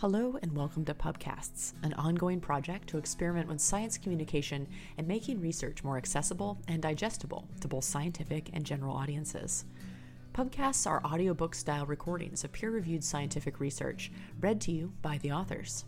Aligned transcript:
Hello 0.00 0.38
and 0.40 0.56
welcome 0.56 0.82
to 0.86 0.94
Pubcasts, 0.94 1.74
an 1.82 1.92
ongoing 1.92 2.40
project 2.40 2.88
to 2.88 2.96
experiment 2.96 3.46
with 3.46 3.60
science 3.60 3.98
communication 3.98 4.66
and 4.96 5.06
making 5.06 5.38
research 5.42 5.84
more 5.84 5.98
accessible 5.98 6.58
and 6.68 6.80
digestible 6.80 7.46
to 7.60 7.68
both 7.68 7.84
scientific 7.84 8.48
and 8.54 8.64
general 8.64 8.96
audiences. 8.96 9.66
Pubcasts 10.32 10.86
are 10.86 11.04
audiobook 11.04 11.54
style 11.54 11.84
recordings 11.84 12.44
of 12.44 12.52
peer 12.52 12.70
reviewed 12.70 13.04
scientific 13.04 13.60
research 13.60 14.10
read 14.40 14.58
to 14.62 14.72
you 14.72 14.90
by 15.02 15.18
the 15.18 15.32
authors. 15.32 15.84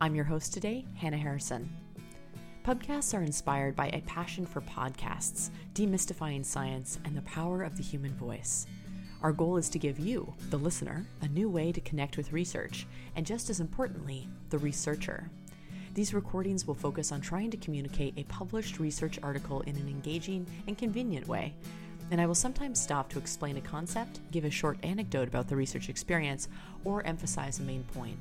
I'm 0.00 0.14
your 0.14 0.24
host 0.24 0.54
today, 0.54 0.86
Hannah 0.94 1.18
Harrison. 1.18 1.68
Pubcasts 2.64 3.12
are 3.12 3.22
inspired 3.22 3.76
by 3.76 3.88
a 3.88 4.00
passion 4.06 4.46
for 4.46 4.62
podcasts, 4.62 5.50
demystifying 5.74 6.42
science, 6.42 6.98
and 7.04 7.14
the 7.14 7.20
power 7.20 7.64
of 7.64 7.76
the 7.76 7.82
human 7.82 8.14
voice. 8.14 8.66
Our 9.22 9.32
goal 9.32 9.56
is 9.56 9.68
to 9.68 9.78
give 9.78 10.00
you, 10.00 10.34
the 10.50 10.56
listener, 10.56 11.06
a 11.20 11.28
new 11.28 11.48
way 11.48 11.70
to 11.70 11.80
connect 11.80 12.16
with 12.16 12.32
research, 12.32 12.88
and 13.14 13.24
just 13.24 13.50
as 13.50 13.60
importantly, 13.60 14.28
the 14.50 14.58
researcher. 14.58 15.30
These 15.94 16.12
recordings 16.12 16.66
will 16.66 16.74
focus 16.74 17.12
on 17.12 17.20
trying 17.20 17.52
to 17.52 17.56
communicate 17.56 18.14
a 18.16 18.24
published 18.24 18.80
research 18.80 19.20
article 19.22 19.60
in 19.60 19.76
an 19.76 19.88
engaging 19.88 20.44
and 20.66 20.76
convenient 20.76 21.28
way. 21.28 21.54
And 22.10 22.20
I 22.20 22.26
will 22.26 22.34
sometimes 22.34 22.80
stop 22.80 23.08
to 23.10 23.18
explain 23.18 23.56
a 23.56 23.60
concept, 23.60 24.18
give 24.32 24.44
a 24.44 24.50
short 24.50 24.76
anecdote 24.82 25.28
about 25.28 25.46
the 25.48 25.56
research 25.56 25.88
experience, 25.88 26.48
or 26.84 27.06
emphasize 27.06 27.60
a 27.60 27.62
main 27.62 27.84
point. 27.84 28.18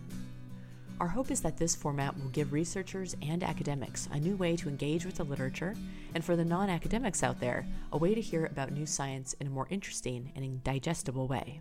Our 1.01 1.07
hope 1.07 1.31
is 1.31 1.41
that 1.41 1.57
this 1.57 1.75
format 1.75 2.15
will 2.15 2.29
give 2.29 2.53
researchers 2.53 3.15
and 3.23 3.41
academics 3.41 4.07
a 4.11 4.19
new 4.19 4.35
way 4.35 4.55
to 4.57 4.69
engage 4.69 5.03
with 5.03 5.15
the 5.15 5.23
literature, 5.23 5.73
and 6.13 6.23
for 6.23 6.35
the 6.35 6.45
non 6.45 6.69
academics 6.69 7.23
out 7.23 7.39
there, 7.39 7.65
a 7.91 7.97
way 7.97 8.13
to 8.13 8.21
hear 8.21 8.45
about 8.45 8.71
new 8.71 8.85
science 8.85 9.33
in 9.39 9.47
a 9.47 9.49
more 9.49 9.65
interesting 9.71 10.31
and 10.35 10.63
digestible 10.63 11.27
way. 11.27 11.59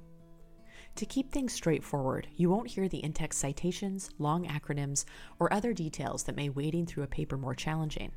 To 0.97 1.07
keep 1.07 1.33
things 1.33 1.55
straightforward, 1.55 2.29
you 2.37 2.51
won't 2.51 2.69
hear 2.69 2.87
the 2.87 3.03
in 3.03 3.15
text 3.15 3.41
citations, 3.41 4.11
long 4.19 4.45
acronyms, 4.45 5.07
or 5.39 5.51
other 5.51 5.73
details 5.73 6.25
that 6.25 6.37
make 6.37 6.55
wading 6.55 6.85
through 6.85 7.05
a 7.05 7.07
paper 7.07 7.39
more 7.39 7.55
challenging. 7.55 8.13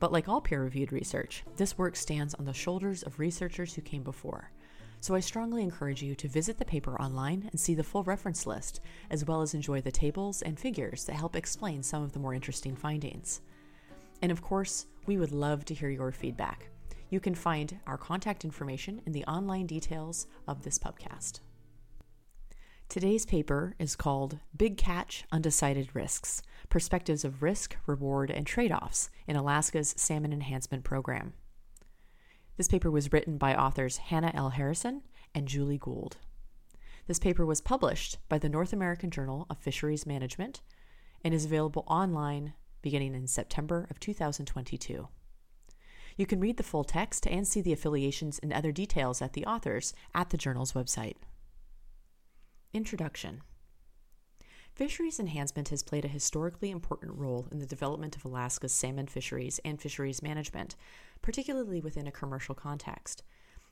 But 0.00 0.10
like 0.10 0.28
all 0.28 0.40
peer 0.40 0.64
reviewed 0.64 0.90
research, 0.90 1.44
this 1.56 1.78
work 1.78 1.94
stands 1.94 2.34
on 2.34 2.44
the 2.44 2.52
shoulders 2.52 3.04
of 3.04 3.20
researchers 3.20 3.74
who 3.74 3.82
came 3.82 4.02
before, 4.02 4.50
so 5.06 5.14
I 5.14 5.20
strongly 5.20 5.62
encourage 5.62 6.02
you 6.02 6.16
to 6.16 6.26
visit 6.26 6.58
the 6.58 6.64
paper 6.64 7.00
online 7.00 7.48
and 7.52 7.60
see 7.60 7.76
the 7.76 7.84
full 7.84 8.02
reference 8.02 8.44
list, 8.44 8.80
as 9.08 9.24
well 9.24 9.40
as 9.40 9.54
enjoy 9.54 9.80
the 9.80 9.92
tables 9.92 10.42
and 10.42 10.58
figures 10.58 11.04
that 11.04 11.14
help 11.14 11.36
explain 11.36 11.84
some 11.84 12.02
of 12.02 12.10
the 12.10 12.18
more 12.18 12.34
interesting 12.34 12.74
findings. 12.74 13.40
And 14.20 14.32
of 14.32 14.42
course, 14.42 14.86
we 15.06 15.16
would 15.16 15.30
love 15.30 15.64
to 15.66 15.74
hear 15.74 15.90
your 15.90 16.10
feedback. 16.10 16.70
You 17.08 17.20
can 17.20 17.36
find 17.36 17.78
our 17.86 17.96
contact 17.96 18.44
information 18.44 19.00
in 19.06 19.12
the 19.12 19.24
online 19.26 19.66
details 19.66 20.26
of 20.48 20.64
this 20.64 20.76
pubcast. 20.76 21.38
Today's 22.88 23.24
paper 23.24 23.76
is 23.78 23.94
called 23.94 24.40
Big 24.56 24.76
Catch 24.76 25.24
Undecided 25.30 25.94
Risks 25.94 26.42
Perspectives 26.68 27.24
of 27.24 27.44
Risk, 27.44 27.76
Reward, 27.86 28.32
and 28.32 28.44
Trade 28.44 28.72
Offs 28.72 29.10
in 29.28 29.36
Alaska's 29.36 29.94
Salmon 29.96 30.32
Enhancement 30.32 30.82
Program. 30.82 31.34
This 32.56 32.68
paper 32.68 32.90
was 32.90 33.12
written 33.12 33.36
by 33.36 33.54
authors 33.54 33.98
Hannah 33.98 34.32
L. 34.34 34.50
Harrison 34.50 35.02
and 35.34 35.46
Julie 35.46 35.78
Gould. 35.78 36.16
This 37.06 37.18
paper 37.18 37.44
was 37.44 37.60
published 37.60 38.18
by 38.28 38.38
the 38.38 38.48
North 38.48 38.72
American 38.72 39.10
Journal 39.10 39.46
of 39.50 39.58
Fisheries 39.58 40.06
Management 40.06 40.62
and 41.22 41.34
is 41.34 41.44
available 41.44 41.84
online 41.86 42.54
beginning 42.82 43.14
in 43.14 43.26
September 43.26 43.86
of 43.90 44.00
2022. 44.00 45.08
You 46.16 46.26
can 46.26 46.40
read 46.40 46.56
the 46.56 46.62
full 46.62 46.84
text 46.84 47.26
and 47.26 47.46
see 47.46 47.60
the 47.60 47.72
affiliations 47.72 48.38
and 48.38 48.52
other 48.52 48.72
details 48.72 49.20
at 49.20 49.34
the 49.34 49.44
authors 49.44 49.92
at 50.14 50.30
the 50.30 50.38
journal's 50.38 50.72
website. 50.72 51.16
Introduction 52.72 53.42
Fisheries 54.74 55.20
enhancement 55.20 55.70
has 55.70 55.82
played 55.82 56.04
a 56.04 56.08
historically 56.08 56.70
important 56.70 57.16
role 57.16 57.48
in 57.50 57.58
the 57.58 57.66
development 57.66 58.16
of 58.16 58.24
Alaska's 58.24 58.72
salmon 58.72 59.06
fisheries 59.06 59.58
and 59.64 59.80
fisheries 59.80 60.22
management, 60.22 60.76
particularly 61.22 61.80
within 61.80 62.06
a 62.06 62.12
commercial 62.12 62.54
context. 62.54 63.22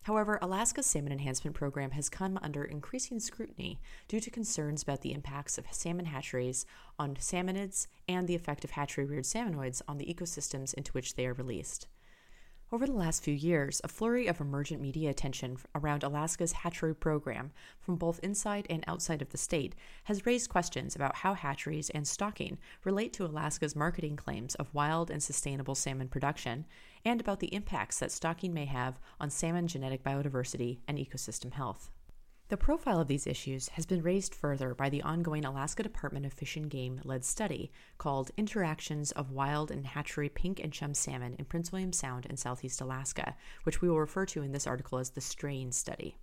However, 0.04 0.38
Alaska's 0.42 0.84
Salmon 0.84 1.12
Enhancement 1.12 1.56
Program 1.56 1.92
has 1.92 2.10
come 2.10 2.38
under 2.42 2.62
increasing 2.62 3.18
scrutiny 3.18 3.80
due 4.06 4.20
to 4.20 4.30
concerns 4.30 4.82
about 4.82 5.00
the 5.00 5.14
impacts 5.14 5.56
of 5.56 5.64
salmon 5.70 6.04
hatcheries 6.04 6.66
on 6.98 7.14
salmonids 7.14 7.86
and 8.06 8.28
the 8.28 8.34
effect 8.34 8.64
of 8.64 8.72
hatchery 8.72 9.06
reared 9.06 9.24
salmonids 9.24 9.80
on 9.88 9.96
the 9.96 10.04
ecosystems 10.04 10.74
into 10.74 10.92
which 10.92 11.14
they 11.14 11.26
are 11.26 11.32
released. 11.32 11.86
Over 12.74 12.86
the 12.86 12.92
last 12.92 13.22
few 13.22 13.34
years, 13.34 13.80
a 13.84 13.88
flurry 13.88 14.26
of 14.26 14.40
emergent 14.40 14.82
media 14.82 15.08
attention 15.08 15.58
around 15.74 16.02
Alaska's 16.02 16.52
hatchery 16.52 16.94
program 16.94 17.52
from 17.78 17.96
both 17.96 18.18
inside 18.18 18.66
and 18.68 18.82
outside 18.88 19.22
of 19.22 19.30
the 19.30 19.38
state 19.38 19.74
has 20.04 20.26
raised 20.26 20.50
questions 20.50 20.96
about 20.96 21.16
how 21.16 21.34
hatcheries 21.34 21.88
and 21.90 22.06
stocking 22.06 22.58
relate 22.82 23.12
to 23.12 23.24
Alaska's 23.24 23.76
marketing 23.76 24.16
claims 24.16 24.54
of 24.56 24.74
wild 24.74 25.10
and 25.10 25.22
sustainable 25.22 25.74
salmon 25.74 26.08
production 26.08 26.64
and 27.04 27.20
about 27.20 27.40
the 27.40 27.54
impacts 27.54 27.98
that 27.98 28.12
stocking 28.12 28.54
may 28.54 28.64
have 28.64 28.98
on 29.20 29.30
salmon 29.30 29.66
genetic 29.66 30.02
biodiversity 30.02 30.78
and 30.88 30.98
ecosystem 30.98 31.52
health. 31.52 31.90
The 32.48 32.58
profile 32.58 33.00
of 33.00 33.08
these 33.08 33.26
issues 33.26 33.70
has 33.70 33.86
been 33.86 34.02
raised 34.02 34.34
further 34.34 34.74
by 34.74 34.90
the 34.90 35.00
ongoing 35.02 35.46
Alaska 35.46 35.82
Department 35.82 36.26
of 36.26 36.32
Fish 36.34 36.56
and 36.56 36.68
Game 36.68 37.00
led 37.02 37.24
study 37.24 37.72
called 37.96 38.30
Interactions 38.36 39.12
of 39.12 39.30
Wild 39.30 39.70
and 39.70 39.86
Hatchery 39.86 40.28
Pink 40.28 40.60
and 40.60 40.70
Chum 40.70 40.92
Salmon 40.92 41.36
in 41.38 41.46
Prince 41.46 41.72
William 41.72 41.92
Sound 41.92 42.26
and 42.28 42.38
Southeast 42.38 42.82
Alaska, 42.82 43.34
which 43.62 43.80
we 43.80 43.88
will 43.88 43.98
refer 43.98 44.26
to 44.26 44.42
in 44.42 44.52
this 44.52 44.66
article 44.66 44.98
as 44.98 45.10
the 45.10 45.22
Straying 45.22 45.72
Study. 45.72 46.18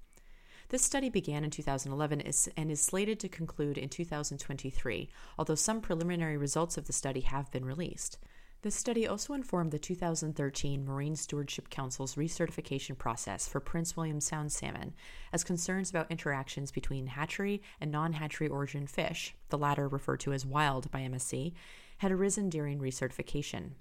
This 0.69 0.83
study 0.83 1.09
began 1.09 1.43
in 1.43 1.49
2011 1.49 2.21
and 2.55 2.71
is 2.71 2.81
slated 2.81 3.19
to 3.19 3.27
conclude 3.27 3.77
in 3.77 3.89
2023, 3.89 5.09
although 5.37 5.55
some 5.55 5.81
preliminary 5.81 6.37
results 6.37 6.77
of 6.77 6.85
the 6.85 6.93
study 6.93 7.21
have 7.21 7.51
been 7.51 7.65
released. 7.65 8.19
This 8.63 8.75
study 8.75 9.07
also 9.07 9.33
informed 9.33 9.71
the 9.71 9.79
2013 9.79 10.85
Marine 10.85 11.15
Stewardship 11.15 11.71
Council's 11.71 12.13
recertification 12.13 12.95
process 12.95 13.47
for 13.47 13.59
Prince 13.59 13.97
William 13.97 14.21
Sound 14.21 14.51
salmon, 14.51 14.93
as 15.33 15.43
concerns 15.43 15.89
about 15.89 16.11
interactions 16.11 16.71
between 16.71 17.07
hatchery 17.07 17.63
and 17.79 17.91
non 17.91 18.13
hatchery 18.13 18.47
origin 18.47 18.85
fish, 18.85 19.33
the 19.49 19.57
latter 19.57 19.87
referred 19.87 20.19
to 20.19 20.33
as 20.33 20.45
wild 20.45 20.91
by 20.91 21.01
MSC, 21.01 21.53
had 21.97 22.11
arisen 22.11 22.49
during 22.49 22.77
recertification. 22.77 23.71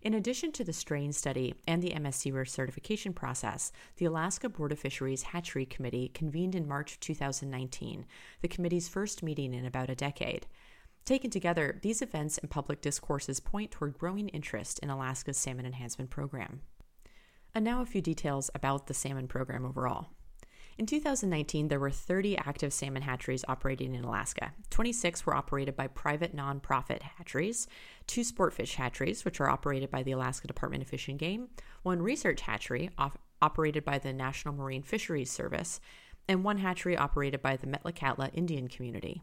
In 0.00 0.14
addition 0.14 0.52
to 0.52 0.64
the 0.64 0.72
straying 0.72 1.12
study 1.12 1.54
and 1.66 1.82
the 1.82 1.90
MSC 1.90 2.32
recertification 2.32 3.14
process, 3.14 3.72
the 3.96 4.06
Alaska 4.06 4.48
Board 4.48 4.72
of 4.72 4.78
Fisheries 4.78 5.22
Hatchery 5.22 5.66
Committee 5.66 6.10
convened 6.14 6.54
in 6.54 6.66
March 6.66 6.98
2019, 7.00 8.06
the 8.40 8.48
committee's 8.48 8.88
first 8.88 9.22
meeting 9.22 9.52
in 9.52 9.66
about 9.66 9.90
a 9.90 9.94
decade. 9.94 10.46
Taken 11.04 11.30
together, 11.30 11.78
these 11.82 12.00
events 12.00 12.38
and 12.38 12.50
public 12.50 12.80
discourses 12.80 13.38
point 13.38 13.70
toward 13.70 13.98
growing 13.98 14.30
interest 14.30 14.78
in 14.78 14.88
Alaska's 14.88 15.36
salmon 15.36 15.66
enhancement 15.66 16.08
program. 16.10 16.62
And 17.54 17.62
now 17.62 17.82
a 17.82 17.86
few 17.86 18.00
details 18.00 18.50
about 18.54 18.86
the 18.86 18.94
salmon 18.94 19.28
program 19.28 19.66
overall. 19.66 20.08
In 20.78 20.86
2019, 20.86 21.68
there 21.68 21.78
were 21.78 21.90
30 21.90 22.38
active 22.38 22.72
salmon 22.72 23.02
hatcheries 23.02 23.44
operating 23.46 23.94
in 23.94 24.02
Alaska. 24.02 24.54
26 24.70 25.24
were 25.26 25.36
operated 25.36 25.76
by 25.76 25.86
private 25.86 26.34
nonprofit 26.34 27.02
hatcheries, 27.02 27.68
two 28.06 28.22
sportfish 28.22 28.74
hatcheries, 28.74 29.24
which 29.24 29.40
are 29.40 29.48
operated 29.48 29.90
by 29.90 30.02
the 30.02 30.12
Alaska 30.12 30.48
Department 30.48 30.82
of 30.82 30.88
Fish 30.88 31.06
and 31.06 31.18
Game, 31.18 31.48
one 31.82 32.02
research 32.02 32.40
hatchery 32.40 32.90
op- 32.98 33.20
operated 33.40 33.84
by 33.84 33.98
the 33.98 34.12
National 34.12 34.54
Marine 34.54 34.82
Fisheries 34.82 35.30
Service, 35.30 35.80
and 36.26 36.42
one 36.42 36.58
hatchery 36.58 36.96
operated 36.96 37.42
by 37.42 37.56
the 37.56 37.66
Metlakatla 37.66 38.30
Indian 38.32 38.66
Community. 38.66 39.22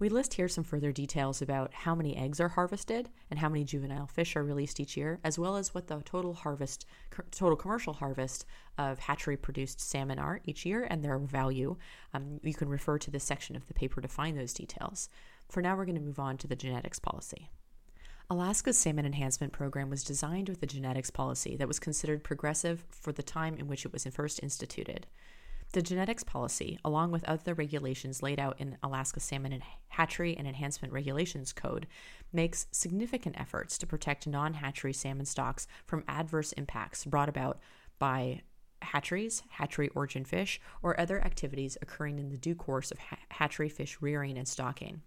We 0.00 0.08
list 0.08 0.34
here 0.34 0.46
some 0.46 0.62
further 0.62 0.92
details 0.92 1.42
about 1.42 1.74
how 1.74 1.92
many 1.96 2.16
eggs 2.16 2.38
are 2.38 2.50
harvested 2.50 3.08
and 3.30 3.40
how 3.40 3.48
many 3.48 3.64
juvenile 3.64 4.06
fish 4.06 4.36
are 4.36 4.44
released 4.44 4.78
each 4.78 4.96
year, 4.96 5.18
as 5.24 5.40
well 5.40 5.56
as 5.56 5.74
what 5.74 5.88
the 5.88 6.00
total 6.04 6.34
harvest, 6.34 6.86
total 7.32 7.56
commercial 7.56 7.94
harvest 7.94 8.46
of 8.76 9.00
hatchery 9.00 9.36
produced 9.36 9.80
salmon 9.80 10.20
are 10.20 10.40
each 10.44 10.64
year 10.64 10.86
and 10.88 11.02
their 11.02 11.18
value. 11.18 11.76
Um, 12.14 12.38
you 12.44 12.54
can 12.54 12.68
refer 12.68 12.98
to 12.98 13.10
this 13.10 13.24
section 13.24 13.56
of 13.56 13.66
the 13.66 13.74
paper 13.74 14.00
to 14.00 14.06
find 14.06 14.38
those 14.38 14.52
details. 14.52 15.08
For 15.48 15.60
now, 15.60 15.76
we're 15.76 15.84
going 15.84 15.96
to 15.96 16.00
move 16.00 16.20
on 16.20 16.36
to 16.38 16.46
the 16.46 16.54
genetics 16.54 17.00
policy. 17.00 17.50
Alaska's 18.30 18.78
Salmon 18.78 19.06
Enhancement 19.06 19.52
Program 19.52 19.90
was 19.90 20.04
designed 20.04 20.48
with 20.48 20.62
a 20.62 20.66
genetics 20.66 21.10
policy 21.10 21.56
that 21.56 21.66
was 21.66 21.80
considered 21.80 22.22
progressive 22.22 22.84
for 22.90 23.10
the 23.10 23.22
time 23.22 23.56
in 23.56 23.66
which 23.66 23.84
it 23.84 23.92
was 23.92 24.04
first 24.04 24.42
instituted. 24.42 25.06
The 25.72 25.82
genetics 25.82 26.24
policy, 26.24 26.78
along 26.82 27.10
with 27.10 27.24
other 27.24 27.52
regulations 27.52 28.22
laid 28.22 28.40
out 28.40 28.58
in 28.58 28.78
Alaska 28.82 29.20
Salmon 29.20 29.52
and 29.52 29.62
Hatchery 29.88 30.36
and 30.36 30.48
Enhancement 30.48 30.94
Regulations 30.94 31.52
Code, 31.52 31.86
makes 32.32 32.66
significant 32.72 33.38
efforts 33.38 33.76
to 33.78 33.86
protect 33.86 34.26
non 34.26 34.54
hatchery 34.54 34.94
salmon 34.94 35.26
stocks 35.26 35.66
from 35.84 36.04
adverse 36.08 36.52
impacts 36.52 37.04
brought 37.04 37.28
about 37.28 37.58
by 37.98 38.40
hatcheries, 38.80 39.42
hatchery 39.50 39.88
origin 39.90 40.24
fish, 40.24 40.58
or 40.82 40.98
other 40.98 41.22
activities 41.22 41.76
occurring 41.82 42.18
in 42.18 42.30
the 42.30 42.38
due 42.38 42.54
course 42.54 42.90
of 42.90 42.98
hatchery 43.30 43.68
fish 43.68 43.98
rearing 44.00 44.38
and 44.38 44.48
stocking. 44.48 45.02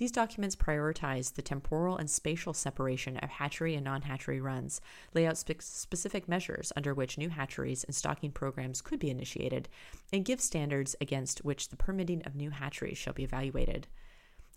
These 0.00 0.12
documents 0.12 0.56
prioritize 0.56 1.34
the 1.34 1.42
temporal 1.42 1.98
and 1.98 2.08
spatial 2.08 2.54
separation 2.54 3.18
of 3.18 3.28
hatchery 3.28 3.74
and 3.74 3.84
non 3.84 4.00
hatchery 4.00 4.40
runs, 4.40 4.80
lay 5.12 5.26
out 5.26 5.36
spe- 5.36 5.60
specific 5.60 6.26
measures 6.26 6.72
under 6.74 6.94
which 6.94 7.18
new 7.18 7.28
hatcheries 7.28 7.84
and 7.84 7.94
stocking 7.94 8.32
programs 8.32 8.80
could 8.80 8.98
be 8.98 9.10
initiated, 9.10 9.68
and 10.10 10.24
give 10.24 10.40
standards 10.40 10.96
against 11.02 11.44
which 11.44 11.68
the 11.68 11.76
permitting 11.76 12.22
of 12.22 12.34
new 12.34 12.48
hatcheries 12.48 12.96
shall 12.96 13.12
be 13.12 13.24
evaluated. 13.24 13.88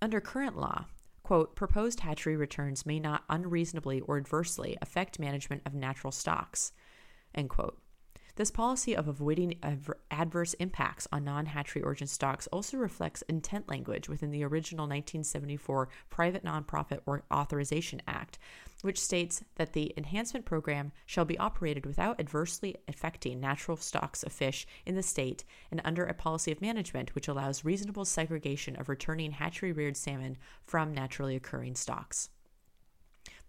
Under 0.01 0.21
current 0.21 0.57
law, 0.57 0.85
quote, 1.23 1.57
proposed 1.57 1.99
hatchery 1.99 2.37
returns 2.37 2.85
may 2.85 3.01
not 3.01 3.25
unreasonably 3.29 3.99
or 3.99 4.15
adversely 4.15 4.77
affect 4.81 5.19
management 5.19 5.61
of 5.65 5.73
natural 5.73 6.13
stocks, 6.13 6.71
end 7.35 7.49
quote. 7.49 7.77
This 8.35 8.49
policy 8.49 8.95
of 8.95 9.07
avoiding 9.07 9.59
adverse 10.09 10.55
impacts 10.55 11.07
on 11.11 11.23
non 11.23 11.45
hatchery 11.45 11.83
origin 11.83 12.07
stocks 12.07 12.47
also 12.47 12.77
reflects 12.77 13.21
intent 13.29 13.69
language 13.69 14.09
within 14.09 14.31
the 14.31 14.43
original 14.43 14.85
1974 14.85 15.87
Private 16.09 16.43
Nonprofit 16.43 17.01
Authorization 17.31 18.01
Act, 18.07 18.39
which 18.81 18.99
states 18.99 19.43
that 19.57 19.73
the 19.73 19.93
enhancement 19.97 20.45
program 20.45 20.91
shall 21.05 21.25
be 21.25 21.37
operated 21.37 21.85
without 21.85 22.19
adversely 22.19 22.75
affecting 22.87 23.39
natural 23.39 23.77
stocks 23.77 24.23
of 24.23 24.33
fish 24.33 24.65
in 24.83 24.95
the 24.95 25.03
state 25.03 25.43
and 25.69 25.79
under 25.85 26.03
a 26.03 26.15
policy 26.15 26.51
of 26.51 26.59
management 26.59 27.13
which 27.13 27.27
allows 27.27 27.63
reasonable 27.63 28.03
segregation 28.03 28.75
of 28.77 28.89
returning 28.89 29.29
hatchery 29.29 29.71
reared 29.71 29.95
salmon 29.95 30.37
from 30.65 30.91
naturally 30.91 31.35
occurring 31.35 31.75
stocks. 31.75 32.29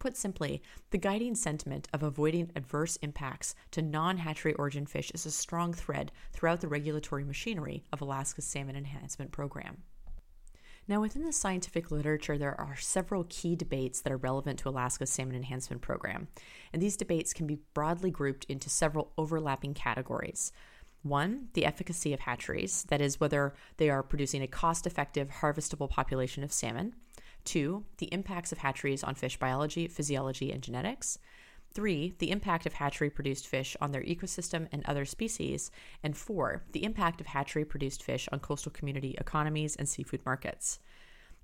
Put 0.05 0.19
simply, 0.19 0.61
the 0.91 0.99
guiding 0.99 1.35
sentiment 1.35 1.89
of 1.95 2.03
avoiding 2.03 2.51
adverse 2.55 2.97
impacts 2.97 3.55
to 3.71 3.81
non 3.81 4.19
hatchery 4.19 4.53
origin 4.53 4.85
fish 4.85 5.11
is 5.15 5.25
a 5.25 5.31
strong 5.31 5.73
thread 5.73 6.13
throughout 6.31 6.61
the 6.61 6.69
regulatory 6.69 7.25
machinery 7.25 7.85
of 7.91 8.03
Alaska's 8.03 8.45
Salmon 8.45 8.77
Enhancement 8.77 9.33
Program. 9.33 9.79
Now, 10.87 11.01
within 11.01 11.25
the 11.25 11.33
scientific 11.33 11.91
literature, 11.91 12.37
there 12.37 12.55
are 12.61 12.77
several 12.77 13.25
key 13.31 13.57
debates 13.57 14.03
that 14.03 14.13
are 14.13 14.19
relevant 14.19 14.59
to 14.59 14.69
Alaska's 14.69 15.09
Salmon 15.09 15.37
Enhancement 15.37 15.81
Program, 15.81 16.29
and 16.75 16.83
these 16.83 16.99
debates 16.99 17.33
can 17.33 17.47
be 17.47 17.61
broadly 17.73 18.11
grouped 18.11 18.45
into 18.45 18.69
several 18.69 19.11
overlapping 19.17 19.73
categories. 19.73 20.53
One, 21.03 21.49
the 21.55 21.65
efficacy 21.65 22.13
of 22.13 22.21
hatcheries, 22.21 22.85
that 22.91 23.01
is, 23.01 23.21
whether 23.21 23.55
they 23.79 23.89
are 23.89 24.03
producing 24.03 24.43
a 24.43 24.49
cost 24.49 24.87
effective, 24.87 25.31
harvestable 25.41 25.89
population 25.89 26.45
of 26.45 26.53
salmon. 26.53 26.95
Two, 27.45 27.85
the 27.99 28.07
impacts 28.07 28.53
of 28.53 28.59
hatcheries 28.59 29.05
on 29.05 29.15
fish 29.15 29.39
biology, 29.39 29.87
physiology, 29.87 30.51
and 30.51 30.63
genetics. 30.63 31.19
Three, 31.73 32.15
the 32.19 32.31
impact 32.31 32.67
of 32.67 32.75
hatchery 32.75 33.11
produced 33.11 33.49
fish 33.49 33.77
on 33.81 33.91
their 33.91 34.03
ecosystem 34.03 34.69
and 34.71 34.85
other 34.85 35.05
species. 35.05 35.71
And 36.03 36.17
four, 36.17 36.63
the 36.73 36.85
impact 36.85 37.21
of 37.21 37.27
hatchery 37.27 37.65
produced 37.65 38.03
fish 38.03 38.29
on 38.31 38.39
coastal 38.39 38.71
community 38.71 39.17
economies 39.19 39.75
and 39.75 39.89
seafood 39.89 40.25
markets. 40.25 40.79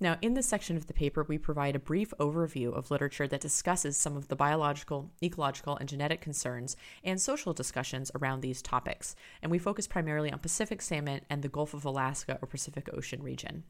Now, 0.03 0.17
in 0.23 0.33
this 0.33 0.47
section 0.47 0.79
of 0.79 0.87
the 0.87 0.95
paper, 0.95 1.25
we 1.25 1.37
provide 1.37 1.77
a 1.77 1.81
brief 1.81 2.15
overview 2.19 2.73
of 2.73 2.91
literature 2.91 3.29
that 3.29 3.43
discusses 3.43 3.99
some 3.99 4.17
of 4.17 4.29
the 4.29 4.37
biological, 4.37 5.11
ecological, 5.23 5.77
and 5.77 5.87
genetic 5.87 6.23
concerns 6.23 6.75
and 7.05 7.21
social 7.21 7.53
discussions 7.53 8.11
around 8.15 8.41
these 8.41 8.63
topics. 8.63 9.15
And 9.43 9.51
we 9.51 9.59
focus 9.59 9.87
primarily 9.87 10.33
on 10.33 10.39
Pacific 10.39 10.81
salmon 10.81 11.21
and 11.29 11.43
the 11.43 11.51
Gulf 11.51 11.75
of 11.75 11.85
Alaska 11.85 12.39
or 12.41 12.49
Pacific 12.49 12.89
Ocean 12.95 13.23
region. 13.23 13.65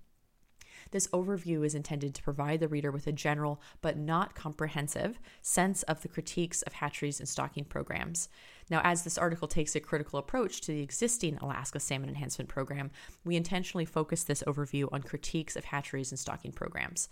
This 0.91 1.07
overview 1.09 1.65
is 1.65 1.75
intended 1.75 2.15
to 2.15 2.23
provide 2.23 2.61
the 2.61 2.69
reader 2.69 2.91
with 2.91 3.07
a 3.07 3.13
general 3.13 3.61
but 3.81 3.97
not 3.97 4.35
comprehensive 4.35 5.21
sense 5.43 5.83
of 5.85 6.03
the 6.03 6.09
critiques 6.09 6.63
of 6.63 6.75
hatcheries 6.75 7.21
and 7.21 7.29
stocking 7.29 7.65
programs. 7.65 8.29
Now, 8.71 8.81
as 8.85 9.03
this 9.03 9.19
article 9.19 9.49
takes 9.49 9.75
a 9.75 9.81
critical 9.81 10.19
approach 10.19 10.61
to 10.63 10.73
the 10.73 10.83
existing 10.83 11.37
Alaska 11.39 11.81
Salmon 11.81 12.09
Enhancement 12.09 12.49
Program, 12.49 12.91
we 13.25 13.37
intentionally 13.37 13.85
focus 13.85 14.25
this 14.25 14.43
overview 14.47 14.89
on 14.93 15.03
critiques 15.03 15.57
of 15.57 15.65
hatcheries 15.65 16.13
and 16.13 16.19
stocking 16.19 16.53
programs. 16.53 17.09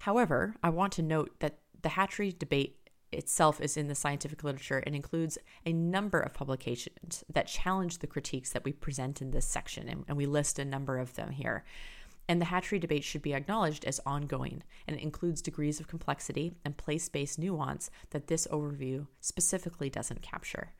However, 0.00 0.54
I 0.62 0.70
want 0.70 0.92
to 0.94 1.02
note 1.02 1.32
that 1.40 1.58
the 1.82 1.90
hatchery 1.90 2.34
debate 2.38 2.76
itself 3.12 3.60
is 3.60 3.76
in 3.76 3.88
the 3.88 3.94
scientific 3.94 4.44
literature 4.44 4.78
and 4.86 4.94
includes 4.94 5.36
a 5.66 5.72
number 5.72 6.20
of 6.20 6.34
publications 6.34 7.24
that 7.32 7.46
challenge 7.46 7.98
the 7.98 8.06
critiques 8.06 8.50
that 8.50 8.64
we 8.64 8.72
present 8.72 9.20
in 9.20 9.30
this 9.30 9.46
section, 9.46 10.04
and, 10.06 10.16
we 10.16 10.26
list 10.26 10.58
a 10.58 10.64
number 10.64 10.98
of 10.98 11.14
them 11.14 11.30
here. 11.30 11.64
And 12.30 12.40
the 12.40 12.44
hatchery 12.44 12.78
debate 12.78 13.02
should 13.02 13.22
be 13.22 13.34
acknowledged 13.34 13.84
as 13.84 13.98
ongoing 14.06 14.62
and 14.86 14.96
it 14.96 15.02
includes 15.02 15.42
degrees 15.42 15.80
of 15.80 15.88
complexity 15.88 16.52
and 16.64 16.76
place 16.76 17.08
based 17.08 17.40
nuance 17.40 17.90
that 18.10 18.28
this 18.28 18.46
overview 18.52 19.08
specifically 19.20 19.90
doesn't 19.90 20.22
capture. 20.22 20.70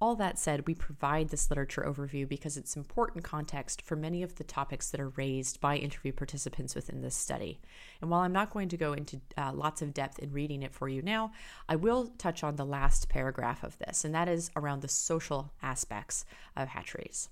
All 0.00 0.16
that 0.16 0.38
said, 0.38 0.66
we 0.66 0.74
provide 0.74 1.28
this 1.28 1.50
literature 1.50 1.82
overview 1.86 2.26
because 2.26 2.56
it's 2.56 2.74
important 2.74 3.22
context 3.22 3.82
for 3.82 3.96
many 3.96 4.22
of 4.22 4.36
the 4.36 4.44
topics 4.44 4.90
that 4.90 5.00
are 5.00 5.10
raised 5.10 5.60
by 5.60 5.76
interview 5.76 6.12
participants 6.12 6.74
within 6.74 7.02
this 7.02 7.14
study. 7.14 7.60
And 8.00 8.08
while 8.08 8.20
I'm 8.20 8.32
not 8.32 8.50
going 8.50 8.70
to 8.70 8.78
go 8.78 8.94
into 8.94 9.20
uh, 9.36 9.52
lots 9.52 9.82
of 9.82 9.92
depth 9.92 10.20
in 10.20 10.32
reading 10.32 10.62
it 10.62 10.72
for 10.72 10.88
you 10.88 11.02
now, 11.02 11.32
I 11.68 11.76
will 11.76 12.06
touch 12.16 12.42
on 12.42 12.56
the 12.56 12.64
last 12.64 13.10
paragraph 13.10 13.62
of 13.62 13.76
this, 13.76 14.06
and 14.06 14.14
that 14.14 14.28
is 14.28 14.50
around 14.56 14.80
the 14.80 14.88
social 14.88 15.52
aspects 15.62 16.24
of 16.56 16.68
hatcheries. 16.68 17.28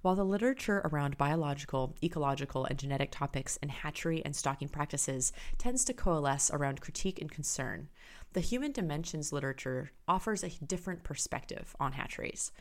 While 0.00 0.14
the 0.14 0.24
literature 0.24 0.80
around 0.84 1.18
biological, 1.18 1.96
ecological, 2.02 2.64
and 2.64 2.78
genetic 2.78 3.10
topics 3.10 3.56
in 3.56 3.68
hatchery 3.68 4.22
and 4.24 4.34
stocking 4.34 4.68
practices 4.68 5.32
tends 5.58 5.84
to 5.86 5.92
coalesce 5.92 6.50
around 6.52 6.80
critique 6.80 7.20
and 7.20 7.30
concern, 7.30 7.88
the 8.32 8.40
human 8.40 8.70
dimensions 8.70 9.32
literature 9.32 9.90
offers 10.06 10.44
a 10.44 10.50
different 10.64 11.02
perspective 11.02 11.74
on 11.80 11.92
hatcheries. 11.92 12.52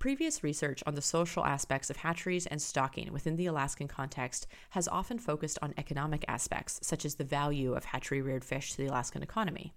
Previous 0.00 0.42
research 0.42 0.82
on 0.84 0.96
the 0.96 1.02
social 1.02 1.44
aspects 1.44 1.90
of 1.90 1.98
hatcheries 1.98 2.46
and 2.46 2.60
stocking 2.60 3.12
within 3.12 3.36
the 3.36 3.46
Alaskan 3.46 3.86
context 3.86 4.48
has 4.70 4.88
often 4.88 5.18
focused 5.18 5.58
on 5.62 5.74
economic 5.78 6.24
aspects, 6.26 6.80
such 6.82 7.04
as 7.04 7.14
the 7.14 7.24
value 7.24 7.74
of 7.74 7.84
hatchery 7.84 8.20
reared 8.20 8.44
fish 8.44 8.72
to 8.72 8.78
the 8.78 8.86
Alaskan 8.86 9.22
economy. 9.22 9.72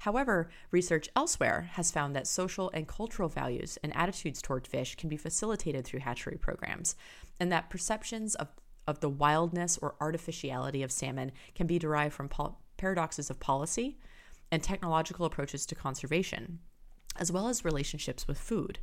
However, 0.00 0.48
research 0.70 1.10
elsewhere 1.14 1.68
has 1.72 1.90
found 1.90 2.16
that 2.16 2.26
social 2.26 2.70
and 2.72 2.88
cultural 2.88 3.28
values 3.28 3.78
and 3.82 3.94
attitudes 3.94 4.40
toward 4.40 4.66
fish 4.66 4.96
can 4.96 5.10
be 5.10 5.18
facilitated 5.18 5.84
through 5.84 6.00
hatchery 6.00 6.38
programs, 6.38 6.96
and 7.38 7.52
that 7.52 7.68
perceptions 7.68 8.34
of, 8.34 8.48
of 8.86 9.00
the 9.00 9.10
wildness 9.10 9.78
or 9.82 9.96
artificiality 10.00 10.82
of 10.82 10.90
salmon 10.90 11.32
can 11.54 11.66
be 11.66 11.78
derived 11.78 12.14
from 12.14 12.30
pol- 12.30 12.58
paradoxes 12.78 13.28
of 13.28 13.40
policy 13.40 13.98
and 14.50 14.62
technological 14.62 15.26
approaches 15.26 15.66
to 15.66 15.74
conservation, 15.74 16.60
as 17.18 17.30
well 17.30 17.46
as 17.46 17.62
relationships 17.62 18.26
with 18.26 18.38
food. 18.38 18.78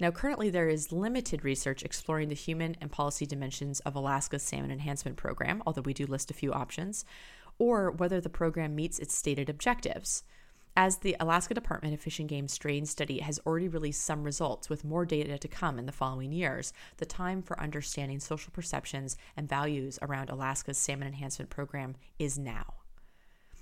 Now, 0.00 0.10
currently, 0.10 0.48
there 0.48 0.68
is 0.68 0.90
limited 0.90 1.44
research 1.44 1.82
exploring 1.82 2.30
the 2.30 2.34
human 2.34 2.78
and 2.80 2.90
policy 2.90 3.26
dimensions 3.26 3.80
of 3.80 3.94
Alaska's 3.94 4.42
Salmon 4.42 4.70
Enhancement 4.70 5.18
Program, 5.18 5.62
although 5.66 5.82
we 5.82 5.92
do 5.92 6.06
list 6.06 6.30
a 6.30 6.34
few 6.34 6.54
options, 6.54 7.04
or 7.58 7.90
whether 7.90 8.22
the 8.22 8.30
program 8.30 8.74
meets 8.74 8.98
its 8.98 9.14
stated 9.14 9.50
objectives. 9.50 10.22
As 10.78 10.98
the 10.98 11.16
Alaska 11.18 11.54
Department 11.54 11.94
of 11.94 12.00
Fish 12.00 12.20
and 12.20 12.28
Game 12.28 12.48
straying 12.48 12.84
study 12.84 13.20
has 13.20 13.40
already 13.46 13.66
released 13.66 14.04
some 14.04 14.22
results 14.22 14.68
with 14.68 14.84
more 14.84 15.06
data 15.06 15.38
to 15.38 15.48
come 15.48 15.78
in 15.78 15.86
the 15.86 15.92
following 15.92 16.32
years, 16.32 16.74
the 16.98 17.06
time 17.06 17.40
for 17.40 17.58
understanding 17.58 18.20
social 18.20 18.52
perceptions 18.52 19.16
and 19.38 19.48
values 19.48 19.98
around 20.02 20.28
Alaska's 20.28 20.76
Salmon 20.76 21.08
Enhancement 21.08 21.48
Program 21.48 21.96
is 22.18 22.38
now. 22.38 22.74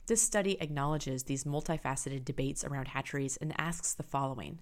This 0.09 0.23
study 0.23 0.61
acknowledges 0.61 1.23
these 1.23 1.45
multifaceted 1.45 2.25
debates 2.25 2.65
around 2.65 2.89
hatcheries 2.89 3.37
and 3.37 3.55
asks 3.59 3.95
the 3.95 4.03
following 4.03 4.59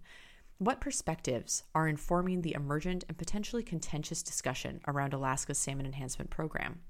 What 0.59 0.79
perspectives 0.79 1.65
are 1.75 1.89
informing 1.89 2.43
the 2.43 2.53
emergent 2.53 3.03
and 3.09 3.17
potentially 3.17 3.63
contentious 3.63 4.23
discussion 4.23 4.83
around 4.87 5.15
Alaska's 5.15 5.57
Salmon 5.57 5.87
Enhancement 5.87 6.29
Program? 6.29 6.81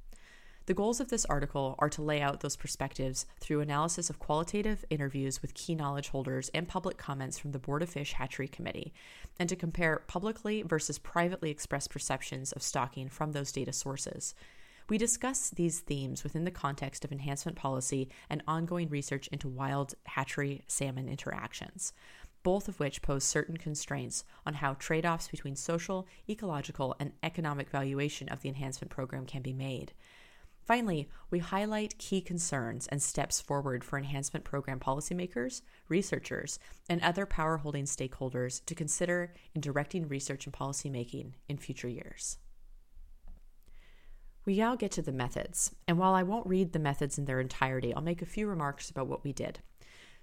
The 0.67 0.75
goals 0.75 1.01
of 1.01 1.09
this 1.09 1.25
article 1.25 1.75
are 1.81 1.89
to 1.89 2.03
lay 2.03 2.21
out 2.21 2.39
those 2.39 2.55
perspectives 2.57 3.27
through 3.41 3.61
analysis 3.61 4.09
of 4.09 4.21
qualitative 4.21 4.85
interviews 4.91 5.43
with 5.43 5.55
key 5.55 5.75
knowledge 5.75 6.11
holders 6.11 6.51
and 6.55 6.69
public 6.69 6.97
comments 6.97 7.37
from 7.37 7.51
the 7.51 7.59
Board 7.59 7.83
of 7.83 7.91
Fish 7.91 8.13
Hatchery 8.13 8.47
Committee, 8.47 8.93
and 9.41 9.49
to 9.49 9.57
compare 9.57 10.05
publicly 10.07 10.63
versus 10.63 11.01
privately 11.01 11.51
expressed 11.51 11.91
perceptions 11.91 12.53
of 12.53 12.63
stocking 12.63 13.09
from 13.09 13.33
those 13.33 13.51
data 13.51 13.73
sources. 13.73 14.37
We 14.89 14.99
discuss 14.99 15.51
these 15.51 15.81
themes 15.81 16.23
within 16.23 16.45
the 16.45 16.53
context 16.53 17.05
of 17.05 17.11
enhancement 17.11 17.57
policy 17.57 18.09
and 18.31 18.43
ongoing 18.47 18.89
research 18.89 19.27
into 19.29 19.49
wild 19.49 19.95
hatchery 20.05 20.63
salmon 20.69 21.09
interactions, 21.09 21.93
both 22.45 22.69
of 22.69 22.79
which 22.79 23.03
pose 23.03 23.25
certain 23.25 23.57
constraints 23.57 24.25
on 24.47 24.55
how 24.55 24.75
trade 24.75 25.07
offs 25.07 25.27
between 25.27 25.57
social, 25.57 26.07
ecological, 26.29 26.95
and 27.01 27.13
economic 27.25 27.69
valuation 27.69 28.29
of 28.29 28.43
the 28.43 28.49
enhancement 28.49 28.91
program 28.91 29.27
can 29.27 29.43
be 29.43 29.53
made. 29.53 29.93
Finally, 30.65 31.09
we 31.31 31.41
highlight 31.41 31.99
key 31.99 32.21
concerns 32.21 32.87
and 32.87 33.03
steps 33.03 33.41
forward 33.41 33.83
for 33.83 33.99
enhancement 33.99 34.45
program 34.45 34.79
policymakers, 34.79 35.63
researchers, 35.89 36.59
and 36.89 37.03
other 37.03 37.27
power 37.27 37.57
holding 37.59 37.85
stakeholders 37.85 38.65
to 38.65 38.75
consider 38.75 39.35
in 39.55 39.61
directing 39.61 40.07
research 40.07 40.47
and 40.47 40.55
policymaking 40.55 41.33
in 41.49 41.57
future 41.57 41.89
years. 41.89 42.39
We 44.45 44.57
now 44.57 44.77
get 44.77 44.91
to 44.93 45.03
the 45.03 45.13
methods, 45.13 45.75
and 45.87 45.99
while 45.99 46.15
I 46.15 46.23
won't 46.23 46.47
read 46.47 46.73
the 46.73 46.79
methods 46.79 47.19
in 47.19 47.27
their 47.27 47.41
entirety, 47.41 47.95
I'll 47.95 48.03
make 48.03 48.23
a 48.23 48.27
few 48.27 48.49
remarks 48.49 48.91
about 48.91 49.07
what 49.07 49.25
we 49.25 49.33
did. 49.33 49.61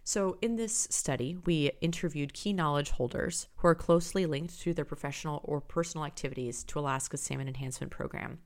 So, 0.03 0.37
in 0.41 0.55
this 0.55 0.87
study, 0.89 1.37
we 1.45 1.71
interviewed 1.81 2.33
key 2.33 2.51
knowledge 2.51 2.89
holders 2.91 3.47
who 3.57 3.67
are 3.67 3.75
closely 3.75 4.25
linked 4.25 4.53
through 4.53 4.73
their 4.73 4.85
professional 4.85 5.41
or 5.43 5.61
personal 5.61 6.05
activities 6.05 6.63
to 6.65 6.79
Alaska's 6.79 7.21
Salmon 7.21 7.47
Enhancement 7.47 7.91
Program. 7.91 8.39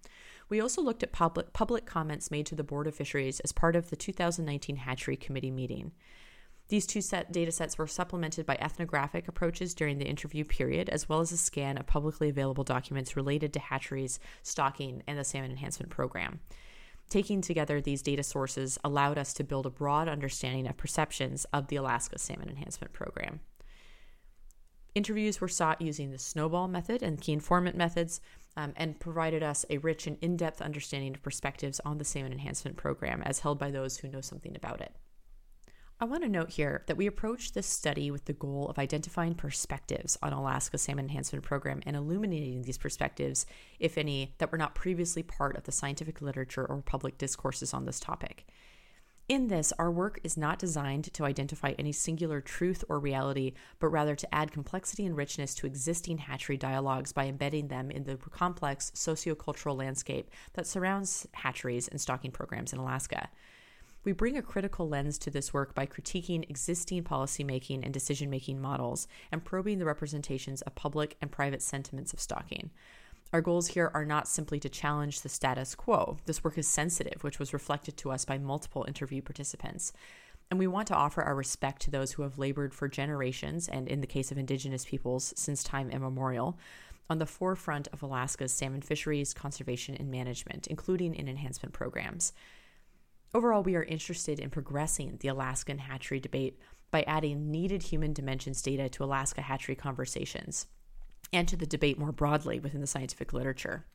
We 0.50 0.59
also 0.59 0.81
looked 0.81 1.03
at 1.03 1.12
public, 1.12 1.53
public 1.53 1.85
comments 1.85 2.31
made 2.31 2.45
to 2.47 2.55
the 2.55 2.63
Board 2.63 2.88
of 2.88 2.95
Fisheries 2.95 3.39
as 3.41 3.51
part 3.51 3.75
of 3.75 3.89
the 3.89 3.95
2019 3.95 4.77
Hatchery 4.77 5.15
Committee 5.15 5.51
meeting. 5.51 5.91
These 6.69 6.85
two 6.88 7.01
set 7.01 7.31
data 7.31 7.51
sets 7.51 7.77
were 7.77 7.88
supplemented 7.88 8.45
by 8.45 8.57
ethnographic 8.59 9.27
approaches 9.27 9.73
during 9.73 9.97
the 9.97 10.07
interview 10.07 10.45
period, 10.45 10.89
as 10.89 11.09
well 11.09 11.19
as 11.19 11.31
a 11.31 11.38
scan 11.38 11.77
of 11.77 11.88
publicly 11.88 12.29
available 12.29 12.63
documents 12.63 13.15
related 13.15 13.53
to 13.53 13.59
hatcheries, 13.59 14.19
stocking, 14.41 15.03
and 15.05 15.19
the 15.19 15.23
salmon 15.23 15.51
enhancement 15.51 15.91
program. 15.91 16.39
Taking 17.09 17.41
together 17.41 17.81
these 17.81 18.01
data 18.01 18.23
sources 18.23 18.79
allowed 18.83 19.17
us 19.17 19.33
to 19.35 19.43
build 19.43 19.65
a 19.65 19.69
broad 19.69 20.07
understanding 20.07 20.67
of 20.67 20.77
perceptions 20.77 21.45
of 21.53 21.67
the 21.67 21.75
Alaska 21.75 22.17
Salmon 22.17 22.50
Enhancement 22.50 22.93
Program. 22.93 23.41
Interviews 24.95 25.41
were 25.41 25.47
sought 25.47 25.81
using 25.81 26.12
the 26.12 26.17
snowball 26.17 26.67
method 26.67 27.03
and 27.03 27.19
key 27.19 27.33
informant 27.33 27.75
methods 27.75 28.21
um, 28.57 28.74
and 28.75 29.00
provided 29.00 29.43
us 29.43 29.65
a 29.69 29.77
rich 29.79 30.07
and 30.07 30.17
in 30.22 30.38
depth 30.38 30.62
understanding 30.62 31.13
of 31.13 31.24
perspectives 31.24 31.79
on 31.86 31.98
the 31.98 32.05
Salmon 32.05 32.31
Enhancement 32.31 32.77
Program 32.77 33.22
as 33.24 33.39
held 33.39 33.60
by 33.60 33.72
those 33.72 33.98
who 33.98 34.07
know 34.07 34.22
something 34.22 34.55
about 34.55 34.81
it. 34.81 34.95
I 36.00 36.05
want 36.05 36.24
to 36.24 36.29
note 36.29 36.50
here 36.50 36.83
that 36.88 36.98
we 36.98 37.07
approached 37.07 37.53
this 37.53 37.67
study 37.67 38.12
with 38.12 38.25
the 38.25 38.33
goal 38.33 38.67
of 38.67 38.77
identifying 38.77 39.36
perspectives 39.36 40.17
on 40.22 40.33
Alaska 40.33 40.77
Salmon 40.77 41.05
Enhancement 41.05 41.45
Program 41.45 41.81
and 41.86 41.95
illuminating 41.95 42.63
these 42.63 42.77
perspectives, 42.77 43.45
if 43.79 43.98
any, 43.98 44.33
that 44.39 44.51
were 44.51 44.57
not 44.57 44.75
previously 44.75 45.24
part 45.24 45.55
of 45.55 45.63
the 45.63 45.72
scientific 45.72 46.22
literature 46.22 46.65
or 46.65 46.81
public 46.81 47.17
discourses 47.17 47.74
on 47.74 47.86
this 47.86 48.00
topic. 48.00 48.45
In 49.29 49.47
this, 49.47 49.71
our 49.79 49.89
work 49.89 50.19
is 50.25 50.35
not 50.35 50.59
designed 50.59 51.13
to 51.13 51.23
identify 51.23 51.73
any 51.79 51.93
singular 51.93 52.41
truth 52.41 52.83
or 52.89 52.99
reality, 52.99 53.53
but 53.79 53.87
rather 53.87 54.15
to 54.17 54.35
add 54.35 54.51
complexity 54.51 55.05
and 55.05 55.15
richness 55.15 55.55
to 55.55 55.65
existing 55.65 56.17
hatchery 56.17 56.57
dialogues 56.57 57.13
by 57.13 57.27
embedding 57.27 57.69
them 57.69 57.89
in 57.89 58.03
the 58.03 58.17
complex 58.17 58.91
sociocultural 58.93 59.77
landscape 59.77 60.29
that 60.53 60.67
surrounds 60.67 61.25
hatcheries 61.31 61.87
and 61.87 62.01
stocking 62.01 62.31
programs 62.31 62.73
in 62.73 62.79
Alaska. 62.79 63.29
We 64.03 64.11
bring 64.11 64.35
a 64.35 64.41
critical 64.41 64.89
lens 64.89 65.17
to 65.19 65.29
this 65.29 65.53
work 65.53 65.73
by 65.73 65.85
critiquing 65.85 66.49
existing 66.49 67.05
policymaking 67.05 67.85
and 67.85 67.93
decision 67.93 68.29
making 68.29 68.59
models 68.59 69.07
and 69.31 69.45
probing 69.45 69.79
the 69.79 69.85
representations 69.85 70.61
of 70.63 70.75
public 70.75 71.15
and 71.21 71.31
private 71.31 71.61
sentiments 71.61 72.11
of 72.11 72.19
stocking. 72.19 72.71
Our 73.33 73.41
goals 73.41 73.69
here 73.69 73.89
are 73.95 74.05
not 74.05 74.27
simply 74.27 74.59
to 74.59 74.69
challenge 74.69 75.21
the 75.21 75.29
status 75.29 75.73
quo. 75.73 76.17
This 76.27 76.43
work 76.43 76.55
is 76.59 76.67
sensitive, 76.67 77.23
which 77.23 77.39
was 77.39 77.51
reflected 77.51 77.97
to 77.97 78.11
us 78.11 78.25
by 78.25 78.37
multiple 78.37 78.85
interview 78.87 79.23
participants. 79.23 79.91
And 80.51 80.59
we 80.59 80.67
want 80.67 80.87
to 80.89 80.95
offer 80.95 81.23
our 81.23 81.33
respect 81.33 81.81
to 81.81 81.91
those 81.91 82.11
who 82.11 82.21
have 82.21 82.37
labored 82.37 82.75
for 82.75 82.87
generations, 82.87 83.67
and 83.67 83.87
in 83.87 84.01
the 84.01 84.07
case 84.07 84.31
of 84.31 84.37
Indigenous 84.37 84.85
peoples, 84.85 85.33
since 85.35 85.63
time 85.63 85.89
immemorial, 85.89 86.59
on 87.09 87.17
the 87.17 87.25
forefront 87.25 87.87
of 87.91 88.03
Alaska's 88.03 88.53
salmon 88.53 88.83
fisheries, 88.83 89.33
conservation, 89.33 89.95
and 89.95 90.11
management, 90.11 90.67
including 90.67 91.15
in 91.15 91.27
enhancement 91.27 91.73
programs. 91.73 92.33
Overall, 93.33 93.63
we 93.63 93.75
are 93.75 93.83
interested 93.83 94.39
in 94.39 94.51
progressing 94.51 95.17
the 95.21 95.29
Alaskan 95.29 95.79
hatchery 95.79 96.19
debate 96.19 96.59
by 96.91 97.01
adding 97.07 97.49
needed 97.49 97.81
human 97.81 98.13
dimensions 98.13 98.61
data 98.61 98.89
to 98.89 99.03
Alaska 99.03 99.41
hatchery 99.41 99.75
conversations 99.75 100.67
and 101.33 101.47
to 101.47 101.57
the 101.57 101.65
debate 101.65 101.97
more 101.99 102.11
broadly 102.11 102.59
within 102.59 102.81
the 102.81 102.87
scientific 102.87 103.33
literature. 103.33 103.85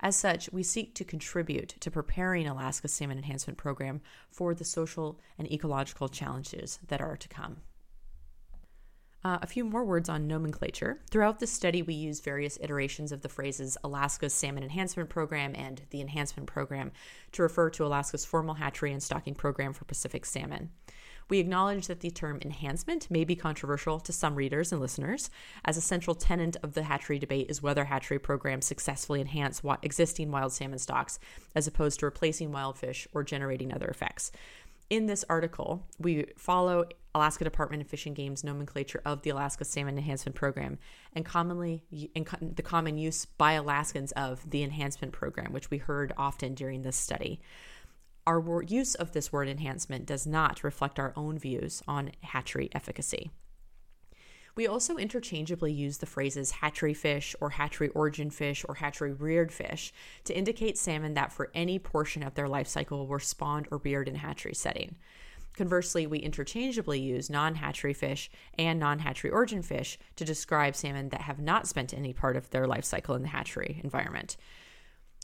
As 0.00 0.16
such, 0.16 0.52
we 0.52 0.62
seek 0.62 0.94
to 0.94 1.04
contribute 1.04 1.70
to 1.80 1.90
preparing 1.90 2.46
Alaska's 2.46 2.92
salmon 2.92 3.18
enhancement 3.18 3.58
program 3.58 4.00
for 4.30 4.54
the 4.54 4.64
social 4.64 5.18
and 5.38 5.50
ecological 5.50 6.08
challenges 6.08 6.78
that 6.88 7.00
are 7.00 7.16
to 7.16 7.28
come. 7.28 7.58
Uh, 9.24 9.38
a 9.40 9.46
few 9.46 9.64
more 9.64 9.86
words 9.86 10.10
on 10.10 10.26
nomenclature. 10.26 11.00
Throughout 11.10 11.40
the 11.40 11.46
study, 11.46 11.80
we 11.80 11.94
use 11.94 12.20
various 12.20 12.58
iterations 12.60 13.10
of 13.10 13.22
the 13.22 13.28
phrases 13.30 13.78
Alaska's 13.82 14.34
Salmon 14.34 14.62
Enhancement 14.62 15.08
Program 15.08 15.54
and 15.56 15.80
the 15.88 16.02
Enhancement 16.02 16.46
Program 16.46 16.92
to 17.32 17.42
refer 17.42 17.70
to 17.70 17.86
Alaska's 17.86 18.26
formal 18.26 18.56
hatchery 18.56 18.92
and 18.92 19.02
stocking 19.02 19.34
program 19.34 19.72
for 19.72 19.86
Pacific 19.86 20.26
salmon. 20.26 20.70
We 21.28 21.38
acknowledge 21.38 21.86
that 21.86 22.00
the 22.00 22.10
term 22.10 22.38
enhancement 22.42 23.10
may 23.10 23.24
be 23.24 23.36
controversial 23.36 24.00
to 24.00 24.12
some 24.12 24.34
readers 24.34 24.72
and 24.72 24.80
listeners, 24.80 25.30
as 25.64 25.76
a 25.76 25.80
central 25.80 26.14
tenet 26.14 26.56
of 26.62 26.74
the 26.74 26.82
hatchery 26.82 27.18
debate 27.18 27.50
is 27.50 27.62
whether 27.62 27.84
hatchery 27.84 28.18
programs 28.18 28.66
successfully 28.66 29.20
enhance 29.20 29.62
existing 29.82 30.30
wild 30.30 30.52
salmon 30.52 30.78
stocks 30.78 31.18
as 31.54 31.66
opposed 31.66 32.00
to 32.00 32.06
replacing 32.06 32.52
wild 32.52 32.78
fish 32.78 33.08
or 33.12 33.22
generating 33.22 33.72
other 33.72 33.86
effects 33.86 34.30
in 34.90 35.06
this 35.06 35.24
article, 35.28 35.86
we 35.98 36.26
follow 36.36 36.84
Alaska 37.14 37.44
Department 37.44 37.82
of 37.82 37.88
Fish 37.88 38.06
and 38.06 38.14
Game's 38.14 38.44
nomenclature 38.44 39.00
of 39.04 39.22
the 39.22 39.30
Alaska 39.30 39.64
Salmon 39.64 39.96
Enhancement 39.96 40.34
Program 40.34 40.78
and 41.14 41.24
commonly 41.24 41.84
and 42.14 42.26
the 42.54 42.62
common 42.62 42.98
use 42.98 43.24
by 43.24 43.52
Alaskans 43.52 44.12
of 44.12 44.48
the 44.48 44.62
enhancement 44.62 45.12
program, 45.12 45.52
which 45.52 45.70
we 45.70 45.78
heard 45.78 46.12
often 46.16 46.54
during 46.54 46.82
this 46.82 46.96
study. 46.96 47.40
Our 48.26 48.62
use 48.62 48.94
of 48.94 49.12
this 49.12 49.32
word 49.32 49.48
enhancement 49.48 50.06
does 50.06 50.26
not 50.26 50.64
reflect 50.64 50.98
our 50.98 51.12
own 51.14 51.38
views 51.38 51.82
on 51.86 52.12
hatchery 52.22 52.70
efficacy. 52.72 53.30
We 54.56 54.66
also 54.68 54.96
interchangeably 54.96 55.72
use 55.72 55.98
the 55.98 56.06
phrases 56.06 56.52
hatchery 56.52 56.94
fish 56.94 57.34
or 57.40 57.50
hatchery 57.50 57.88
origin 57.88 58.30
fish 58.30 58.64
or 58.68 58.76
hatchery 58.76 59.12
reared 59.12 59.52
fish 59.52 59.92
to 60.24 60.36
indicate 60.36 60.78
salmon 60.78 61.14
that 61.14 61.32
for 61.32 61.50
any 61.54 61.78
portion 61.78 62.22
of 62.22 62.34
their 62.34 62.48
life 62.48 62.68
cycle 62.68 63.06
were 63.06 63.18
spawned 63.18 63.66
or 63.70 63.78
reared 63.78 64.08
in 64.08 64.14
hatchery 64.14 64.54
setting. 64.54 64.94
Conversely, 65.56 66.06
we 66.06 66.18
interchangeably 66.18 67.00
use 67.00 67.28
non 67.28 67.56
hatchery 67.56 67.94
fish 67.94 68.30
and 68.56 68.78
non 68.78 69.00
hatchery 69.00 69.30
origin 69.30 69.62
fish 69.62 69.98
to 70.16 70.24
describe 70.24 70.76
salmon 70.76 71.10
that 71.10 71.22
have 71.22 71.40
not 71.40 71.66
spent 71.66 71.92
any 71.92 72.12
part 72.12 72.36
of 72.36 72.50
their 72.50 72.66
life 72.66 72.84
cycle 72.84 73.14
in 73.14 73.22
the 73.22 73.28
hatchery 73.28 73.80
environment. 73.82 74.36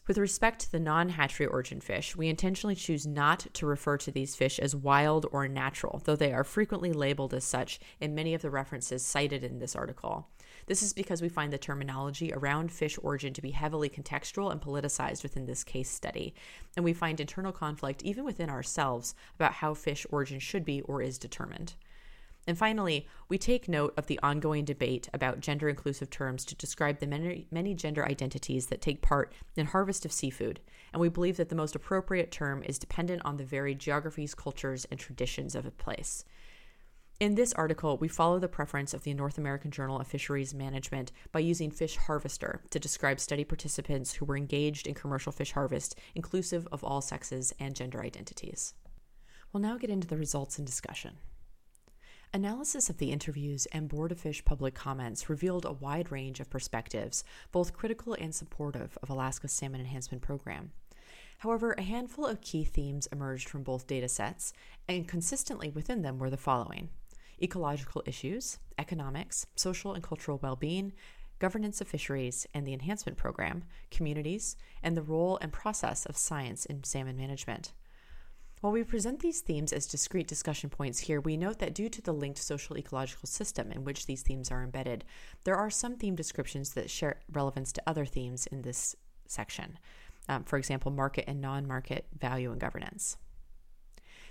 With 0.06 0.18
respect 0.18 0.60
to 0.60 0.72
the 0.72 0.80
non 0.80 1.10
hatchery 1.10 1.46
origin 1.46 1.80
fish, 1.80 2.16
we 2.16 2.28
intentionally 2.28 2.74
choose 2.74 3.06
not 3.06 3.46
to 3.52 3.66
refer 3.66 3.96
to 3.98 4.10
these 4.10 4.34
fish 4.34 4.58
as 4.58 4.74
wild 4.74 5.26
or 5.30 5.46
natural, 5.46 6.02
though 6.04 6.16
they 6.16 6.32
are 6.32 6.42
frequently 6.42 6.92
labeled 6.92 7.34
as 7.34 7.44
such 7.44 7.78
in 8.00 8.14
many 8.14 8.34
of 8.34 8.42
the 8.42 8.50
references 8.50 9.04
cited 9.04 9.44
in 9.44 9.58
this 9.58 9.76
article. 9.76 10.28
This 10.66 10.82
is 10.82 10.92
because 10.92 11.22
we 11.22 11.28
find 11.28 11.52
the 11.52 11.58
terminology 11.58 12.32
around 12.32 12.72
fish 12.72 12.98
origin 13.02 13.32
to 13.34 13.42
be 13.42 13.50
heavily 13.50 13.88
contextual 13.88 14.50
and 14.50 14.60
politicized 14.60 15.22
within 15.22 15.46
this 15.46 15.64
case 15.64 15.90
study, 15.90 16.34
and 16.76 16.84
we 16.84 16.92
find 16.92 17.20
internal 17.20 17.52
conflict 17.52 18.02
even 18.02 18.24
within 18.24 18.50
ourselves 18.50 19.14
about 19.36 19.54
how 19.54 19.74
fish 19.74 20.06
origin 20.10 20.38
should 20.38 20.64
be 20.64 20.80
or 20.82 21.02
is 21.02 21.18
determined. 21.18 21.74
And 22.46 22.56
finally, 22.56 23.06
we 23.28 23.38
take 23.38 23.68
note 23.68 23.94
of 23.96 24.06
the 24.06 24.18
ongoing 24.22 24.64
debate 24.64 25.08
about 25.12 25.40
gender 25.40 25.68
inclusive 25.68 26.10
terms 26.10 26.44
to 26.46 26.54
describe 26.54 26.98
the 26.98 27.06
many, 27.06 27.46
many 27.50 27.74
gender 27.74 28.04
identities 28.04 28.66
that 28.66 28.80
take 28.80 29.02
part 29.02 29.32
in 29.56 29.66
harvest 29.66 30.04
of 30.04 30.12
seafood, 30.12 30.60
and 30.92 31.00
we 31.00 31.08
believe 31.08 31.36
that 31.36 31.48
the 31.48 31.54
most 31.54 31.76
appropriate 31.76 32.30
term 32.30 32.62
is 32.64 32.78
dependent 32.78 33.22
on 33.24 33.36
the 33.36 33.44
varied 33.44 33.78
geographies, 33.78 34.34
cultures, 34.34 34.86
and 34.90 34.98
traditions 34.98 35.54
of 35.54 35.66
a 35.66 35.70
place. 35.70 36.24
In 37.20 37.34
this 37.34 37.52
article, 37.52 37.98
we 37.98 38.08
follow 38.08 38.38
the 38.38 38.48
preference 38.48 38.94
of 38.94 39.02
the 39.02 39.12
North 39.12 39.36
American 39.36 39.70
Journal 39.70 40.00
of 40.00 40.06
Fisheries 40.06 40.54
Management 40.54 41.12
by 41.32 41.40
using 41.40 41.70
fish 41.70 41.98
harvester 41.98 42.62
to 42.70 42.80
describe 42.80 43.20
study 43.20 43.44
participants 43.44 44.14
who 44.14 44.24
were 44.24 44.38
engaged 44.38 44.86
in 44.86 44.94
commercial 44.94 45.30
fish 45.30 45.52
harvest, 45.52 45.94
inclusive 46.14 46.66
of 46.72 46.82
all 46.82 47.02
sexes 47.02 47.52
and 47.60 47.76
gender 47.76 48.02
identities. 48.02 48.72
We'll 49.52 49.60
now 49.60 49.76
get 49.76 49.90
into 49.90 50.08
the 50.08 50.16
results 50.16 50.56
and 50.56 50.66
discussion. 50.66 51.18
Analysis 52.32 52.88
of 52.88 52.98
the 52.98 53.10
interviews 53.10 53.66
and 53.72 53.88
Board 53.88 54.12
of 54.12 54.20
Fish 54.20 54.44
public 54.44 54.72
comments 54.72 55.28
revealed 55.28 55.64
a 55.64 55.72
wide 55.72 56.12
range 56.12 56.38
of 56.38 56.48
perspectives, 56.48 57.24
both 57.50 57.72
critical 57.72 58.14
and 58.14 58.32
supportive 58.32 58.96
of 59.02 59.10
Alaska's 59.10 59.50
salmon 59.50 59.80
enhancement 59.80 60.22
program. 60.22 60.70
However, 61.38 61.72
a 61.72 61.82
handful 61.82 62.26
of 62.26 62.40
key 62.40 62.62
themes 62.62 63.08
emerged 63.10 63.48
from 63.48 63.64
both 63.64 63.88
data 63.88 64.08
sets, 64.08 64.52
and 64.86 65.08
consistently 65.08 65.70
within 65.70 66.02
them 66.02 66.20
were 66.20 66.30
the 66.30 66.36
following 66.36 66.90
ecological 67.42 68.02
issues, 68.06 68.58
economics, 68.78 69.46
social 69.56 69.94
and 69.94 70.02
cultural 70.04 70.38
well 70.40 70.54
being, 70.54 70.92
governance 71.40 71.80
of 71.80 71.88
fisheries 71.88 72.46
and 72.54 72.64
the 72.64 72.74
enhancement 72.74 73.18
program, 73.18 73.64
communities, 73.90 74.56
and 74.84 74.96
the 74.96 75.02
role 75.02 75.36
and 75.40 75.52
process 75.52 76.06
of 76.06 76.16
science 76.16 76.64
in 76.64 76.84
salmon 76.84 77.16
management. 77.16 77.72
While 78.60 78.74
we 78.74 78.84
present 78.84 79.20
these 79.20 79.40
themes 79.40 79.72
as 79.72 79.86
discrete 79.86 80.28
discussion 80.28 80.68
points 80.68 80.98
here, 80.98 81.20
we 81.20 81.38
note 81.38 81.60
that 81.60 81.74
due 81.74 81.88
to 81.88 82.02
the 82.02 82.12
linked 82.12 82.38
social 82.38 82.76
ecological 82.76 83.26
system 83.26 83.72
in 83.72 83.84
which 83.84 84.04
these 84.04 84.20
themes 84.20 84.50
are 84.50 84.62
embedded, 84.62 85.04
there 85.44 85.56
are 85.56 85.70
some 85.70 85.96
theme 85.96 86.14
descriptions 86.14 86.74
that 86.74 86.90
share 86.90 87.20
relevance 87.32 87.72
to 87.72 87.82
other 87.86 88.04
themes 88.04 88.46
in 88.48 88.60
this 88.60 88.94
section. 89.26 89.78
Um, 90.28 90.44
for 90.44 90.58
example, 90.58 90.90
market 90.90 91.24
and 91.26 91.40
non 91.40 91.66
market 91.66 92.06
value 92.18 92.52
and 92.52 92.60
governance. 92.60 93.16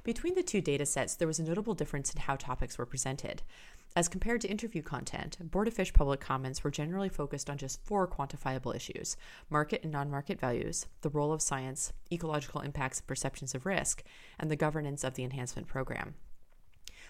Between 0.03 0.35
the 0.35 0.43
two 0.43 0.61
data 0.61 0.85
sets, 0.85 1.15
there 1.15 1.27
was 1.27 1.39
a 1.39 1.43
notable 1.43 1.73
difference 1.73 2.13
in 2.13 2.21
how 2.21 2.35
topics 2.35 2.77
were 2.77 2.85
presented. 2.85 3.43
As 3.95 4.07
compared 4.07 4.41
to 4.41 4.47
interview 4.47 4.81
content, 4.81 5.37
Board 5.51 5.67
of 5.67 5.73
Fish 5.73 5.91
public 5.91 6.19
comments 6.19 6.63
were 6.63 6.71
generally 6.71 7.09
focused 7.09 7.49
on 7.49 7.57
just 7.57 7.83
four 7.83 8.07
quantifiable 8.07 8.75
issues 8.75 9.17
market 9.49 9.83
and 9.83 9.91
non 9.91 10.09
market 10.09 10.39
values, 10.39 10.85
the 11.01 11.09
role 11.09 11.33
of 11.33 11.41
science, 11.41 11.91
ecological 12.11 12.61
impacts 12.61 12.99
and 12.99 13.07
perceptions 13.07 13.55
of 13.55 13.65
risk, 13.65 14.03
and 14.39 14.49
the 14.49 14.55
governance 14.55 15.03
of 15.03 15.15
the 15.15 15.23
enhancement 15.23 15.67
program. 15.67 16.15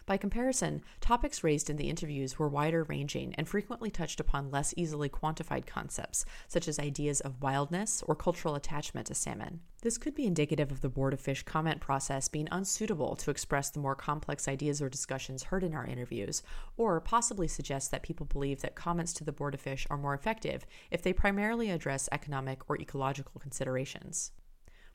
By 0.10 0.18
comparison, 0.18 0.82
topics 1.02 1.44
raised 1.44 1.70
in 1.70 1.78
the 1.78 1.88
interviews 1.88 2.40
were 2.40 2.50
wider 2.50 2.82
ranging 2.82 3.36
and 3.36 3.48
frequently 3.48 3.92
touched 3.92 4.20
upon 4.20 4.50
less 4.50 4.74
easily 4.76 5.08
quantified 5.08 5.68
concepts, 5.68 6.26
such 6.48 6.68
as 6.68 6.80
ideas 6.80 7.22
of 7.22 7.44
wildness 7.44 8.02
or 8.08 8.16
cultural 8.16 8.56
attachment 8.56 9.06
to 9.06 9.14
salmon. 9.14 9.60
This 9.84 10.00
could 10.00 10.16
be 10.16 10.26
indicative 10.26 10.72
of 10.72 10.82
the 10.82 10.90
Board 10.90 11.14
of 11.14 11.22
Fish 11.22 11.44
comment 11.44 11.80
process 11.80 12.28
being 12.28 12.48
unsuitable 12.52 13.18
to 13.18 13.30
express 13.30 13.70
the 13.70 13.80
more 13.80 13.94
complex 13.94 14.48
ideas 14.48 14.82
or 14.82 14.90
discussions 14.90 15.44
heard 15.44 15.64
in 15.64 15.76
our 15.76 15.86
interviews, 15.86 16.42
or 16.76 17.00
possibly 17.00 17.48
suggest 17.48 17.92
that 17.92 18.02
people 18.02 18.26
believe 18.26 18.62
that 18.62 18.74
comments 18.74 19.14
to 19.14 19.24
the 19.24 19.32
Board 19.32 19.54
of 19.54 19.62
Fish 19.62 19.86
are 19.92 19.98
more 19.98 20.16
effective 20.16 20.66
if 20.90 21.04
they 21.04 21.14
primarily 21.14 21.70
address 21.70 22.10
economic 22.12 22.68
or 22.68 22.82
ecological 22.82 23.40
considerations. 23.40 24.32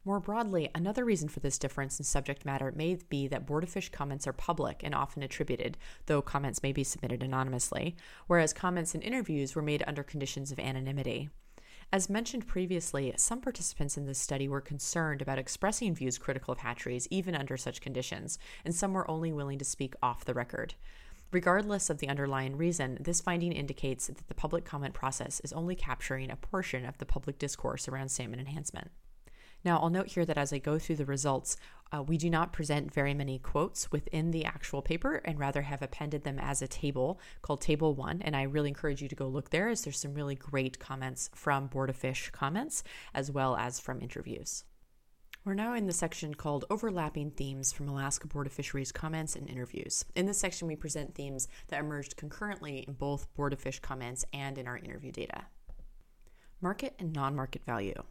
More 0.06 0.20
broadly, 0.20 0.68
another 0.74 1.02
reason 1.02 1.30
for 1.30 1.40
this 1.40 1.58
difference 1.58 1.98
in 1.98 2.04
subject 2.04 2.44
matter 2.44 2.70
may 2.76 2.98
be 3.08 3.26
that 3.28 3.46
Board 3.46 3.64
of 3.64 3.70
Fish 3.70 3.88
comments 3.88 4.26
are 4.26 4.34
public 4.34 4.82
and 4.84 4.94
often 4.94 5.22
attributed, 5.22 5.78
though 6.04 6.20
comments 6.20 6.62
may 6.62 6.72
be 6.72 6.84
submitted 6.84 7.22
anonymously, 7.22 7.96
whereas 8.26 8.52
comments 8.52 8.94
in 8.94 9.00
interviews 9.00 9.54
were 9.54 9.62
made 9.62 9.82
under 9.86 10.02
conditions 10.02 10.52
of 10.52 10.58
anonymity. 10.58 11.30
As 11.90 12.10
mentioned 12.10 12.46
previously, 12.46 13.14
some 13.16 13.40
participants 13.40 13.96
in 13.96 14.04
this 14.04 14.18
study 14.18 14.46
were 14.46 14.60
concerned 14.60 15.22
about 15.22 15.38
expressing 15.38 15.94
views 15.94 16.18
critical 16.18 16.52
of 16.52 16.58
hatcheries 16.58 17.08
even 17.10 17.34
under 17.34 17.56
such 17.56 17.80
conditions, 17.80 18.38
and 18.62 18.74
some 18.74 18.92
were 18.92 19.10
only 19.10 19.32
willing 19.32 19.58
to 19.58 19.64
speak 19.64 19.94
off 20.02 20.26
the 20.26 20.34
record. 20.34 20.74
Regardless 21.32 21.88
of 21.88 21.98
the 21.98 22.08
underlying 22.08 22.58
reason, 22.58 22.98
this 23.00 23.22
finding 23.22 23.52
indicates 23.52 24.08
that 24.08 24.28
the 24.28 24.34
public 24.34 24.66
comment 24.66 24.92
process 24.92 25.40
is 25.40 25.52
only 25.54 25.74
capturing 25.74 26.30
a 26.30 26.36
portion 26.36 26.84
of 26.84 26.98
the 26.98 27.06
public 27.06 27.38
discourse 27.38 27.88
around 27.88 28.10
salmon 28.10 28.38
enhancement. 28.38 28.90
Now, 29.64 29.78
I'll 29.78 29.90
note 29.90 30.08
here 30.08 30.26
that 30.26 30.36
as 30.36 30.52
I 30.52 30.58
go 30.58 30.78
through 30.78 30.96
the 30.96 31.06
results, 31.06 31.56
uh, 31.90 32.02
we 32.02 32.18
do 32.18 32.28
not 32.28 32.52
present 32.52 32.92
very 32.92 33.14
many 33.14 33.38
quotes 33.38 33.90
within 33.90 34.30
the 34.30 34.44
actual 34.44 34.82
paper 34.82 35.22
and 35.24 35.38
rather 35.38 35.62
have 35.62 35.80
appended 35.80 36.24
them 36.24 36.38
as 36.38 36.60
a 36.60 36.68
table 36.68 37.18
called 37.40 37.62
Table 37.62 37.94
1. 37.94 38.20
And 38.22 38.36
I 38.36 38.42
really 38.42 38.68
encourage 38.68 39.00
you 39.00 39.08
to 39.08 39.14
go 39.14 39.26
look 39.26 39.50
there 39.50 39.68
as 39.68 39.82
there's 39.82 39.98
some 39.98 40.12
really 40.12 40.34
great 40.34 40.78
comments 40.78 41.30
from 41.34 41.68
Board 41.68 41.88
of 41.88 41.96
Fish 41.96 42.30
comments 42.30 42.84
as 43.14 43.30
well 43.30 43.56
as 43.56 43.80
from 43.80 44.02
interviews. 44.02 44.64
We're 45.44 45.54
now 45.54 45.74
in 45.74 45.86
the 45.86 45.92
section 45.92 46.34
called 46.34 46.64
Overlapping 46.70 47.32
Themes 47.32 47.70
from 47.70 47.88
Alaska 47.88 48.26
Board 48.26 48.46
of 48.46 48.52
Fisheries 48.52 48.92
Comments 48.92 49.36
and 49.36 49.48
Interviews. 49.48 50.04
In 50.14 50.24
this 50.24 50.38
section, 50.38 50.66
we 50.68 50.76
present 50.76 51.14
themes 51.14 51.48
that 51.68 51.80
emerged 51.80 52.16
concurrently 52.16 52.84
in 52.88 52.94
both 52.94 53.32
Board 53.34 53.52
of 53.52 53.60
Fish 53.60 53.78
comments 53.80 54.24
and 54.32 54.56
in 54.56 54.66
our 54.66 54.78
interview 54.78 55.12
data. 55.12 55.44
Market 56.62 56.94
and 56.98 57.12
non 57.12 57.36
market 57.36 57.62
value. 57.64 58.02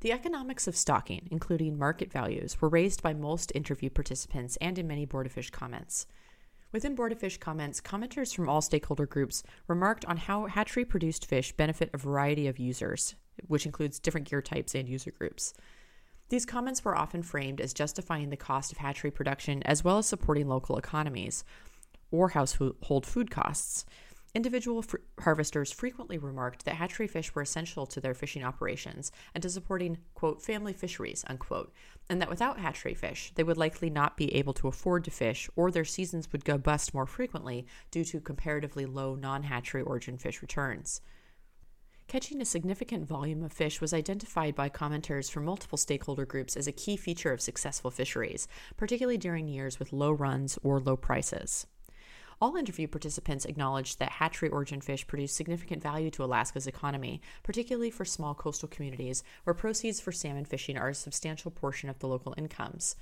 The 0.00 0.12
economics 0.12 0.66
of 0.66 0.76
stocking, 0.76 1.28
including 1.30 1.78
market 1.78 2.10
values, 2.10 2.58
were 2.58 2.70
raised 2.70 3.02
by 3.02 3.12
most 3.12 3.52
interview 3.54 3.90
participants 3.90 4.56
and 4.58 4.78
in 4.78 4.86
many 4.86 5.04
Board 5.04 5.26
of 5.26 5.32
Fish 5.32 5.50
comments. 5.50 6.06
Within 6.72 6.94
Board 6.94 7.12
of 7.12 7.18
Fish 7.18 7.36
comments, 7.36 7.82
commenters 7.82 8.34
from 8.34 8.48
all 8.48 8.62
stakeholder 8.62 9.04
groups 9.04 9.42
remarked 9.68 10.06
on 10.06 10.16
how 10.16 10.46
hatchery 10.46 10.86
produced 10.86 11.26
fish 11.26 11.52
benefit 11.52 11.90
a 11.92 11.98
variety 11.98 12.46
of 12.46 12.58
users, 12.58 13.14
which 13.46 13.66
includes 13.66 13.98
different 13.98 14.28
gear 14.28 14.40
types 14.40 14.74
and 14.74 14.88
user 14.88 15.10
groups. 15.10 15.52
These 16.30 16.46
comments 16.46 16.82
were 16.82 16.96
often 16.96 17.22
framed 17.22 17.60
as 17.60 17.74
justifying 17.74 18.30
the 18.30 18.36
cost 18.36 18.72
of 18.72 18.78
hatchery 18.78 19.10
production 19.10 19.62
as 19.64 19.84
well 19.84 19.98
as 19.98 20.06
supporting 20.06 20.48
local 20.48 20.78
economies 20.78 21.44
or 22.10 22.30
household 22.30 23.04
food 23.04 23.30
costs. 23.30 23.84
Individual 24.32 24.82
fr- 24.82 24.98
harvesters 25.18 25.72
frequently 25.72 26.16
remarked 26.16 26.64
that 26.64 26.76
hatchery 26.76 27.08
fish 27.08 27.34
were 27.34 27.42
essential 27.42 27.84
to 27.86 28.00
their 28.00 28.14
fishing 28.14 28.44
operations 28.44 29.10
and 29.34 29.42
to 29.42 29.50
supporting, 29.50 29.98
quote, 30.14 30.40
family 30.40 30.72
fisheries, 30.72 31.24
unquote, 31.26 31.72
and 32.08 32.20
that 32.20 32.30
without 32.30 32.60
hatchery 32.60 32.94
fish, 32.94 33.32
they 33.34 33.42
would 33.42 33.56
likely 33.56 33.90
not 33.90 34.16
be 34.16 34.32
able 34.34 34.52
to 34.52 34.68
afford 34.68 35.02
to 35.04 35.10
fish 35.10 35.50
or 35.56 35.72
their 35.72 35.84
seasons 35.84 36.30
would 36.30 36.44
go 36.44 36.56
bust 36.56 36.94
more 36.94 37.06
frequently 37.06 37.66
due 37.90 38.04
to 38.04 38.20
comparatively 38.20 38.86
low 38.86 39.16
non 39.16 39.42
hatchery 39.42 39.82
origin 39.82 40.16
fish 40.16 40.42
returns. 40.42 41.00
Catching 42.06 42.40
a 42.40 42.44
significant 42.44 43.06
volume 43.06 43.44
of 43.44 43.52
fish 43.52 43.80
was 43.80 43.94
identified 43.94 44.54
by 44.54 44.68
commenters 44.68 45.30
from 45.30 45.44
multiple 45.44 45.78
stakeholder 45.78 46.26
groups 46.26 46.56
as 46.56 46.66
a 46.66 46.72
key 46.72 46.96
feature 46.96 47.32
of 47.32 47.40
successful 47.40 47.90
fisheries, 47.90 48.48
particularly 48.76 49.18
during 49.18 49.46
years 49.46 49.78
with 49.78 49.92
low 49.92 50.10
runs 50.10 50.58
or 50.64 50.80
low 50.80 50.96
prices. 50.96 51.66
All 52.42 52.56
interview 52.56 52.88
participants 52.88 53.44
acknowledged 53.44 53.98
that 53.98 54.12
hatchery 54.12 54.48
origin 54.48 54.80
fish 54.80 55.06
produce 55.06 55.30
significant 55.30 55.82
value 55.82 56.10
to 56.12 56.24
Alaska's 56.24 56.66
economy, 56.66 57.20
particularly 57.42 57.90
for 57.90 58.06
small 58.06 58.34
coastal 58.34 58.68
communities 58.68 59.22
where 59.44 59.52
proceeds 59.52 60.00
for 60.00 60.10
salmon 60.10 60.46
fishing 60.46 60.78
are 60.78 60.88
a 60.88 60.94
substantial 60.94 61.50
portion 61.50 61.90
of 61.90 61.98
the 61.98 62.08
local 62.08 62.34
incomes. 62.38 62.96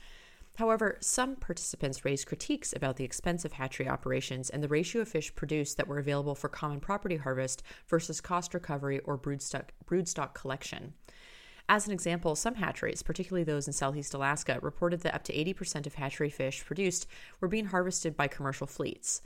However, 0.56 0.98
some 0.98 1.36
participants 1.36 2.04
raised 2.04 2.26
critiques 2.26 2.72
about 2.72 2.96
the 2.96 3.04
expense 3.04 3.44
of 3.44 3.52
hatchery 3.52 3.88
operations 3.88 4.50
and 4.50 4.60
the 4.60 4.66
ratio 4.66 5.02
of 5.02 5.08
fish 5.08 5.32
produced 5.36 5.76
that 5.76 5.86
were 5.86 6.00
available 6.00 6.34
for 6.34 6.48
common 6.48 6.80
property 6.80 7.18
harvest 7.18 7.62
versus 7.86 8.20
cost 8.20 8.54
recovery 8.54 8.98
or 9.04 9.16
broodstock, 9.16 9.68
broodstock 9.86 10.34
collection. 10.34 10.94
As 11.70 11.86
an 11.86 11.92
example, 11.92 12.34
some 12.34 12.54
hatcheries, 12.54 13.02
particularly 13.02 13.44
those 13.44 13.66
in 13.66 13.74
southeast 13.74 14.14
Alaska, 14.14 14.58
reported 14.62 15.00
that 15.02 15.14
up 15.14 15.22
to 15.24 15.34
80% 15.34 15.86
of 15.86 15.96
hatchery 15.96 16.30
fish 16.30 16.64
produced 16.64 17.06
were 17.40 17.48
being 17.48 17.66
harvested 17.66 18.16
by 18.16 18.26
commercial 18.26 18.66
fleets. 18.66 19.20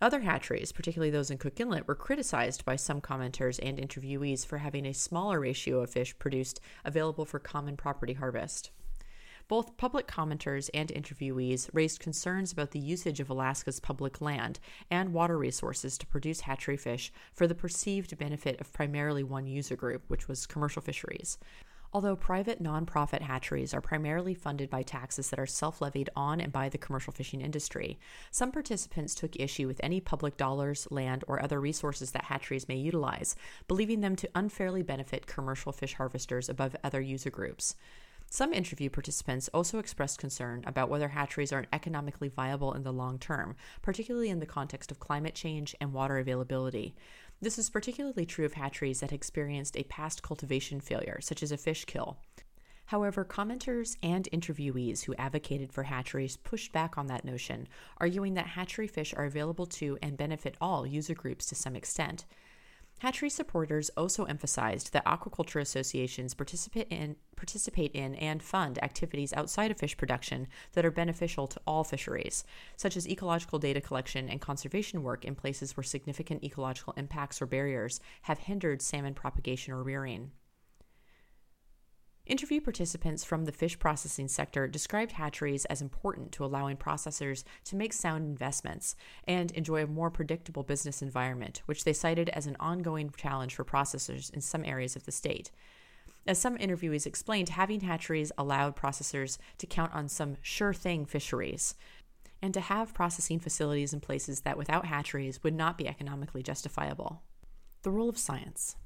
Other 0.00 0.20
hatcheries, 0.20 0.70
particularly 0.70 1.10
those 1.10 1.28
in 1.28 1.38
Cook 1.38 1.58
Inlet, 1.58 1.88
were 1.88 1.96
criticized 1.96 2.64
by 2.64 2.76
some 2.76 3.00
commenters 3.00 3.58
and 3.60 3.78
interviewees 3.78 4.46
for 4.46 4.58
having 4.58 4.86
a 4.86 4.94
smaller 4.94 5.40
ratio 5.40 5.80
of 5.80 5.90
fish 5.90 6.16
produced 6.20 6.60
available 6.84 7.24
for 7.24 7.40
common 7.40 7.76
property 7.76 8.12
harvest. 8.12 8.70
Both 9.48 9.76
public 9.76 10.06
commenters 10.06 10.70
and 10.72 10.90
interviewees 10.90 11.68
raised 11.72 11.98
concerns 11.98 12.52
about 12.52 12.70
the 12.70 12.78
usage 12.78 13.18
of 13.18 13.28
Alaska's 13.28 13.80
public 13.80 14.20
land 14.20 14.60
and 14.88 15.12
water 15.12 15.36
resources 15.36 15.98
to 15.98 16.06
produce 16.06 16.42
hatchery 16.42 16.76
fish 16.76 17.10
for 17.32 17.48
the 17.48 17.54
perceived 17.56 18.16
benefit 18.18 18.60
of 18.60 18.72
primarily 18.72 19.24
one 19.24 19.48
user 19.48 19.74
group, 19.74 20.04
which 20.06 20.28
was 20.28 20.46
commercial 20.46 20.82
fisheries. 20.82 21.38
Although 21.90 22.16
private 22.16 22.62
nonprofit 22.62 23.22
hatcheries 23.22 23.72
are 23.72 23.80
primarily 23.80 24.34
funded 24.34 24.68
by 24.68 24.82
taxes 24.82 25.30
that 25.30 25.38
are 25.38 25.46
self 25.46 25.80
levied 25.80 26.10
on 26.14 26.38
and 26.38 26.52
by 26.52 26.68
the 26.68 26.76
commercial 26.76 27.14
fishing 27.14 27.40
industry, 27.40 27.98
some 28.30 28.52
participants 28.52 29.14
took 29.14 29.34
issue 29.36 29.66
with 29.66 29.80
any 29.82 29.98
public 29.98 30.36
dollars, 30.36 30.86
land, 30.90 31.24
or 31.26 31.42
other 31.42 31.58
resources 31.58 32.10
that 32.10 32.24
hatcheries 32.24 32.68
may 32.68 32.76
utilize, 32.76 33.36
believing 33.68 34.00
them 34.02 34.16
to 34.16 34.28
unfairly 34.34 34.82
benefit 34.82 35.26
commercial 35.26 35.72
fish 35.72 35.94
harvesters 35.94 36.50
above 36.50 36.76
other 36.84 37.00
user 37.00 37.30
groups. 37.30 37.74
Some 38.30 38.52
interview 38.52 38.90
participants 38.90 39.48
also 39.54 39.78
expressed 39.78 40.18
concern 40.18 40.62
about 40.66 40.90
whether 40.90 41.08
hatcheries 41.08 41.50
are 41.50 41.64
economically 41.72 42.28
viable 42.28 42.74
in 42.74 42.82
the 42.82 42.92
long 42.92 43.18
term, 43.18 43.56
particularly 43.80 44.28
in 44.28 44.38
the 44.38 44.44
context 44.44 44.90
of 44.90 45.00
climate 45.00 45.34
change 45.34 45.74
and 45.80 45.94
water 45.94 46.18
availability. 46.18 46.94
This 47.40 47.56
is 47.56 47.70
particularly 47.70 48.26
true 48.26 48.44
of 48.44 48.54
hatcheries 48.54 48.98
that 48.98 49.12
experienced 49.12 49.76
a 49.76 49.84
past 49.84 50.22
cultivation 50.22 50.80
failure, 50.80 51.20
such 51.20 51.40
as 51.42 51.52
a 51.52 51.56
fish 51.56 51.84
kill. 51.84 52.18
However, 52.86 53.24
commenters 53.24 53.96
and 54.02 54.28
interviewees 54.32 55.04
who 55.04 55.14
advocated 55.14 55.72
for 55.72 55.84
hatcheries 55.84 56.36
pushed 56.36 56.72
back 56.72 56.98
on 56.98 57.06
that 57.06 57.24
notion, 57.24 57.68
arguing 57.98 58.34
that 58.34 58.46
hatchery 58.46 58.88
fish 58.88 59.14
are 59.14 59.26
available 59.26 59.66
to 59.66 59.98
and 60.02 60.16
benefit 60.16 60.56
all 60.60 60.84
user 60.84 61.14
groups 61.14 61.46
to 61.46 61.54
some 61.54 61.76
extent. 61.76 62.24
Hatchery 63.00 63.30
supporters 63.30 63.90
also 63.96 64.24
emphasized 64.24 64.92
that 64.92 65.04
aquaculture 65.04 65.60
associations 65.60 66.34
participate 66.34 66.88
in, 66.90 67.14
participate 67.36 67.92
in 67.92 68.16
and 68.16 68.42
fund 68.42 68.82
activities 68.82 69.32
outside 69.34 69.70
of 69.70 69.78
fish 69.78 69.96
production 69.96 70.48
that 70.72 70.84
are 70.84 70.90
beneficial 70.90 71.46
to 71.46 71.60
all 71.64 71.84
fisheries, 71.84 72.42
such 72.76 72.96
as 72.96 73.08
ecological 73.08 73.60
data 73.60 73.80
collection 73.80 74.28
and 74.28 74.40
conservation 74.40 75.04
work 75.04 75.24
in 75.24 75.36
places 75.36 75.76
where 75.76 75.84
significant 75.84 76.42
ecological 76.42 76.92
impacts 76.96 77.40
or 77.40 77.46
barriers 77.46 78.00
have 78.22 78.40
hindered 78.40 78.82
salmon 78.82 79.14
propagation 79.14 79.72
or 79.72 79.84
rearing. 79.84 80.32
Interview 82.28 82.60
participants 82.60 83.24
from 83.24 83.46
the 83.46 83.52
fish 83.52 83.78
processing 83.78 84.28
sector 84.28 84.68
described 84.68 85.12
hatcheries 85.12 85.64
as 85.64 85.80
important 85.80 86.30
to 86.32 86.44
allowing 86.44 86.76
processors 86.76 87.42
to 87.64 87.74
make 87.74 87.94
sound 87.94 88.22
investments 88.26 88.94
and 89.26 89.50
enjoy 89.52 89.82
a 89.82 89.86
more 89.86 90.10
predictable 90.10 90.62
business 90.62 91.00
environment, 91.00 91.62
which 91.64 91.84
they 91.84 91.94
cited 91.94 92.28
as 92.28 92.46
an 92.46 92.54
ongoing 92.60 93.10
challenge 93.16 93.54
for 93.54 93.64
processors 93.64 94.30
in 94.34 94.42
some 94.42 94.62
areas 94.66 94.94
of 94.94 95.06
the 95.06 95.10
state. 95.10 95.50
As 96.26 96.38
some 96.38 96.58
interviewees 96.58 97.06
explained, 97.06 97.48
having 97.48 97.80
hatcheries 97.80 98.30
allowed 98.36 98.76
processors 98.76 99.38
to 99.56 99.66
count 99.66 99.94
on 99.94 100.06
some 100.06 100.36
sure 100.42 100.74
thing 100.74 101.06
fisheries 101.06 101.76
and 102.42 102.52
to 102.52 102.60
have 102.60 102.92
processing 102.92 103.40
facilities 103.40 103.94
in 103.94 104.00
places 104.00 104.42
that 104.42 104.58
without 104.58 104.84
hatcheries 104.84 105.42
would 105.42 105.54
not 105.54 105.78
be 105.78 105.88
economically 105.88 106.42
justifiable. 106.42 107.22
The 107.84 107.90
role 107.90 108.10
of 108.10 108.18
science. 108.18 108.76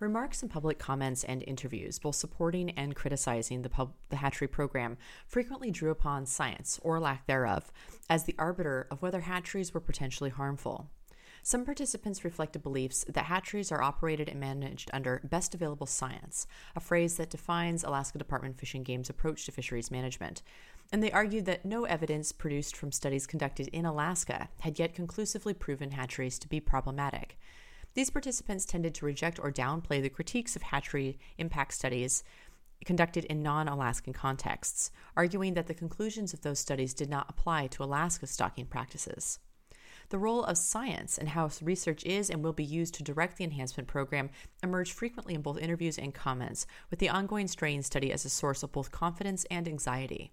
Remarks 0.00 0.42
in 0.42 0.48
public 0.48 0.78
comments 0.78 1.24
and 1.24 1.42
interviews, 1.42 1.98
both 1.98 2.14
supporting 2.14 2.70
and 2.70 2.96
criticizing 2.96 3.60
the, 3.60 3.68
pub- 3.68 3.92
the 4.08 4.16
hatchery 4.16 4.48
program, 4.48 4.96
frequently 5.26 5.70
drew 5.70 5.90
upon 5.90 6.24
science, 6.24 6.80
or 6.82 6.98
lack 6.98 7.26
thereof, 7.26 7.70
as 8.08 8.24
the 8.24 8.34
arbiter 8.38 8.86
of 8.90 9.02
whether 9.02 9.20
hatcheries 9.20 9.74
were 9.74 9.80
potentially 9.80 10.30
harmful. 10.30 10.88
Some 11.42 11.66
participants 11.66 12.24
reflected 12.24 12.62
beliefs 12.62 13.04
that 13.10 13.26
hatcheries 13.26 13.70
are 13.70 13.82
operated 13.82 14.30
and 14.30 14.40
managed 14.40 14.88
under 14.94 15.20
best 15.22 15.54
available 15.54 15.86
science, 15.86 16.46
a 16.74 16.80
phrase 16.80 17.18
that 17.18 17.28
defines 17.28 17.84
Alaska 17.84 18.16
Department 18.16 18.58
Fish 18.58 18.74
and 18.74 18.86
Game's 18.86 19.10
approach 19.10 19.44
to 19.44 19.52
fisheries 19.52 19.90
management. 19.90 20.40
And 20.90 21.02
they 21.02 21.12
argued 21.12 21.44
that 21.44 21.66
no 21.66 21.84
evidence 21.84 22.32
produced 22.32 22.74
from 22.74 22.90
studies 22.90 23.26
conducted 23.26 23.68
in 23.68 23.84
Alaska 23.84 24.48
had 24.60 24.78
yet 24.78 24.94
conclusively 24.94 25.52
proven 25.52 25.90
hatcheries 25.90 26.38
to 26.38 26.48
be 26.48 26.58
problematic. 26.58 27.38
These 27.94 28.10
participants 28.10 28.64
tended 28.64 28.94
to 28.94 29.06
reject 29.06 29.38
or 29.40 29.50
downplay 29.50 30.00
the 30.00 30.08
critiques 30.08 30.54
of 30.54 30.62
hatchery 30.62 31.18
impact 31.38 31.74
studies 31.74 32.22
conducted 32.84 33.24
in 33.26 33.42
non 33.42 33.68
Alaskan 33.68 34.12
contexts, 34.12 34.90
arguing 35.16 35.54
that 35.54 35.66
the 35.66 35.74
conclusions 35.74 36.32
of 36.32 36.42
those 36.42 36.58
studies 36.58 36.94
did 36.94 37.10
not 37.10 37.28
apply 37.28 37.66
to 37.68 37.82
Alaska 37.82 38.26
stocking 38.26 38.66
practices. 38.66 39.38
The 40.10 40.18
role 40.18 40.44
of 40.44 40.58
science 40.58 41.18
and 41.18 41.28
how 41.28 41.50
research 41.62 42.04
is 42.04 42.30
and 42.30 42.42
will 42.42 42.52
be 42.52 42.64
used 42.64 42.94
to 42.94 43.04
direct 43.04 43.36
the 43.36 43.44
enhancement 43.44 43.88
program 43.88 44.30
emerged 44.62 44.92
frequently 44.92 45.34
in 45.34 45.42
both 45.42 45.58
interviews 45.58 45.98
and 45.98 46.12
comments, 46.12 46.66
with 46.90 46.98
the 46.98 47.08
ongoing 47.08 47.46
straying 47.46 47.82
study 47.82 48.12
as 48.12 48.24
a 48.24 48.30
source 48.30 48.62
of 48.62 48.72
both 48.72 48.90
confidence 48.90 49.44
and 49.50 49.68
anxiety. 49.68 50.32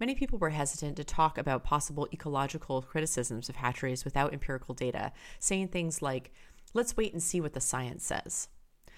Many 0.00 0.16
people 0.16 0.38
were 0.40 0.50
hesitant 0.50 0.96
to 0.96 1.04
talk 1.04 1.38
about 1.38 1.62
possible 1.62 2.08
ecological 2.12 2.82
criticisms 2.82 3.48
of 3.48 3.56
hatcheries 3.56 4.04
without 4.04 4.32
empirical 4.32 4.74
data, 4.74 5.12
saying 5.38 5.68
things 5.68 6.02
like, 6.02 6.32
let's 6.74 6.96
wait 6.96 7.12
and 7.12 7.22
see 7.22 7.40
what 7.40 7.54
the 7.54 7.60
science 7.60 8.04
says. 8.04 8.48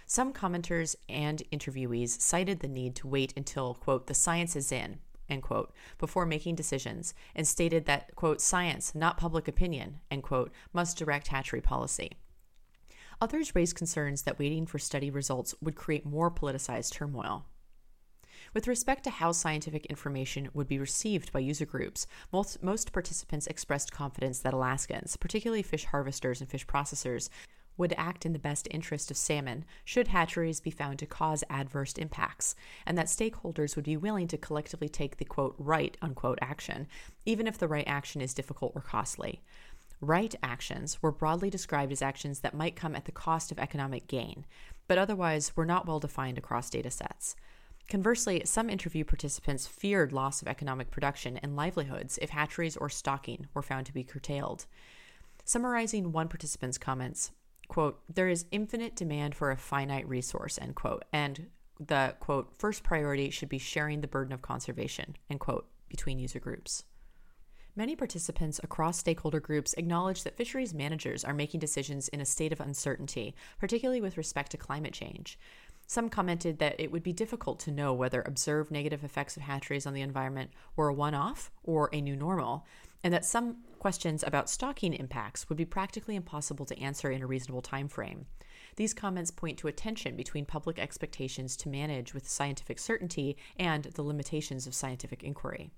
Some 0.06 0.32
commenters 0.32 0.96
and 1.08 1.42
interviewees 1.52 2.20
cited 2.20 2.60
the 2.60 2.68
need 2.68 2.94
to 2.96 3.08
wait 3.08 3.32
until, 3.36 3.74
quote, 3.74 4.06
the 4.06 4.14
science 4.14 4.56
is 4.56 4.72
in, 4.72 4.98
end 5.28 5.42
quote, 5.42 5.72
before 5.98 6.26
making 6.26 6.54
decisions, 6.54 7.12
and 7.34 7.46
stated 7.46 7.84
that, 7.86 8.14
quote, 8.14 8.40
science, 8.40 8.94
not 8.94 9.18
public 9.18 9.48
opinion, 9.48 10.00
end 10.10 10.22
quote, 10.22 10.52
must 10.72 10.96
direct 10.96 11.28
hatchery 11.28 11.60
policy. 11.60 12.12
Others 13.20 13.54
raised 13.54 13.76
concerns 13.76 14.22
that 14.22 14.38
waiting 14.38 14.66
for 14.66 14.78
study 14.78 15.10
results 15.10 15.54
would 15.60 15.74
create 15.74 16.04
more 16.04 16.30
politicized 16.30 16.92
turmoil. 16.92 17.46
With 18.54 18.68
respect 18.68 19.04
to 19.04 19.10
how 19.10 19.32
scientific 19.32 19.86
information 19.86 20.50
would 20.54 20.68
be 20.68 20.78
received 20.78 21.32
by 21.32 21.40
user 21.40 21.66
groups, 21.66 22.06
most, 22.32 22.62
most 22.62 22.92
participants 22.92 23.46
expressed 23.46 23.90
confidence 23.90 24.40
that 24.40 24.54
Alaskans, 24.54 25.16
particularly 25.16 25.62
fish 25.62 25.86
harvesters 25.86 26.40
and 26.40 26.48
fish 26.48 26.66
processors, 26.66 27.28
would 27.76 27.94
act 27.96 28.24
in 28.24 28.32
the 28.32 28.38
best 28.38 28.68
interest 28.70 29.10
of 29.10 29.16
salmon 29.16 29.64
should 29.84 30.08
hatcheries 30.08 30.60
be 30.60 30.70
found 30.70 30.98
to 30.98 31.06
cause 31.06 31.44
adverse 31.50 31.92
impacts, 31.94 32.54
and 32.86 32.96
that 32.96 33.06
stakeholders 33.06 33.76
would 33.76 33.84
be 33.84 33.96
willing 33.96 34.28
to 34.28 34.38
collectively 34.38 34.88
take 34.88 35.16
the 35.16 35.24
quote 35.24 35.54
right 35.58 35.96
unquote 36.00 36.38
action, 36.40 36.86
even 37.24 37.46
if 37.46 37.58
the 37.58 37.68
right 37.68 37.86
action 37.86 38.20
is 38.20 38.34
difficult 38.34 38.72
or 38.74 38.80
costly. 38.80 39.42
Right 40.00 40.34
actions 40.42 41.02
were 41.02 41.12
broadly 41.12 41.48
described 41.48 41.92
as 41.92 42.02
actions 42.02 42.40
that 42.40 42.54
might 42.54 42.76
come 42.76 42.94
at 42.94 43.06
the 43.06 43.12
cost 43.12 43.50
of 43.50 43.58
economic 43.58 44.06
gain, 44.06 44.44
but 44.88 44.98
otherwise 44.98 45.56
were 45.56 45.64
not 45.64 45.86
well 45.86 46.00
defined 46.00 46.38
across 46.38 46.70
data 46.70 46.90
sets. 46.90 47.34
Conversely, 47.88 48.42
some 48.44 48.68
interview 48.68 49.04
participants 49.04 49.66
feared 49.66 50.12
loss 50.12 50.42
of 50.42 50.48
economic 50.48 50.90
production 50.90 51.36
and 51.38 51.54
livelihoods 51.54 52.18
if 52.20 52.30
hatcheries 52.30 52.76
or 52.76 52.88
stocking 52.88 53.46
were 53.54 53.62
found 53.62 53.86
to 53.86 53.94
be 53.94 54.02
curtailed. 54.02 54.66
Summarizing 55.44 56.10
one 56.10 56.26
participant's 56.28 56.78
comments, 56.78 57.30
quote, 57.68 58.00
there 58.12 58.28
is 58.28 58.46
infinite 58.50 58.96
demand 58.96 59.34
for 59.34 59.50
a 59.50 59.56
finite 59.56 60.08
resource, 60.08 60.58
end 60.60 60.74
quote, 60.74 61.04
and 61.12 61.48
the 61.78 62.14
quote, 62.20 62.52
first 62.56 62.82
priority 62.82 63.30
should 63.30 63.48
be 63.48 63.58
sharing 63.58 64.00
the 64.00 64.08
burden 64.08 64.32
of 64.32 64.42
conservation, 64.42 65.16
end 65.30 65.40
quote, 65.40 65.66
between 65.88 66.18
user 66.18 66.40
groups. 66.40 66.84
Many 67.74 67.94
participants 67.94 68.58
across 68.62 68.98
stakeholder 68.98 69.38
groups 69.38 69.74
acknowledge 69.74 70.24
that 70.24 70.36
fisheries 70.36 70.72
managers 70.72 71.24
are 71.24 71.34
making 71.34 71.60
decisions 71.60 72.08
in 72.08 72.22
a 72.22 72.24
state 72.24 72.52
of 72.52 72.60
uncertainty, 72.60 73.34
particularly 73.60 74.00
with 74.00 74.16
respect 74.16 74.50
to 74.52 74.56
climate 74.56 74.94
change. 74.94 75.38
Some 75.86 76.08
commented 76.08 76.58
that 76.58 76.80
it 76.80 76.90
would 76.90 77.02
be 77.02 77.12
difficult 77.12 77.60
to 77.60 77.70
know 77.70 77.92
whether 77.92 78.22
observed 78.22 78.70
negative 78.70 79.04
effects 79.04 79.36
of 79.36 79.42
hatcheries 79.42 79.86
on 79.86 79.92
the 79.92 80.00
environment 80.00 80.52
were 80.74 80.88
a 80.88 80.94
one 80.94 81.14
off 81.14 81.50
or 81.62 81.90
a 81.92 82.00
new 82.00 82.16
normal, 82.16 82.66
and 83.04 83.12
that 83.12 83.26
some 83.26 83.58
questions 83.86 84.24
about 84.26 84.50
stocking 84.50 84.94
impacts 84.94 85.48
would 85.48 85.56
be 85.56 85.64
practically 85.64 86.16
impossible 86.16 86.66
to 86.66 86.76
answer 86.80 87.08
in 87.08 87.22
a 87.22 87.26
reasonable 87.28 87.62
time 87.62 87.86
frame. 87.86 88.26
These 88.74 88.92
comments 88.92 89.30
point 89.30 89.58
to 89.58 89.68
a 89.68 89.72
tension 89.72 90.16
between 90.16 90.44
public 90.44 90.80
expectations 90.80 91.56
to 91.58 91.68
manage 91.68 92.12
with 92.12 92.28
scientific 92.28 92.80
certainty 92.80 93.36
and 93.56 93.84
the 93.84 94.02
limitations 94.02 94.66
of 94.66 94.74
scientific 94.74 95.22
inquiry. 95.22 95.70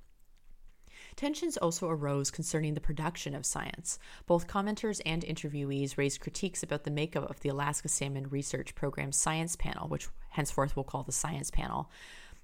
Tensions 1.17 1.59
also 1.59 1.91
arose 1.91 2.31
concerning 2.31 2.73
the 2.73 2.81
production 2.81 3.35
of 3.35 3.45
science. 3.45 3.99
Both 4.27 4.49
commenters 4.49 5.03
and 5.05 5.23
interviewees 5.23 5.99
raised 5.99 6.21
critiques 6.21 6.63
about 6.63 6.85
the 6.85 6.91
makeup 6.91 7.29
of 7.29 7.41
the 7.41 7.51
Alaska 7.51 7.89
Salmon 7.89 8.31
Research 8.31 8.75
Program's 8.75 9.19
Science 9.19 9.55
Panel, 9.55 9.87
which 9.87 10.09
henceforth 10.31 10.77
we'll 10.77 10.85
call 10.85 11.03
the 11.03 11.13
Science 11.13 11.51
Panel, 11.51 11.91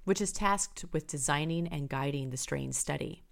which 0.03 0.21
is 0.21 0.31
tasked 0.31 0.85
with 0.91 1.07
designing 1.07 1.67
and 1.69 1.89
guiding 1.89 2.29
the 2.29 2.37
straying 2.37 2.71
study. 2.71 3.24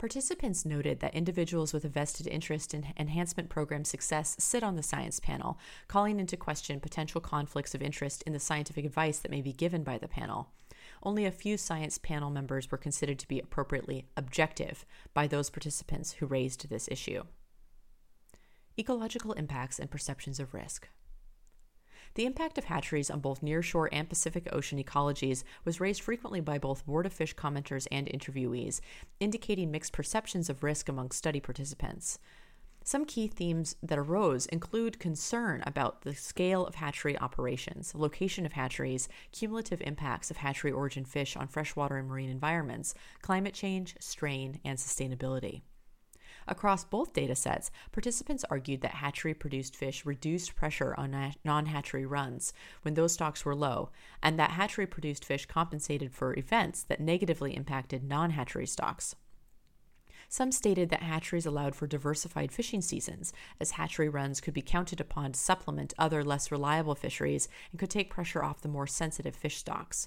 Participants 0.00 0.64
noted 0.64 0.98
that 0.98 1.14
individuals 1.14 1.72
with 1.72 1.84
a 1.84 1.88
vested 1.88 2.26
interest 2.26 2.74
in 2.74 2.86
enhancement 2.98 3.48
program 3.48 3.84
success 3.84 4.34
sit 4.40 4.64
on 4.64 4.74
the 4.74 4.82
science 4.82 5.20
panel, 5.20 5.58
calling 5.86 6.18
into 6.18 6.36
question 6.36 6.80
potential 6.80 7.20
conflicts 7.20 7.74
of 7.74 7.82
interest 7.82 8.24
in 8.26 8.32
the 8.32 8.40
scientific 8.40 8.84
advice 8.84 9.20
that 9.20 9.30
may 9.30 9.42
be 9.42 9.52
given 9.52 9.84
by 9.84 9.98
the 9.98 10.08
panel 10.08 10.48
only 11.02 11.24
a 11.24 11.30
few 11.30 11.56
science 11.56 11.98
panel 11.98 12.30
members 12.30 12.70
were 12.70 12.78
considered 12.78 13.18
to 13.18 13.28
be 13.28 13.40
appropriately 13.40 14.06
objective 14.16 14.84
by 15.14 15.26
those 15.26 15.50
participants 15.50 16.12
who 16.12 16.26
raised 16.26 16.68
this 16.68 16.88
issue. 16.90 17.22
Ecological 18.78 19.32
impacts 19.32 19.78
and 19.78 19.90
perceptions 19.90 20.38
of 20.38 20.54
risk. 20.54 20.88
The 22.14 22.26
impact 22.26 22.58
of 22.58 22.64
hatcheries 22.64 23.10
on 23.10 23.20
both 23.20 23.40
nearshore 23.40 23.88
and 23.92 24.08
Pacific 24.08 24.48
Ocean 24.52 24.82
ecologies 24.82 25.44
was 25.64 25.80
raised 25.80 26.02
frequently 26.02 26.40
by 26.40 26.58
both 26.58 26.84
Board 26.84 27.06
of 27.06 27.12
Fish 27.12 27.34
commenters 27.36 27.86
and 27.92 28.08
interviewees, 28.08 28.80
indicating 29.20 29.70
mixed 29.70 29.92
perceptions 29.92 30.50
of 30.50 30.62
risk 30.64 30.88
among 30.88 31.12
study 31.12 31.38
participants. 31.38 32.18
Some 32.82 33.04
key 33.04 33.28
themes 33.28 33.76
that 33.82 33.98
arose 33.98 34.46
include 34.46 34.98
concern 34.98 35.62
about 35.66 36.02
the 36.02 36.14
scale 36.14 36.66
of 36.66 36.76
hatchery 36.76 37.16
operations, 37.18 37.94
location 37.94 38.44
of 38.46 38.54
hatcheries, 38.54 39.08
cumulative 39.30 39.82
impacts 39.82 40.30
of 40.30 40.38
hatchery 40.38 40.72
origin 40.72 41.04
fish 41.04 41.36
on 41.36 41.46
freshwater 41.46 41.98
and 41.98 42.08
marine 42.08 42.30
environments, 42.30 42.94
climate 43.22 43.54
change, 43.54 43.94
straying, 44.00 44.60
and 44.64 44.78
sustainability. 44.78 45.60
Across 46.48 46.84
both 46.84 47.12
data 47.12 47.34
sets, 47.34 47.70
participants 47.92 48.44
argued 48.50 48.80
that 48.80 48.92
hatchery 48.92 49.34
produced 49.34 49.76
fish 49.76 50.04
reduced 50.06 50.56
pressure 50.56 50.94
on 50.96 51.34
non 51.44 51.66
hatchery 51.66 52.06
runs 52.06 52.52
when 52.82 52.94
those 52.94 53.12
stocks 53.12 53.44
were 53.44 53.54
low, 53.54 53.90
and 54.22 54.38
that 54.38 54.52
hatchery 54.52 54.86
produced 54.86 55.24
fish 55.24 55.46
compensated 55.46 56.12
for 56.12 56.36
events 56.38 56.82
that 56.84 57.00
negatively 57.00 57.54
impacted 57.56 58.02
non 58.02 58.30
hatchery 58.30 58.66
stocks. 58.66 59.14
Some 60.32 60.52
stated 60.52 60.90
that 60.90 61.02
hatcheries 61.02 61.44
allowed 61.44 61.74
for 61.74 61.88
diversified 61.88 62.52
fishing 62.52 62.82
seasons, 62.82 63.32
as 63.58 63.72
hatchery 63.72 64.08
runs 64.08 64.40
could 64.40 64.54
be 64.54 64.62
counted 64.62 65.00
upon 65.00 65.32
to 65.32 65.40
supplement 65.40 65.92
other 65.98 66.22
less 66.22 66.52
reliable 66.52 66.94
fisheries 66.94 67.48
and 67.72 67.80
could 67.80 67.90
take 67.90 68.10
pressure 68.10 68.44
off 68.44 68.60
the 68.60 68.68
more 68.68 68.86
sensitive 68.86 69.34
fish 69.34 69.56
stocks. 69.56 70.06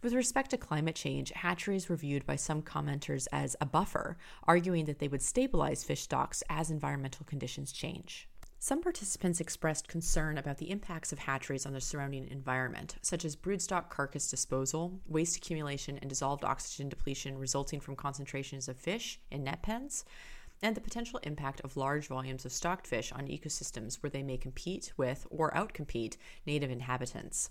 With 0.00 0.12
respect 0.12 0.50
to 0.50 0.56
climate 0.56 0.94
change, 0.94 1.32
hatcheries 1.32 1.88
were 1.88 1.96
viewed 1.96 2.24
by 2.24 2.36
some 2.36 2.62
commenters 2.62 3.26
as 3.32 3.56
a 3.60 3.66
buffer, 3.66 4.16
arguing 4.44 4.84
that 4.84 5.00
they 5.00 5.08
would 5.08 5.22
stabilize 5.22 5.82
fish 5.82 6.02
stocks 6.02 6.44
as 6.48 6.70
environmental 6.70 7.26
conditions 7.26 7.72
change. 7.72 8.28
Some 8.60 8.80
participants 8.80 9.40
expressed 9.40 9.88
concern 9.88 10.38
about 10.38 10.58
the 10.58 10.70
impacts 10.70 11.12
of 11.12 11.18
hatcheries 11.18 11.66
on 11.66 11.72
the 11.72 11.80
surrounding 11.80 12.28
environment, 12.28 12.94
such 13.02 13.24
as 13.24 13.34
broodstock 13.34 13.90
carcass 13.90 14.30
disposal, 14.30 15.00
waste 15.08 15.36
accumulation, 15.36 15.98
and 15.98 16.08
dissolved 16.08 16.44
oxygen 16.44 16.88
depletion 16.88 17.36
resulting 17.36 17.80
from 17.80 17.96
concentrations 17.96 18.68
of 18.68 18.76
fish 18.76 19.18
in 19.32 19.42
net 19.42 19.62
pens, 19.62 20.04
and 20.62 20.76
the 20.76 20.80
potential 20.80 21.18
impact 21.24 21.60
of 21.62 21.76
large 21.76 22.06
volumes 22.06 22.44
of 22.44 22.52
stocked 22.52 22.86
fish 22.86 23.10
on 23.10 23.26
ecosystems 23.26 23.96
where 23.96 24.10
they 24.10 24.22
may 24.22 24.36
compete 24.36 24.92
with 24.96 25.26
or 25.30 25.50
outcompete 25.52 26.16
native 26.46 26.70
inhabitants. 26.70 27.50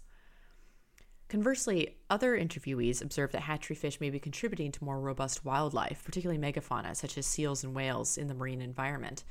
Conversely, 1.29 1.97
other 2.09 2.37
interviewees 2.37 3.01
observed 3.01 3.33
that 3.33 3.41
hatchery 3.41 3.75
fish 3.75 3.99
may 3.99 4.09
be 4.09 4.19
contributing 4.19 4.71
to 4.71 4.83
more 4.83 4.99
robust 4.99 5.43
wildlife, 5.43 6.03
particularly 6.05 6.41
megafauna 6.41 6.95
such 6.95 7.17
as 7.17 7.25
seals 7.25 7.65
and 7.65 7.75
whales 7.75 8.17
in 8.17 8.27
the 8.27 8.33
marine 8.33 8.61
environment. 8.61 9.25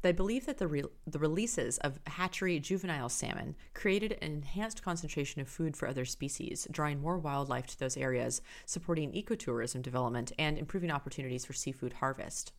They 0.00 0.12
believe 0.12 0.46
that 0.46 0.56
the, 0.56 0.66
re- 0.66 0.84
the 1.06 1.18
releases 1.18 1.76
of 1.78 1.98
hatchery 2.06 2.60
juvenile 2.60 3.10
salmon 3.10 3.56
created 3.74 4.12
an 4.22 4.32
enhanced 4.32 4.82
concentration 4.82 5.42
of 5.42 5.48
food 5.48 5.76
for 5.76 5.86
other 5.86 6.06
species, 6.06 6.66
drawing 6.70 7.00
more 7.00 7.18
wildlife 7.18 7.66
to 7.68 7.78
those 7.78 7.96
areas, 7.98 8.40
supporting 8.64 9.12
ecotourism 9.12 9.82
development, 9.82 10.32
and 10.38 10.56
improving 10.58 10.90
opportunities 10.90 11.44
for 11.44 11.52
seafood 11.52 11.94
harvest. 11.94 12.52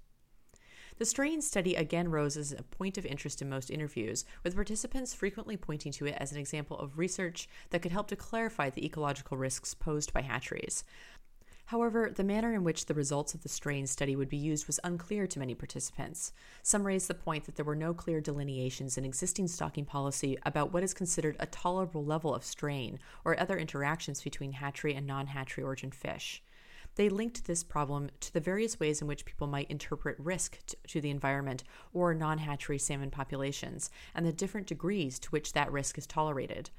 The 0.97 1.05
straying 1.05 1.41
study 1.41 1.75
again 1.75 2.09
rose 2.09 2.37
as 2.37 2.53
a 2.53 2.63
point 2.63 2.97
of 2.97 3.05
interest 3.05 3.41
in 3.41 3.49
most 3.49 3.69
interviews, 3.69 4.23
with 4.45 4.55
participants 4.55 5.13
frequently 5.13 5.57
pointing 5.57 5.91
to 5.91 6.05
it 6.05 6.15
as 6.19 6.31
an 6.31 6.37
example 6.37 6.79
of 6.79 6.97
research 6.97 7.49
that 7.71 7.81
could 7.81 7.91
help 7.91 8.07
to 8.07 8.15
clarify 8.15 8.69
the 8.69 8.85
ecological 8.85 9.35
risks 9.35 9.73
posed 9.73 10.13
by 10.13 10.21
hatcheries. 10.21 10.85
However, 11.65 12.09
the 12.15 12.23
manner 12.23 12.53
in 12.53 12.63
which 12.63 12.85
the 12.85 12.93
results 12.93 13.33
of 13.33 13.43
the 13.43 13.49
straying 13.49 13.87
study 13.87 14.15
would 14.15 14.29
be 14.29 14.37
used 14.37 14.67
was 14.67 14.79
unclear 14.85 15.27
to 15.27 15.39
many 15.39 15.53
participants. 15.53 16.31
Some 16.63 16.87
raised 16.87 17.09
the 17.09 17.13
point 17.13 17.43
that 17.43 17.57
there 17.57 17.65
were 17.65 17.75
no 17.75 17.93
clear 17.93 18.21
delineations 18.21 18.97
in 18.97 19.03
existing 19.03 19.49
stocking 19.49 19.83
policy 19.83 20.37
about 20.43 20.71
what 20.71 20.83
is 20.83 20.93
considered 20.93 21.35
a 21.41 21.47
tolerable 21.47 22.05
level 22.05 22.33
of 22.33 22.45
straying 22.45 22.99
or 23.25 23.37
other 23.37 23.57
interactions 23.57 24.21
between 24.21 24.53
hatchery 24.53 24.93
and 24.93 25.05
non 25.05 25.27
hatchery 25.27 25.65
origin 25.65 25.91
fish. 25.91 26.41
They 26.95 27.09
linked 27.09 27.45
this 27.45 27.63
problem 27.63 28.09
to 28.21 28.33
the 28.33 28.39
various 28.39 28.79
ways 28.79 29.01
in 29.01 29.07
which 29.07 29.25
people 29.25 29.47
might 29.47 29.69
interpret 29.69 30.17
risk 30.17 30.59
to, 30.67 30.77
to 30.87 31.01
the 31.01 31.09
environment 31.09 31.63
or 31.93 32.13
non 32.13 32.37
hatchery 32.37 32.79
salmon 32.79 33.11
populations, 33.11 33.89
and 34.13 34.25
the 34.25 34.31
different 34.31 34.67
degrees 34.67 35.19
to 35.19 35.29
which 35.29 35.53
that 35.53 35.71
risk 35.71 35.97
is 35.97 36.07
tolerated. 36.07 36.69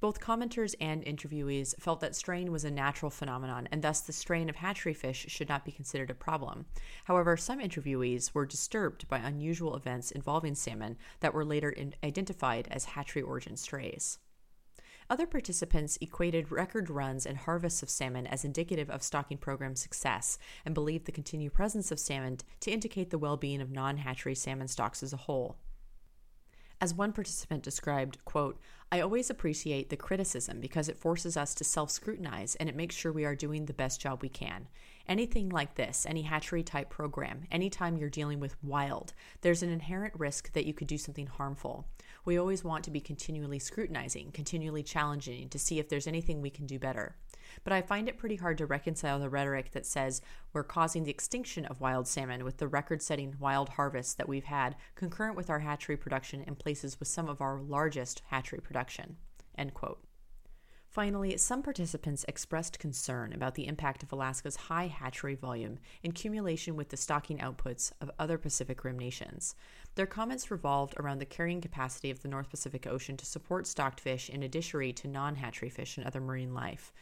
Both 0.00 0.18
commenters 0.18 0.74
and 0.80 1.04
interviewees 1.04 1.78
felt 1.78 2.00
that 2.00 2.16
straying 2.16 2.50
was 2.50 2.64
a 2.64 2.70
natural 2.70 3.10
phenomenon, 3.10 3.68
and 3.70 3.82
thus 3.82 4.00
the 4.00 4.14
straying 4.14 4.48
of 4.48 4.56
hatchery 4.56 4.94
fish 4.94 5.26
should 5.28 5.48
not 5.48 5.64
be 5.64 5.72
considered 5.72 6.10
a 6.10 6.14
problem. 6.14 6.64
However, 7.04 7.36
some 7.36 7.60
interviewees 7.60 8.32
were 8.32 8.46
disturbed 8.46 9.06
by 9.08 9.18
unusual 9.18 9.76
events 9.76 10.10
involving 10.10 10.54
salmon 10.54 10.96
that 11.20 11.34
were 11.34 11.44
later 11.44 11.76
identified 12.02 12.66
as 12.70 12.86
hatchery 12.86 13.22
origin 13.22 13.56
strays. 13.58 14.18
Other 15.10 15.26
participants 15.26 15.98
equated 16.00 16.52
record 16.52 16.88
runs 16.88 17.26
and 17.26 17.36
harvests 17.36 17.82
of 17.82 17.90
salmon 17.90 18.28
as 18.28 18.44
indicative 18.44 18.88
of 18.88 19.02
stocking 19.02 19.38
program 19.38 19.74
success 19.74 20.38
and 20.64 20.72
believed 20.72 21.06
the 21.06 21.12
continued 21.12 21.52
presence 21.52 21.90
of 21.90 21.98
salmon 21.98 22.38
to 22.60 22.70
indicate 22.70 23.10
the 23.10 23.18
well 23.18 23.36
being 23.36 23.60
of 23.60 23.72
non 23.72 23.96
hatchery 23.96 24.36
salmon 24.36 24.68
stocks 24.68 25.02
as 25.02 25.12
a 25.12 25.16
whole. 25.16 25.56
As 26.80 26.94
one 26.94 27.12
participant 27.12 27.64
described, 27.64 28.24
quote, 28.24 28.60
I 28.92 29.00
always 29.00 29.30
appreciate 29.30 29.90
the 29.90 29.96
criticism 29.96 30.60
because 30.60 30.88
it 30.88 30.96
forces 30.96 31.36
us 31.36 31.54
to 31.56 31.64
self 31.64 31.90
scrutinize 31.90 32.54
and 32.54 32.68
it 32.68 32.76
makes 32.76 32.94
sure 32.94 33.12
we 33.12 33.24
are 33.24 33.34
doing 33.34 33.66
the 33.66 33.72
best 33.72 34.00
job 34.00 34.22
we 34.22 34.28
can. 34.28 34.68
Anything 35.08 35.48
like 35.48 35.74
this, 35.74 36.06
any 36.08 36.22
hatchery 36.22 36.62
type 36.62 36.88
program, 36.88 37.42
anytime 37.50 37.96
you're 37.96 38.08
dealing 38.08 38.38
with 38.38 38.62
wild, 38.62 39.12
there's 39.40 39.64
an 39.64 39.70
inherent 39.70 40.14
risk 40.16 40.52
that 40.52 40.66
you 40.66 40.72
could 40.72 40.86
do 40.86 40.98
something 40.98 41.26
harmful. 41.26 41.88
We 42.24 42.38
always 42.38 42.62
want 42.64 42.84
to 42.84 42.90
be 42.90 43.00
continually 43.00 43.58
scrutinizing, 43.58 44.32
continually 44.32 44.82
challenging 44.82 45.48
to 45.48 45.58
see 45.58 45.78
if 45.78 45.88
there's 45.88 46.06
anything 46.06 46.40
we 46.40 46.50
can 46.50 46.66
do 46.66 46.78
better. 46.78 47.16
But 47.64 47.72
I 47.72 47.82
find 47.82 48.08
it 48.08 48.18
pretty 48.18 48.36
hard 48.36 48.58
to 48.58 48.66
reconcile 48.66 49.18
the 49.18 49.28
rhetoric 49.28 49.72
that 49.72 49.86
says 49.86 50.20
we're 50.52 50.62
causing 50.62 51.04
the 51.04 51.10
extinction 51.10 51.64
of 51.66 51.80
wild 51.80 52.06
salmon 52.06 52.44
with 52.44 52.58
the 52.58 52.68
record 52.68 53.02
setting 53.02 53.34
wild 53.38 53.70
harvests 53.70 54.14
that 54.14 54.28
we've 54.28 54.44
had 54.44 54.76
concurrent 54.94 55.36
with 55.36 55.50
our 55.50 55.60
hatchery 55.60 55.96
production 55.96 56.42
in 56.42 56.54
places 56.54 56.98
with 56.98 57.08
some 57.08 57.28
of 57.28 57.40
our 57.40 57.60
largest 57.60 58.22
hatchery 58.26 58.60
production. 58.60 59.16
End 59.56 59.74
quote. 59.74 60.02
Finally, 60.90 61.36
some 61.36 61.62
participants 61.62 62.24
expressed 62.26 62.80
concern 62.80 63.32
about 63.32 63.54
the 63.54 63.68
impact 63.68 64.02
of 64.02 64.10
Alaska's 64.10 64.56
high 64.56 64.88
hatchery 64.88 65.36
volume 65.36 65.78
in 66.02 66.10
cumulation 66.10 66.74
with 66.74 66.88
the 66.88 66.96
stocking 66.96 67.38
outputs 67.38 67.92
of 68.00 68.10
other 68.18 68.36
Pacific 68.36 68.82
Rim 68.82 68.98
nations. 68.98 69.54
Their 69.94 70.06
comments 70.06 70.50
revolved 70.50 70.98
around 70.98 71.20
the 71.20 71.26
carrying 71.26 71.60
capacity 71.60 72.10
of 72.10 72.22
the 72.22 72.28
North 72.28 72.50
Pacific 72.50 72.88
Ocean 72.88 73.16
to 73.18 73.24
support 73.24 73.68
stocked 73.68 74.00
fish 74.00 74.28
in 74.28 74.42
addition 74.42 74.92
to 74.92 75.06
non 75.06 75.36
hatchery 75.36 75.70
fish 75.70 75.96
and 75.96 76.04
other 76.04 76.20
marine 76.20 76.54
life. 76.54 76.92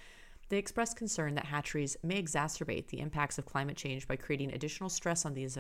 They 0.51 0.59
expressed 0.59 0.99
concern 0.99 1.35
that 1.37 1.47
hatcheries 1.47 1.97
may 2.03 2.23
exacerbate 2.23 2.89
the 2.89 3.01
impacts 3.01 3.39
of 3.39 3.47
climate 3.47 3.79
change 3.79 4.07
by 4.07 4.17
creating 4.17 4.53
additional 4.53 4.91
stress 4.91 5.25
on 5.25 5.33
these, 5.33 5.57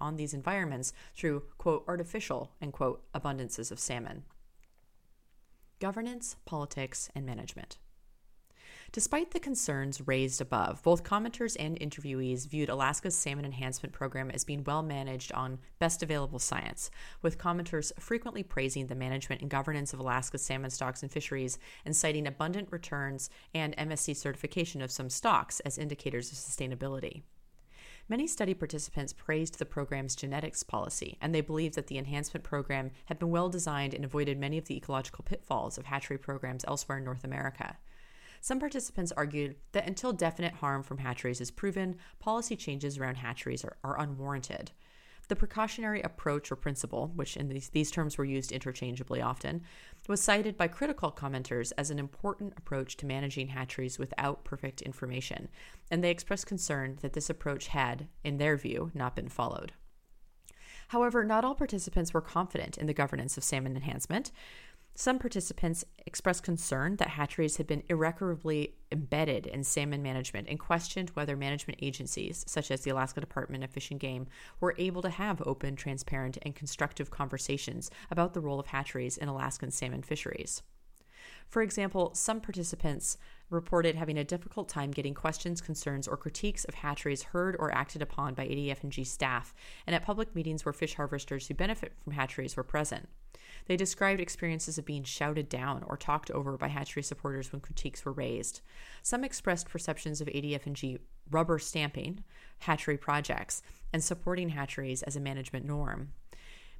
on 0.00 0.16
these 0.16 0.34
environments 0.34 0.92
through, 1.14 1.44
quote, 1.56 1.84
artificial, 1.86 2.50
end 2.60 2.72
quote, 2.72 3.04
abundances 3.14 3.70
of 3.70 3.78
salmon. 3.78 4.24
Governance, 5.80 6.36
politics, 6.44 7.08
and 7.14 7.24
management. 7.24 7.78
Despite 8.92 9.30
the 9.30 9.40
concerns 9.40 10.06
raised 10.06 10.40
above, 10.40 10.82
both 10.82 11.04
commenters 11.04 11.56
and 11.58 11.78
interviewees 11.80 12.46
viewed 12.46 12.68
Alaska's 12.68 13.14
Salmon 13.14 13.46
Enhancement 13.46 13.94
Program 13.94 14.30
as 14.30 14.44
being 14.44 14.62
well 14.64 14.82
managed 14.82 15.32
on 15.32 15.58
best 15.78 16.02
available 16.02 16.38
science, 16.38 16.90
with 17.22 17.38
commenters 17.38 17.92
frequently 17.98 18.42
praising 18.42 18.88
the 18.88 18.94
management 18.94 19.40
and 19.40 19.50
governance 19.50 19.94
of 19.94 20.00
Alaska's 20.00 20.44
salmon 20.44 20.70
stocks 20.70 21.02
and 21.02 21.10
fisheries 21.10 21.58
and 21.86 21.96
citing 21.96 22.26
abundant 22.26 22.68
returns 22.70 23.30
and 23.54 23.76
MSC 23.76 24.16
certification 24.16 24.82
of 24.82 24.90
some 24.90 25.08
stocks 25.08 25.60
as 25.60 25.78
indicators 25.78 26.30
of 26.30 26.36
sustainability. 26.36 27.22
Many 28.10 28.26
study 28.26 28.54
participants 28.54 29.12
praised 29.12 29.60
the 29.60 29.64
program's 29.64 30.16
genetics 30.16 30.64
policy, 30.64 31.16
and 31.20 31.32
they 31.32 31.42
believed 31.42 31.76
that 31.76 31.86
the 31.86 31.96
enhancement 31.96 32.42
program 32.42 32.90
had 33.04 33.20
been 33.20 33.30
well 33.30 33.48
designed 33.48 33.94
and 33.94 34.04
avoided 34.04 34.36
many 34.36 34.58
of 34.58 34.64
the 34.64 34.76
ecological 34.76 35.22
pitfalls 35.22 35.78
of 35.78 35.86
hatchery 35.86 36.18
programs 36.18 36.64
elsewhere 36.66 36.98
in 36.98 37.04
North 37.04 37.22
America. 37.22 37.78
Some 38.40 38.58
participants 38.58 39.12
argued 39.16 39.54
that 39.70 39.86
until 39.86 40.12
definite 40.12 40.54
harm 40.54 40.82
from 40.82 40.98
hatcheries 40.98 41.40
is 41.40 41.52
proven, 41.52 41.98
policy 42.18 42.56
changes 42.56 42.98
around 42.98 43.14
hatcheries 43.14 43.64
are, 43.64 43.76
are 43.84 44.00
unwarranted. 44.00 44.72
The 45.30 45.36
precautionary 45.36 46.02
approach 46.02 46.50
or 46.50 46.56
principle, 46.56 47.12
which 47.14 47.36
in 47.36 47.46
these, 47.46 47.68
these 47.68 47.92
terms 47.92 48.18
were 48.18 48.24
used 48.24 48.50
interchangeably 48.50 49.22
often, 49.22 49.62
was 50.08 50.20
cited 50.20 50.56
by 50.56 50.66
critical 50.66 51.12
commenters 51.12 51.72
as 51.78 51.88
an 51.88 52.00
important 52.00 52.54
approach 52.56 52.96
to 52.96 53.06
managing 53.06 53.46
hatcheries 53.46 53.96
without 53.96 54.42
perfect 54.42 54.82
information, 54.82 55.48
and 55.88 56.02
they 56.02 56.10
expressed 56.10 56.48
concern 56.48 56.98
that 57.02 57.12
this 57.12 57.30
approach 57.30 57.68
had, 57.68 58.08
in 58.24 58.38
their 58.38 58.56
view, 58.56 58.90
not 58.92 59.14
been 59.14 59.28
followed. 59.28 59.70
However, 60.88 61.24
not 61.24 61.44
all 61.44 61.54
participants 61.54 62.12
were 62.12 62.20
confident 62.20 62.76
in 62.76 62.88
the 62.88 62.92
governance 62.92 63.36
of 63.36 63.44
salmon 63.44 63.76
enhancement. 63.76 64.32
Some 65.00 65.18
participants 65.18 65.82
expressed 66.04 66.42
concern 66.42 66.96
that 66.96 67.08
hatcheries 67.08 67.56
had 67.56 67.66
been 67.66 67.84
irreparably 67.88 68.74
embedded 68.92 69.46
in 69.46 69.64
salmon 69.64 70.02
management 70.02 70.46
and 70.46 70.60
questioned 70.60 71.08
whether 71.14 71.38
management 71.38 71.78
agencies, 71.80 72.44
such 72.46 72.70
as 72.70 72.82
the 72.82 72.90
Alaska 72.90 73.18
Department 73.18 73.64
of 73.64 73.70
Fish 73.70 73.90
and 73.90 73.98
Game, 73.98 74.26
were 74.60 74.74
able 74.76 75.00
to 75.00 75.08
have 75.08 75.40
open, 75.46 75.74
transparent, 75.74 76.36
and 76.42 76.54
constructive 76.54 77.10
conversations 77.10 77.90
about 78.10 78.34
the 78.34 78.42
role 78.42 78.60
of 78.60 78.66
hatcheries 78.66 79.16
in 79.16 79.26
Alaskan 79.26 79.70
salmon 79.70 80.02
fisheries. 80.02 80.60
For 81.48 81.62
example, 81.62 82.14
some 82.14 82.42
participants 82.42 83.16
reported 83.50 83.96
having 83.96 84.16
a 84.16 84.24
difficult 84.24 84.68
time 84.68 84.90
getting 84.90 85.14
questions, 85.14 85.60
concerns, 85.60 86.08
or 86.08 86.16
critiques 86.16 86.64
of 86.64 86.74
hatcheries 86.74 87.24
heard 87.24 87.56
or 87.58 87.74
acted 87.74 88.00
upon 88.00 88.34
by 88.34 88.46
ADF&G 88.46 89.04
staff 89.04 89.52
and 89.86 89.94
at 89.94 90.04
public 90.04 90.34
meetings 90.34 90.64
where 90.64 90.72
fish 90.72 90.94
harvesters 90.94 91.48
who 91.48 91.54
benefit 91.54 91.92
from 92.02 92.12
hatcheries 92.12 92.56
were 92.56 92.62
present. 92.62 93.08
They 93.66 93.76
described 93.76 94.20
experiences 94.20 94.78
of 94.78 94.86
being 94.86 95.04
shouted 95.04 95.48
down 95.48 95.84
or 95.86 95.96
talked 95.96 96.30
over 96.30 96.56
by 96.56 96.68
hatchery 96.68 97.02
supporters 97.02 97.52
when 97.52 97.60
critiques 97.60 98.04
were 98.04 98.12
raised. 98.12 98.60
Some 99.02 99.24
expressed 99.24 99.68
perceptions 99.68 100.20
of 100.20 100.28
ADF&G 100.28 100.98
rubber 101.30 101.58
stamping 101.58 102.24
hatchery 102.60 102.96
projects 102.96 103.62
and 103.92 104.02
supporting 104.02 104.50
hatcheries 104.50 105.02
as 105.02 105.16
a 105.16 105.20
management 105.20 105.66
norm. 105.66 106.12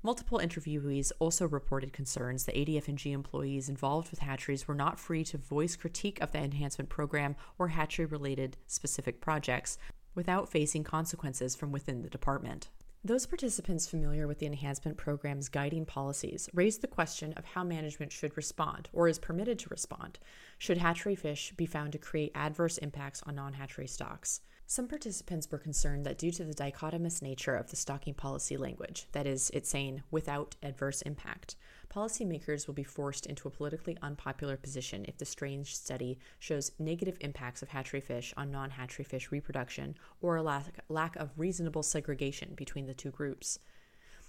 Multiple 0.03 0.39
interviewees 0.39 1.13
also 1.19 1.47
reported 1.47 1.93
concerns 1.93 2.47
that 2.47 2.55
ADF&G 2.55 3.13
employees 3.13 3.69
involved 3.69 4.11
with 4.11 4.21
hatcheries 4.21 4.67
were 4.67 4.75
not 4.75 4.99
free 4.99 5.25
to 5.25 5.37
voice 5.37 5.77
critique 5.77 6.19
of 6.23 6.33
the 6.33 6.39
enhancement 6.39 6.89
program 6.89 7.37
or 7.59 7.69
hatchery-related 7.69 8.57
specific 8.67 9.21
projects 9.21 9.77
without 10.15 10.49
facing 10.49 10.85
consequences 10.85 11.55
from 11.55 11.71
within 11.71 12.01
the 12.01 12.09
department. 12.09 12.71
Those 13.05 13.27
participants 13.27 13.89
familiar 13.89 14.27
with 14.27 14.39
the 14.39 14.47
enhancement 14.47 14.97
program's 14.97 15.51
guiding 15.51 15.85
policies 15.85 16.49
raised 16.55 16.81
the 16.81 16.87
question 16.87 17.35
of 17.35 17.45
how 17.45 17.63
management 17.63 18.11
should 18.11 18.39
respond 18.39 18.89
or 18.95 19.07
is 19.07 19.19
permitted 19.19 19.59
to 19.59 19.71
respond 19.71 20.19
should 20.57 20.79
hatchery 20.79 21.15
fish 21.15 21.53
be 21.59 21.67
found 21.67 21.93
to 21.93 21.99
create 21.99 22.33
adverse 22.35 22.79
impacts 22.79 23.23
on 23.27 23.35
non 23.35 23.53
hatchery 23.53 23.87
stocks. 23.87 24.41
Some 24.71 24.87
participants 24.87 25.51
were 25.51 25.59
concerned 25.59 26.07
that 26.07 26.17
due 26.17 26.31
to 26.31 26.45
the 26.45 26.55
dichotomous 26.55 27.21
nature 27.21 27.57
of 27.57 27.69
the 27.71 27.77
stocking 27.77 28.15
policy 28.15 28.57
language, 28.57 29.09
that 29.11 29.27
is, 29.27 29.51
it's 29.53 29.69
saying 29.69 30.05
without 30.13 30.55
adverse 30.63 31.03
impact, 31.03 31.57
policymakers 31.93 32.69
will 32.69 32.75
be 32.75 32.85
forced 32.85 33.27
into 33.27 33.49
a 33.49 33.51
politically 33.51 33.99
unpopular 34.01 34.57
position 34.57 35.05
if 35.09 35.19
the 35.19 35.25
straying 35.25 35.65
study 35.65 36.21
shows 36.39 36.71
negative 36.79 37.17
impacts 37.21 37.63
of 37.63 37.71
hatchery 37.71 38.01
fish 38.01 38.33
on 38.37 38.53
non 38.53 38.71
hatchery 38.71 39.05
fish 39.05 39.33
reproduction 39.33 39.97
or 40.23 40.37
a 40.37 40.43
lack, 40.45 40.85
lack 40.89 41.17
of 41.17 41.37
reasonable 41.37 41.83
segregation 41.83 42.55
between 42.55 42.87
the 42.87 42.95
two 42.95 43.11
groups. 43.11 43.59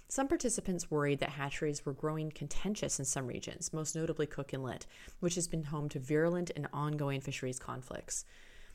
Some 0.08 0.26
participants 0.26 0.90
worried 0.90 1.20
that 1.20 1.30
hatcheries 1.30 1.86
were 1.86 1.92
growing 1.92 2.32
contentious 2.32 2.98
in 2.98 3.04
some 3.04 3.28
regions, 3.28 3.72
most 3.72 3.94
notably 3.94 4.26
Cook 4.26 4.52
Inlet, 4.52 4.86
which 5.20 5.36
has 5.36 5.46
been 5.46 5.62
home 5.62 5.88
to 5.90 6.00
virulent 6.00 6.50
and 6.56 6.66
ongoing 6.72 7.20
fisheries 7.20 7.60
conflicts. 7.60 8.24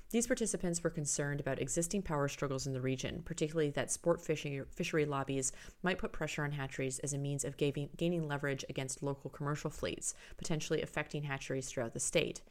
These 0.10 0.28
participants 0.28 0.82
were 0.82 0.90
concerned 0.90 1.42
about 1.42 1.62
existing 1.62 2.02
power 2.02 2.30
struggles 2.30 2.66
in 2.66 2.72
the 2.72 2.80
region, 2.80 3.24
particularly 3.26 3.72
that 3.72 3.92
sport 3.92 4.22
fishing, 4.22 4.64
fishery 4.72 5.06
lobbies 5.06 5.52
might 5.84 5.98
put 5.98 6.14
pressure 6.14 6.46
on 6.46 6.54
hatcheries 6.54 7.00
as 7.00 7.12
a 7.12 7.18
means 7.18 7.44
of 7.44 7.58
gaining, 7.58 7.90
gaining 7.98 8.26
leverage 8.26 8.64
against 8.70 9.04
local 9.04 9.30
commercial 9.30 9.70
fleets, 9.70 10.14
potentially 10.38 10.82
affecting 10.82 11.24
hatcheries 11.24 11.68
throughout 11.68 11.94
the 11.94 12.00
state. 12.00 12.42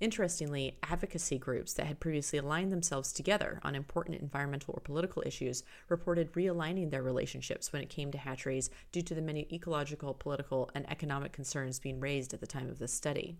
Interestingly, 0.00 0.78
advocacy 0.84 1.38
groups 1.38 1.72
that 1.74 1.86
had 1.86 1.98
previously 1.98 2.38
aligned 2.38 2.70
themselves 2.70 3.12
together 3.12 3.58
on 3.64 3.74
important 3.74 4.20
environmental 4.20 4.74
or 4.74 4.80
political 4.80 5.24
issues 5.26 5.64
reported 5.88 6.32
realigning 6.34 6.90
their 6.90 7.02
relationships 7.02 7.72
when 7.72 7.82
it 7.82 7.90
came 7.90 8.12
to 8.12 8.18
hatcheries 8.18 8.70
due 8.92 9.02
to 9.02 9.14
the 9.14 9.22
many 9.22 9.48
ecological, 9.52 10.14
political, 10.14 10.70
and 10.72 10.88
economic 10.88 11.32
concerns 11.32 11.80
being 11.80 11.98
raised 11.98 12.32
at 12.32 12.40
the 12.40 12.46
time 12.46 12.68
of 12.68 12.78
this 12.78 12.92
study. 12.92 13.36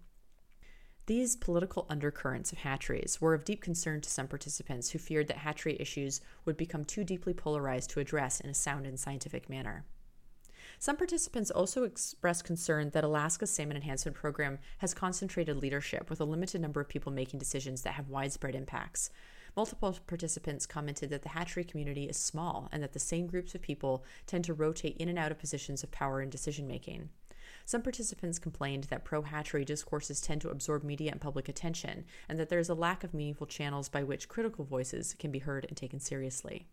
These 1.07 1.35
political 1.35 1.85
undercurrents 1.89 2.53
of 2.53 2.59
hatcheries 2.59 3.21
were 3.21 3.35
of 3.35 3.45
deep 3.45 3.61
concern 3.61 4.01
to 4.03 4.11
some 4.11 4.29
participants 4.29 4.91
who 4.91 5.01
feared 5.01 5.27
that 5.29 5.39
hatchery 5.39 5.77
issues 5.81 6.21
would 6.45 6.57
become 6.57 6.85
too 6.85 7.03
deeply 7.03 7.35
polarized 7.35 7.91
to 7.91 8.01
address 8.01 8.39
in 8.39 8.49
a 8.49 8.55
sound 8.55 8.87
and 8.87 8.99
scientific 8.99 9.51
manner. 9.51 9.85
Some 10.79 10.97
participants 10.97 11.51
also 11.51 11.83
expressed 11.83 12.45
concern 12.45 12.91
that 12.91 13.03
Alaska's 13.03 13.51
Salmon 13.51 13.77
Enhancement 13.77 14.17
Program 14.17 14.59
has 14.79 14.95
concentrated 14.95 15.57
leadership 15.57 16.09
with 16.09 16.21
a 16.21 16.25
limited 16.25 16.61
number 16.61 16.81
of 16.81 16.89
people 16.89 17.11
making 17.11 17.41
decisions 17.41 17.83
that 17.83 17.95
have 17.95 18.09
widespread 18.09 18.55
impacts. 18.55 19.11
Multiple 19.57 19.99
participants 20.07 20.67
commented 20.67 21.11
that 21.11 21.23
the 21.23 21.31
hatchery 21.31 21.65
community 21.65 22.05
is 22.09 22.17
small 22.17 22.69
and 22.73 22.83
that 22.83 22.93
the 22.93 22.99
same 22.99 23.27
groups 23.27 23.55
of 23.55 23.61
people 23.61 24.05
tend 24.27 24.45
to 24.45 24.55
rotate 24.55 24.97
in 24.99 25.09
and 25.09 25.19
out 25.19 25.31
of 25.33 25.39
positions 25.39 25.83
of 25.83 25.91
power 25.91 26.21
and 26.21 26.31
decision 26.31 26.67
making. 26.67 27.11
Some 27.65 27.83
participants 27.83 28.39
complained 28.39 28.85
that 28.85 29.05
pro 29.05 29.23
hatchery 29.23 29.65
discourses 29.65 30.21
tend 30.21 30.41
to 30.43 30.51
absorb 30.51 30.85
media 30.85 31.13
and 31.13 31.21
public 31.21 31.49
attention, 31.49 32.05
and 32.29 32.39
that 32.39 32.49
there 32.49 32.59
is 32.59 32.69
a 32.69 32.75
lack 32.75 33.05
of 33.05 33.15
meaningful 33.15 33.47
channels 33.47 33.89
by 33.89 34.03
which 34.03 34.29
critical 34.29 34.65
voices 34.65 35.15
can 35.19 35.31
be 35.31 35.39
heard 35.39 35.65
and 35.69 35.77
taken 35.77 36.01
seriously. 36.01 36.67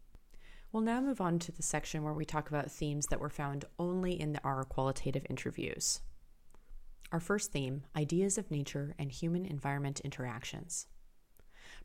We'll 0.71 0.83
now 0.83 1.01
move 1.01 1.19
on 1.19 1.39
to 1.39 1.51
the 1.51 1.63
section 1.63 2.03
where 2.03 2.13
we 2.13 2.25
talk 2.25 2.49
about 2.49 2.71
themes 2.71 3.07
that 3.07 3.19
were 3.19 3.29
found 3.29 3.65
only 3.79 4.19
in 4.19 4.39
our 4.43 4.63
qualitative 4.63 5.25
interviews. 5.29 6.01
Our 7.11 7.19
first 7.19 7.51
theme 7.51 7.83
ideas 7.95 8.37
of 8.37 8.51
nature 8.51 8.93
and 8.99 9.11
human 9.11 9.45
environment 9.45 9.99
interactions. 10.01 10.85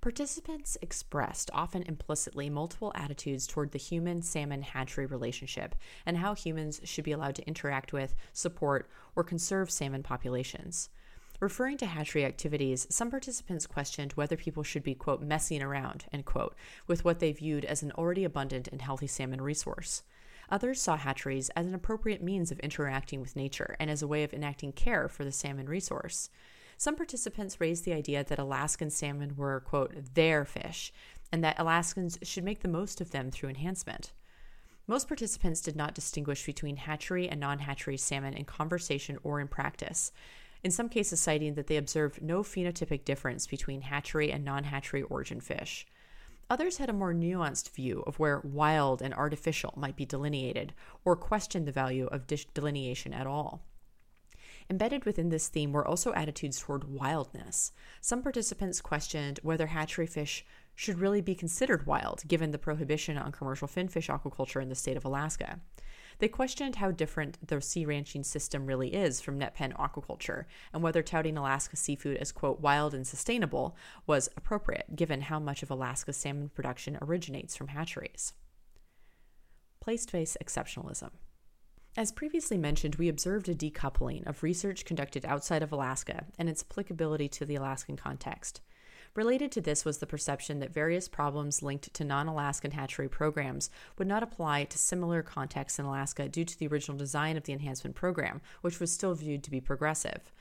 Participants 0.00 0.76
expressed, 0.82 1.50
often 1.54 1.82
implicitly, 1.84 2.50
multiple 2.50 2.92
attitudes 2.94 3.46
toward 3.46 3.72
the 3.72 3.78
human 3.78 4.22
salmon 4.22 4.62
hatchery 4.62 5.06
relationship 5.06 5.74
and 6.04 6.18
how 6.18 6.34
humans 6.34 6.80
should 6.84 7.04
be 7.04 7.12
allowed 7.12 7.34
to 7.36 7.46
interact 7.46 7.92
with, 7.92 8.14
support, 8.32 8.88
or 9.16 9.24
conserve 9.24 9.70
salmon 9.70 10.02
populations. 10.02 10.90
Referring 11.40 11.78
to 11.78 11.86
hatchery 11.86 12.24
activities, 12.24 12.86
some 12.90 13.10
participants 13.10 13.66
questioned 13.66 14.12
whether 14.12 14.36
people 14.36 14.62
should 14.62 14.82
be, 14.82 14.94
quote, 14.94 15.20
messing 15.20 15.62
around, 15.62 16.04
end 16.12 16.24
quote, 16.24 16.54
with 16.86 17.04
what 17.04 17.18
they 17.18 17.32
viewed 17.32 17.64
as 17.64 17.82
an 17.82 17.92
already 17.92 18.24
abundant 18.24 18.68
and 18.68 18.80
healthy 18.80 19.06
salmon 19.06 19.40
resource. 19.40 20.02
Others 20.50 20.80
saw 20.80 20.96
hatcheries 20.96 21.48
as 21.50 21.66
an 21.66 21.74
appropriate 21.74 22.22
means 22.22 22.52
of 22.52 22.60
interacting 22.60 23.20
with 23.20 23.36
nature 23.36 23.76
and 23.80 23.90
as 23.90 24.02
a 24.02 24.06
way 24.06 24.22
of 24.22 24.32
enacting 24.32 24.72
care 24.72 25.08
for 25.08 25.24
the 25.24 25.32
salmon 25.32 25.66
resource. 25.66 26.30
Some 26.76 26.96
participants 26.96 27.60
raised 27.60 27.84
the 27.84 27.92
idea 27.92 28.24
that 28.24 28.38
Alaskan 28.38 28.90
salmon 28.90 29.36
were, 29.36 29.60
quote, 29.60 30.14
their 30.14 30.44
fish, 30.44 30.92
and 31.32 31.42
that 31.44 31.58
Alaskans 31.58 32.18
should 32.22 32.44
make 32.44 32.60
the 32.60 32.68
most 32.68 33.00
of 33.00 33.10
them 33.10 33.30
through 33.30 33.48
enhancement. 33.48 34.12
Most 34.86 35.08
participants 35.08 35.60
did 35.60 35.76
not 35.76 35.94
distinguish 35.94 36.44
between 36.44 36.76
hatchery 36.76 37.28
and 37.28 37.40
non 37.40 37.60
hatchery 37.60 37.96
salmon 37.96 38.34
in 38.34 38.44
conversation 38.44 39.18
or 39.22 39.40
in 39.40 39.48
practice, 39.48 40.12
in 40.62 40.70
some 40.70 40.88
cases, 40.88 41.20
citing 41.20 41.54
that 41.54 41.66
they 41.66 41.76
observed 41.76 42.22
no 42.22 42.42
phenotypic 42.42 43.04
difference 43.04 43.46
between 43.46 43.82
hatchery 43.82 44.30
and 44.30 44.44
non 44.44 44.64
hatchery 44.64 45.02
origin 45.02 45.40
fish. 45.40 45.86
Others 46.50 46.76
had 46.76 46.90
a 46.90 46.94
more 46.94 47.14
nuanced 47.14 47.70
view 47.70 48.02
of 48.06 48.18
where 48.18 48.40
wild 48.40 49.00
and 49.00 49.14
artificial 49.14 49.72
might 49.76 49.96
be 49.96 50.04
delineated, 50.04 50.74
or 51.04 51.16
questioned 51.16 51.66
the 51.66 51.72
value 51.72 52.06
of 52.06 52.26
delineation 52.26 53.14
at 53.14 53.26
all. 53.26 53.62
Embedded 54.70 55.04
within 55.04 55.28
this 55.28 55.48
theme 55.48 55.72
were 55.72 55.86
also 55.86 56.12
attitudes 56.14 56.58
toward 56.58 56.84
wildness. 56.84 57.72
Some 58.00 58.22
participants 58.22 58.80
questioned 58.80 59.40
whether 59.42 59.66
hatchery 59.66 60.06
fish 60.06 60.44
should 60.74 60.98
really 60.98 61.20
be 61.20 61.34
considered 61.34 61.86
wild, 61.86 62.22
given 62.26 62.50
the 62.50 62.58
prohibition 62.58 63.18
on 63.18 63.30
commercial 63.30 63.68
finfish 63.68 64.08
aquaculture 64.08 64.62
in 64.62 64.70
the 64.70 64.74
state 64.74 64.96
of 64.96 65.04
Alaska. 65.04 65.60
They 66.18 66.28
questioned 66.28 66.76
how 66.76 66.90
different 66.92 67.46
the 67.46 67.60
sea 67.60 67.84
ranching 67.84 68.24
system 68.24 68.66
really 68.66 68.94
is 68.94 69.20
from 69.20 69.38
net 69.38 69.54
pen 69.54 69.72
aquaculture, 69.72 70.44
and 70.72 70.82
whether 70.82 71.02
touting 71.02 71.36
Alaska 71.36 71.76
seafood 71.76 72.16
as, 72.16 72.32
quote, 72.32 72.60
wild 72.60 72.94
and 72.94 73.06
sustainable 73.06 73.76
was 74.06 74.28
appropriate, 74.36 74.96
given 74.96 75.22
how 75.22 75.38
much 75.38 75.62
of 75.62 75.70
Alaska's 75.70 76.16
salmon 76.16 76.48
production 76.48 76.98
originates 77.02 77.56
from 77.56 77.68
hatcheries. 77.68 78.32
Place 79.80 80.06
based 80.06 80.38
exceptionalism. 80.42 81.10
As 81.96 82.10
previously 82.10 82.58
mentioned, 82.58 82.96
we 82.96 83.08
observed 83.08 83.48
a 83.48 83.54
decoupling 83.54 84.26
of 84.26 84.42
research 84.42 84.84
conducted 84.84 85.24
outside 85.24 85.62
of 85.62 85.70
Alaska 85.70 86.24
and 86.36 86.48
its 86.48 86.64
applicability 86.68 87.28
to 87.28 87.44
the 87.44 87.54
Alaskan 87.54 87.96
context. 87.96 88.60
Related 89.14 89.52
to 89.52 89.60
this 89.60 89.84
was 89.84 89.98
the 89.98 90.06
perception 90.06 90.58
that 90.58 90.74
various 90.74 91.06
problems 91.06 91.62
linked 91.62 91.94
to 91.94 92.02
non 92.02 92.26
Alaskan 92.26 92.72
hatchery 92.72 93.08
programs 93.08 93.70
would 93.96 94.08
not 94.08 94.24
apply 94.24 94.64
to 94.64 94.76
similar 94.76 95.22
contexts 95.22 95.78
in 95.78 95.84
Alaska 95.84 96.28
due 96.28 96.44
to 96.44 96.58
the 96.58 96.66
original 96.66 96.98
design 96.98 97.36
of 97.36 97.44
the 97.44 97.52
enhancement 97.52 97.94
program, 97.94 98.40
which 98.60 98.80
was 98.80 98.90
still 98.90 99.14
viewed 99.14 99.44
to 99.44 99.52
be 99.52 99.60
progressive. 99.60 100.32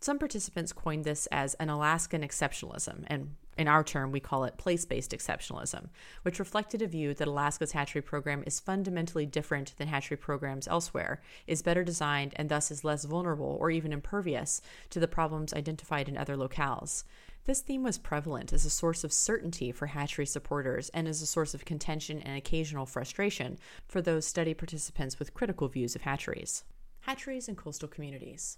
Some 0.00 0.20
participants 0.20 0.72
coined 0.72 1.04
this 1.04 1.26
as 1.32 1.54
an 1.54 1.70
Alaskan 1.70 2.22
exceptionalism, 2.22 3.02
and 3.08 3.34
in 3.60 3.68
our 3.68 3.84
term, 3.84 4.10
we 4.10 4.20
call 4.20 4.44
it 4.44 4.56
place 4.56 4.86
based 4.86 5.10
exceptionalism, 5.10 5.90
which 6.22 6.38
reflected 6.38 6.80
a 6.80 6.86
view 6.86 7.12
that 7.12 7.28
Alaska's 7.28 7.72
hatchery 7.72 8.00
program 8.00 8.42
is 8.46 8.58
fundamentally 8.58 9.26
different 9.26 9.76
than 9.76 9.86
hatchery 9.86 10.16
programs 10.16 10.66
elsewhere, 10.66 11.20
is 11.46 11.60
better 11.60 11.84
designed, 11.84 12.32
and 12.36 12.48
thus 12.48 12.70
is 12.70 12.84
less 12.84 13.04
vulnerable 13.04 13.58
or 13.60 13.70
even 13.70 13.92
impervious 13.92 14.62
to 14.88 14.98
the 14.98 15.06
problems 15.06 15.52
identified 15.52 16.08
in 16.08 16.16
other 16.16 16.36
locales. 16.36 17.04
This 17.44 17.60
theme 17.60 17.82
was 17.82 17.98
prevalent 17.98 18.54
as 18.54 18.64
a 18.64 18.70
source 18.70 19.04
of 19.04 19.12
certainty 19.12 19.72
for 19.72 19.88
hatchery 19.88 20.26
supporters 20.26 20.88
and 20.94 21.06
as 21.06 21.20
a 21.20 21.26
source 21.26 21.52
of 21.52 21.66
contention 21.66 22.22
and 22.22 22.38
occasional 22.38 22.86
frustration 22.86 23.58
for 23.86 24.00
those 24.00 24.26
study 24.26 24.54
participants 24.54 25.18
with 25.18 25.34
critical 25.34 25.68
views 25.68 25.94
of 25.94 26.00
hatcheries. 26.02 26.64
Hatcheries 27.00 27.46
in 27.46 27.56
coastal 27.56 27.88
communities. 27.88 28.56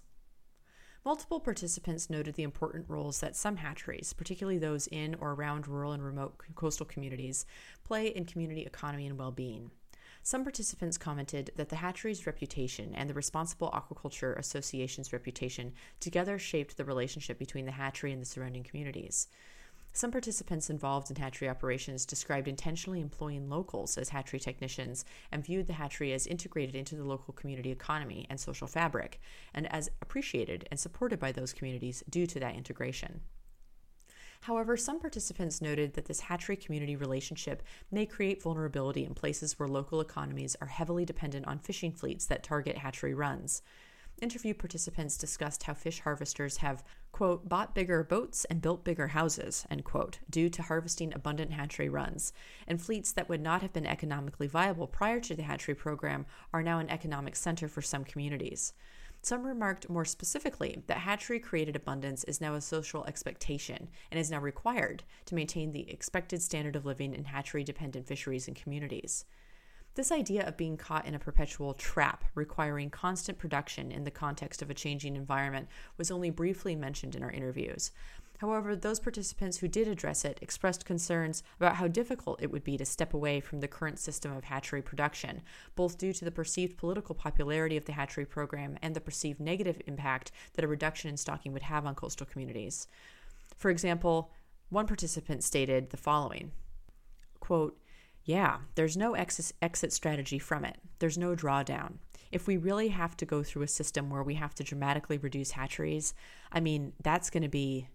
Multiple 1.05 1.41
participants 1.41 2.09
noted 2.09 2.35
the 2.35 2.43
important 2.43 2.85
roles 2.87 3.19
that 3.19 3.35
some 3.35 3.57
hatcheries, 3.57 4.13
particularly 4.13 4.57
those 4.57 4.87
in 4.87 5.15
or 5.15 5.33
around 5.33 5.67
rural 5.67 5.91
and 5.91 6.01
remote 6.01 6.41
coastal 6.55 6.85
communities, 6.85 7.45
play 7.83 8.07
in 8.07 8.23
community 8.23 8.61
economy 8.61 9.05
and 9.05 9.17
well 9.17 9.31
being. 9.31 9.69
Some 10.21 10.43
participants 10.43 10.97
commented 10.97 11.51
that 11.57 11.67
the 11.67 11.75
hatchery's 11.75 12.25
reputation 12.25 12.95
and 12.95 13.09
the 13.09 13.13
Responsible 13.13 13.69
Aquaculture 13.71 14.37
Association's 14.39 15.11
reputation 15.11 15.73
together 15.99 16.39
shaped 16.39 16.77
the 16.77 16.85
relationship 16.85 17.37
between 17.37 17.65
the 17.65 17.73
hatchery 17.73 18.13
and 18.13 18.21
the 18.21 18.25
surrounding 18.25 18.63
communities. 18.63 19.27
Some 19.95 20.09
participants 20.09 20.71
involved 20.71 21.11
in 21.11 21.17
hatchery 21.17 21.47
operations 21.47 22.07
described 22.07 22.47
intentionally 22.47 22.99
employing 22.99 23.47
locals 23.47 23.95
as 23.95 24.09
hatchery 24.09 24.39
technicians 24.39 25.05
and 25.31 25.45
viewed 25.45 25.67
the 25.67 25.73
hatchery 25.73 26.13
as 26.13 26.25
integrated 26.25 26.73
into 26.75 26.95
the 26.95 27.03
local 27.03 27.31
community 27.31 27.69
economy 27.69 28.25
and 28.27 28.39
social 28.39 28.65
fabric, 28.65 29.21
and 29.53 29.71
as 29.71 29.91
appreciated 30.01 30.67
and 30.71 30.79
supported 30.79 31.19
by 31.19 31.31
those 31.31 31.53
communities 31.53 32.03
due 32.09 32.25
to 32.25 32.39
that 32.39 32.55
integration. 32.55 33.21
However, 34.41 34.75
some 34.77 34.99
participants 34.99 35.61
noted 35.61 35.93
that 35.93 36.05
this 36.05 36.21
hatchery 36.21 36.57
community 36.57 36.95
relationship 36.95 37.61
may 37.91 38.07
create 38.07 38.41
vulnerability 38.41 39.05
in 39.05 39.13
places 39.13 39.59
where 39.59 39.69
local 39.69 40.01
economies 40.01 40.55
are 40.59 40.67
heavily 40.67 41.05
dependent 41.05 41.45
on 41.45 41.59
fishing 41.59 41.91
fleets 41.91 42.25
that 42.25 42.43
target 42.43 42.79
hatchery 42.79 43.13
runs. 43.13 43.61
Interview 44.21 44.53
participants 44.53 45.17
discussed 45.17 45.63
how 45.63 45.73
fish 45.73 45.99
harvesters 45.99 46.57
have, 46.57 46.83
quote, 47.11 47.49
bought 47.49 47.75
bigger 47.75 48.03
boats 48.03 48.45
and 48.45 48.61
built 48.61 48.85
bigger 48.85 49.07
houses, 49.07 49.65
end 49.69 49.83
quote, 49.83 50.19
due 50.29 50.49
to 50.49 50.61
harvesting 50.61 51.13
abundant 51.13 51.51
hatchery 51.51 51.89
runs, 51.89 52.31
and 52.67 52.81
fleets 52.81 53.11
that 53.11 53.27
would 53.27 53.41
not 53.41 53.61
have 53.61 53.73
been 53.73 53.85
economically 53.85 54.47
viable 54.47 54.87
prior 54.87 55.19
to 55.19 55.35
the 55.35 55.43
hatchery 55.43 55.75
program 55.75 56.25
are 56.53 56.63
now 56.63 56.79
an 56.79 56.89
economic 56.89 57.35
center 57.35 57.67
for 57.67 57.81
some 57.81 58.05
communities. 58.05 58.73
Some 59.21 59.45
remarked 59.45 59.89
more 59.89 60.05
specifically 60.05 60.83
that 60.87 60.97
hatchery 60.97 61.39
created 61.39 61.75
abundance 61.75 62.25
is 62.25 62.41
now 62.41 62.55
a 62.55 62.61
social 62.61 63.05
expectation 63.05 63.89
and 64.11 64.19
is 64.19 64.29
now 64.29 64.39
required 64.39 65.03
to 65.25 65.35
maintain 65.35 65.71
the 65.71 65.89
expected 65.89 66.41
standard 66.41 66.75
of 66.75 66.85
living 66.85 67.13
in 67.13 67.23
hatchery 67.23 67.63
dependent 67.63 68.05
fisheries 68.05 68.47
and 68.47 68.55
communities. 68.57 69.23
This 69.95 70.11
idea 70.11 70.47
of 70.47 70.57
being 70.57 70.75
caught 70.75 71.05
in 71.05 71.13
a 71.13 71.19
perpetual 71.19 71.75
trap 71.75 72.25
requiring 72.33 72.89
constant 72.89 73.37
production 73.37 73.91
in 73.91 74.05
the 74.05 74.11
context 74.11 74.63
of 74.63 74.71
a 74.71 74.73
changing 74.73 75.15
environment 75.15 75.67
was 75.97 76.09
only 76.09 76.31
briefly 76.31 76.75
mentioned 76.75 77.15
in 77.15 77.21
our 77.21 77.29
interviews. 77.29 77.91
However, 78.39 78.75
those 78.75 78.99
participants 78.99 79.57
who 79.57 79.67
did 79.67 79.87
address 79.87 80.25
it 80.25 80.39
expressed 80.41 80.83
concerns 80.83 81.43
about 81.57 81.75
how 81.75 81.87
difficult 81.87 82.41
it 82.41 82.51
would 82.51 82.63
be 82.63 82.75
to 82.77 82.85
step 82.85 83.13
away 83.13 83.39
from 83.39 83.59
the 83.59 83.67
current 83.67 83.99
system 83.99 84.35
of 84.35 84.45
hatchery 84.45 84.81
production, 84.81 85.43
both 85.75 85.99
due 85.99 86.11
to 86.11 86.25
the 86.25 86.31
perceived 86.31 86.75
political 86.75 87.13
popularity 87.13 87.77
of 87.77 87.85
the 87.85 87.93
hatchery 87.93 88.25
program 88.25 88.77
and 88.81 88.95
the 88.95 88.99
perceived 88.99 89.39
negative 89.39 89.79
impact 89.85 90.31
that 90.55 90.65
a 90.65 90.67
reduction 90.67 91.09
in 91.09 91.17
stocking 91.17 91.53
would 91.53 91.61
have 91.61 91.85
on 91.85 91.93
coastal 91.93 92.25
communities. 92.25 92.87
For 93.55 93.69
example, 93.69 94.31
one 94.69 94.87
participant 94.87 95.43
stated 95.43 95.91
the 95.91 95.97
following 95.97 96.51
quote, 97.39 97.77
yeah, 98.25 98.59
there's 98.75 98.95
no 98.95 99.13
exit 99.13 99.93
strategy 99.93 100.39
from 100.39 100.63
it. 100.63 100.77
There's 100.99 101.17
no 101.17 101.35
drawdown. 101.35 101.95
If 102.31 102.47
we 102.47 102.57
really 102.57 102.87
have 102.87 103.15
to 103.17 103.25
go 103.25 103.43
through 103.43 103.63
a 103.63 103.67
system 103.67 104.09
where 104.09 104.23
we 104.23 104.35
have 104.35 104.55
to 104.55 104.63
dramatically 104.63 105.17
reduce 105.17 105.51
hatcheries, 105.51 106.13
I 106.51 106.59
mean, 106.59 106.93
that's 107.03 107.29
going 107.29 107.43
to 107.43 107.49
be 107.49 107.89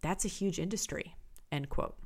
that's 0.00 0.24
a 0.24 0.28
huge 0.28 0.58
industry. 0.58 1.14
End 1.50 1.68
quote. 1.68 1.96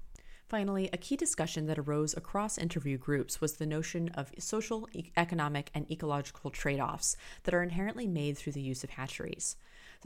Finally, 0.49 0.89
a 0.93 0.97
key 0.97 1.17
discussion 1.17 1.67
that 1.67 1.79
arose 1.79 2.17
across 2.17 2.57
interview 2.57 2.97
groups 2.97 3.41
was 3.41 3.55
the 3.55 3.67
notion 3.67 4.09
of 4.11 4.33
social, 4.39 4.89
economic, 5.17 5.71
and 5.75 5.91
ecological 5.91 6.51
trade 6.51 6.79
offs 6.79 7.17
that 7.43 7.55
are 7.55 7.63
inherently 7.63 8.07
made 8.07 8.39
through 8.39 8.53
the 8.53 8.61
use 8.61 8.85
of 8.85 8.91
hatcheries. 8.91 9.57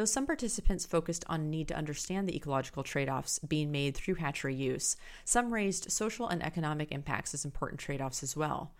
Though 0.00 0.06
some 0.06 0.24
participants 0.24 0.86
focused 0.86 1.26
on 1.28 1.50
need 1.50 1.68
to 1.68 1.76
understand 1.76 2.26
the 2.26 2.34
ecological 2.34 2.82
trade 2.82 3.10
offs 3.10 3.38
being 3.40 3.70
made 3.70 3.94
through 3.94 4.14
hatchery 4.14 4.54
use, 4.54 4.96
some 5.26 5.52
raised 5.52 5.92
social 5.92 6.26
and 6.26 6.42
economic 6.42 6.90
impacts 6.90 7.34
as 7.34 7.44
important 7.44 7.82
trade 7.82 8.00
offs 8.00 8.22
as 8.22 8.34
well. 8.34 8.72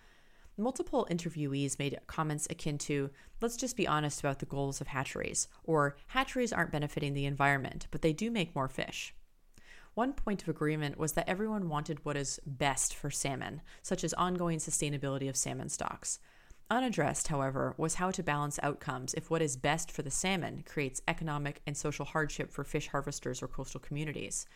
Multiple 0.56 1.06
interviewees 1.10 1.78
made 1.78 2.00
comments 2.06 2.46
akin 2.48 2.78
to, 2.78 3.10
let's 3.42 3.58
just 3.58 3.76
be 3.76 3.86
honest 3.86 4.20
about 4.20 4.38
the 4.38 4.46
goals 4.46 4.80
of 4.80 4.86
hatcheries, 4.86 5.46
or 5.62 5.94
hatcheries 6.06 6.54
aren't 6.54 6.72
benefiting 6.72 7.12
the 7.12 7.26
environment, 7.26 7.86
but 7.90 8.00
they 8.00 8.14
do 8.14 8.30
make 8.30 8.54
more 8.54 8.66
fish. 8.66 9.14
One 9.92 10.14
point 10.14 10.40
of 10.40 10.48
agreement 10.48 10.96
was 10.96 11.12
that 11.12 11.28
everyone 11.28 11.68
wanted 11.68 12.02
what 12.02 12.16
is 12.16 12.40
best 12.46 12.94
for 12.94 13.10
salmon, 13.10 13.60
such 13.82 14.04
as 14.04 14.14
ongoing 14.14 14.56
sustainability 14.56 15.28
of 15.28 15.36
salmon 15.36 15.68
stocks. 15.68 16.18
Unaddressed, 16.70 17.26
however, 17.26 17.74
was 17.76 17.96
how 17.96 18.12
to 18.12 18.22
balance 18.22 18.60
outcomes 18.62 19.12
if 19.14 19.28
what 19.28 19.42
is 19.42 19.56
best 19.56 19.90
for 19.90 20.02
the 20.02 20.10
salmon 20.10 20.62
creates 20.64 21.02
economic 21.08 21.60
and 21.66 21.76
social 21.76 22.04
hardship 22.04 22.52
for 22.52 22.62
fish 22.62 22.86
harvesters 22.86 23.42
or 23.42 23.48
coastal 23.48 23.80
communities. 23.80 24.46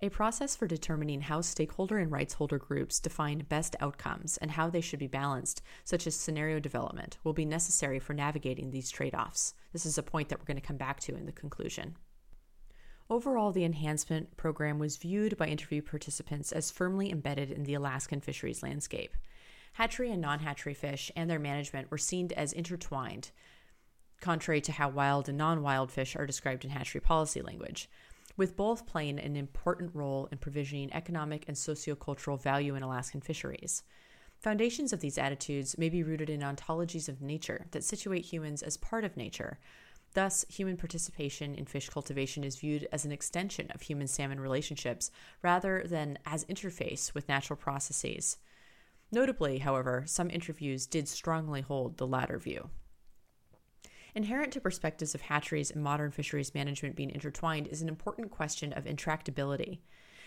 A 0.00 0.08
process 0.08 0.54
for 0.54 0.68
determining 0.68 1.22
how 1.22 1.40
stakeholder 1.40 1.98
and 1.98 2.12
rights 2.12 2.34
holder 2.34 2.58
groups 2.58 3.00
define 3.00 3.46
best 3.48 3.74
outcomes 3.80 4.36
and 4.36 4.52
how 4.52 4.70
they 4.70 4.80
should 4.80 5.00
be 5.00 5.08
balanced, 5.08 5.62
such 5.82 6.06
as 6.06 6.14
scenario 6.14 6.60
development, 6.60 7.18
will 7.24 7.32
be 7.32 7.44
necessary 7.44 7.98
for 7.98 8.14
navigating 8.14 8.70
these 8.70 8.90
trade 8.90 9.14
offs. 9.14 9.54
This 9.72 9.84
is 9.84 9.98
a 9.98 10.02
point 10.02 10.28
that 10.28 10.38
we're 10.38 10.44
going 10.44 10.60
to 10.60 10.66
come 10.66 10.76
back 10.76 11.00
to 11.00 11.16
in 11.16 11.26
the 11.26 11.32
conclusion. 11.32 11.96
Overall, 13.10 13.50
the 13.50 13.64
enhancement 13.64 14.36
program 14.36 14.78
was 14.78 14.96
viewed 14.96 15.36
by 15.36 15.46
interview 15.46 15.82
participants 15.82 16.52
as 16.52 16.70
firmly 16.70 17.10
embedded 17.10 17.50
in 17.50 17.64
the 17.64 17.74
Alaskan 17.74 18.20
fisheries 18.20 18.62
landscape. 18.62 19.16
Hatchery 19.74 20.12
and 20.12 20.20
non 20.20 20.38
hatchery 20.38 20.74
fish 20.74 21.10
and 21.16 21.28
their 21.28 21.40
management 21.40 21.90
were 21.90 21.98
seen 21.98 22.30
as 22.36 22.52
intertwined, 22.52 23.32
contrary 24.20 24.60
to 24.60 24.72
how 24.72 24.88
wild 24.88 25.28
and 25.28 25.36
non 25.36 25.62
wild 25.62 25.90
fish 25.90 26.14
are 26.14 26.26
described 26.26 26.64
in 26.64 26.70
hatchery 26.70 27.00
policy 27.00 27.42
language, 27.42 27.90
with 28.36 28.56
both 28.56 28.86
playing 28.86 29.18
an 29.18 29.34
important 29.34 29.90
role 29.92 30.28
in 30.30 30.38
provisioning 30.38 30.92
economic 30.92 31.44
and 31.48 31.56
sociocultural 31.56 32.40
value 32.40 32.76
in 32.76 32.84
Alaskan 32.84 33.20
fisheries. 33.20 33.82
Foundations 34.38 34.92
of 34.92 35.00
these 35.00 35.18
attitudes 35.18 35.76
may 35.76 35.88
be 35.88 36.04
rooted 36.04 36.30
in 36.30 36.40
ontologies 36.40 37.08
of 37.08 37.20
nature 37.20 37.66
that 37.72 37.82
situate 37.82 38.26
humans 38.26 38.62
as 38.62 38.76
part 38.76 39.02
of 39.02 39.16
nature. 39.16 39.58
Thus, 40.12 40.44
human 40.48 40.76
participation 40.76 41.56
in 41.56 41.64
fish 41.64 41.88
cultivation 41.88 42.44
is 42.44 42.58
viewed 42.58 42.86
as 42.92 43.04
an 43.04 43.10
extension 43.10 43.72
of 43.72 43.82
human 43.82 44.06
salmon 44.06 44.38
relationships 44.38 45.10
rather 45.42 45.82
than 45.84 46.18
as 46.24 46.44
interface 46.44 47.12
with 47.12 47.28
natural 47.28 47.56
processes. 47.56 48.36
Notably, 49.14 49.58
however, 49.58 50.02
some 50.08 50.28
interviews 50.28 50.86
did 50.86 51.06
strongly 51.06 51.60
hold 51.60 51.98
the 51.98 52.06
latter 52.06 52.36
view. 52.36 52.70
Inherent 54.12 54.52
to 54.54 54.60
perspectives 54.60 55.14
of 55.14 55.20
hatcheries 55.20 55.70
and 55.70 55.84
modern 55.84 56.10
fisheries 56.10 56.52
management 56.52 56.96
being 56.96 57.10
intertwined 57.10 57.68
is 57.68 57.80
an 57.80 57.88
important 57.88 58.32
question 58.32 58.72
of 58.72 58.86
intractability. 58.86 59.78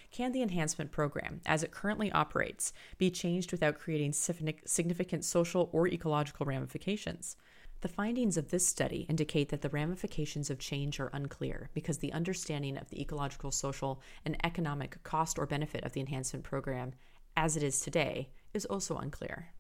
Can 0.10 0.32
the 0.32 0.42
enhancement 0.42 0.92
program, 0.92 1.42
as 1.46 1.64
it 1.64 1.72
currently 1.72 2.14
operates, 2.14 2.72
be 2.98 3.12
changed 3.12 3.52
without 3.52 3.78
creating 3.78 4.14
significant 4.14 5.26
social 5.26 5.70
or 5.74 5.90
ecological 5.90 6.46
ramifications? 6.46 7.36
The 7.82 7.90
findings 7.90 8.38
of 8.38 8.52
this 8.52 8.66
study 8.66 9.06
indicate 9.10 9.50
that 9.50 9.64
the 9.64 9.70
ramifications 9.70 10.50
of 10.50 10.60
change 10.60 11.02
are 11.02 11.12
unclear 11.12 11.70
because 11.74 11.98
the 11.98 12.14
understanding 12.14 12.78
of 12.78 12.90
the 12.90 13.02
ecological, 13.02 13.52
social, 13.52 14.02
and 14.24 14.38
economic 14.46 15.04
cost 15.04 15.38
or 15.38 15.46
benefit 15.46 15.84
of 15.84 15.92
the 15.92 16.00
enhancement 16.00 16.46
program, 16.46 16.94
as 17.36 17.58
it 17.58 17.64
is 17.64 17.82
today, 17.82 18.30
is 18.58 18.66
also 18.66 18.98
unclear. 18.98 19.54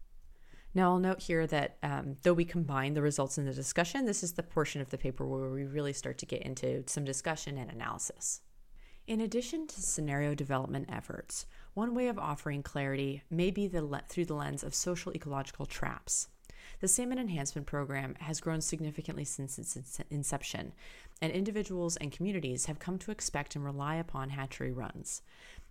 Now, 0.73 0.91
I'll 0.91 0.99
note 0.99 1.21
here 1.21 1.47
that 1.47 1.77
um, 1.81 2.17
though 2.23 2.33
we 2.33 2.45
combine 2.45 2.93
the 2.93 3.01
results 3.01 3.37
in 3.37 3.45
the 3.45 3.53
discussion, 3.53 4.05
this 4.05 4.21
is 4.21 4.33
the 4.33 4.43
portion 4.43 4.81
of 4.81 4.89
the 4.89 4.97
paper 4.97 5.25
where 5.25 5.49
we 5.49 5.63
really 5.63 5.93
start 5.93 6.17
to 6.19 6.25
get 6.25 6.41
into 6.41 6.83
some 6.87 7.05
discussion 7.05 7.57
and 7.57 7.71
analysis. 7.71 8.41
In 9.07 9.21
addition 9.21 9.67
to 9.67 9.81
scenario 9.81 10.35
development 10.35 10.89
efforts, 10.91 11.45
one 11.73 11.95
way 11.95 12.09
of 12.09 12.19
offering 12.19 12.61
clarity 12.61 13.23
may 13.31 13.51
be 13.51 13.67
the 13.67 13.81
le- 13.81 14.03
through 14.09 14.25
the 14.25 14.35
lens 14.35 14.63
of 14.63 14.75
social 14.75 15.13
ecological 15.15 15.65
traps. 15.65 16.27
The 16.81 16.87
Salmon 16.87 17.17
Enhancement 17.17 17.65
Program 17.65 18.15
has 18.19 18.41
grown 18.41 18.61
significantly 18.61 19.23
since 19.23 19.57
its 19.57 20.01
inception, 20.09 20.73
and 21.21 21.31
individuals 21.31 21.95
and 21.95 22.11
communities 22.11 22.65
have 22.65 22.77
come 22.77 22.99
to 22.99 23.11
expect 23.11 23.55
and 23.55 23.63
rely 23.63 23.95
upon 23.95 24.29
hatchery 24.29 24.73
runs. 24.73 25.21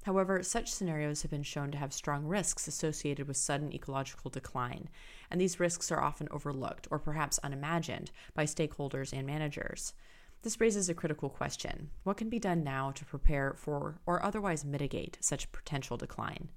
However, 0.07 0.41
such 0.45 0.71
scenarios 0.71 1.23
have 1.23 1.33
been 1.33 1.43
shown 1.43 1.73
to 1.73 1.79
have 1.79 1.93
strong 1.93 2.27
risks 2.27 2.69
associated 2.69 3.27
with 3.27 3.37
sudden 3.37 3.73
ecological 3.73 4.31
decline, 4.31 4.89
and 5.33 5.41
these 5.41 5.59
risks 5.59 5.91
are 5.91 6.01
often 6.01 6.29
overlooked 6.31 6.87
or 6.93 7.01
perhaps 7.01 7.41
unimagined 7.43 8.13
by 8.33 8.45
stakeholders 8.45 9.13
and 9.13 9.27
managers. 9.27 9.95
This 10.43 10.61
raises 10.61 10.89
a 10.89 10.95
critical 10.95 11.29
question 11.29 11.91
What 12.05 12.19
can 12.19 12.29
be 12.29 12.39
done 12.39 12.63
now 12.63 12.93
to 12.93 13.05
prepare 13.05 13.55
for 13.55 13.99
or 14.07 14.25
otherwise 14.25 14.65
mitigate 14.65 15.19
such 15.21 15.51
potential 15.51 15.97
decline? 15.97 16.51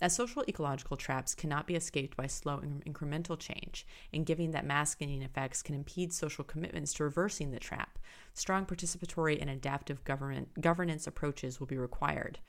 As 0.00 0.16
social 0.16 0.42
ecological 0.48 0.96
traps 0.96 1.36
cannot 1.36 1.68
be 1.68 1.76
escaped 1.76 2.16
by 2.16 2.26
slow 2.26 2.58
incremental 2.58 3.38
change, 3.38 3.86
and 4.12 4.26
given 4.26 4.50
that 4.50 4.66
masking 4.66 5.22
effects 5.22 5.62
can 5.62 5.76
impede 5.76 6.12
social 6.12 6.42
commitments 6.42 6.92
to 6.94 7.04
reversing 7.04 7.52
the 7.52 7.60
trap, 7.60 8.00
strong 8.34 8.66
participatory 8.66 9.40
and 9.40 9.48
adaptive 9.48 10.02
governance 10.02 11.06
approaches 11.06 11.60
will 11.60 11.68
be 11.68 11.78
required. 11.78 12.40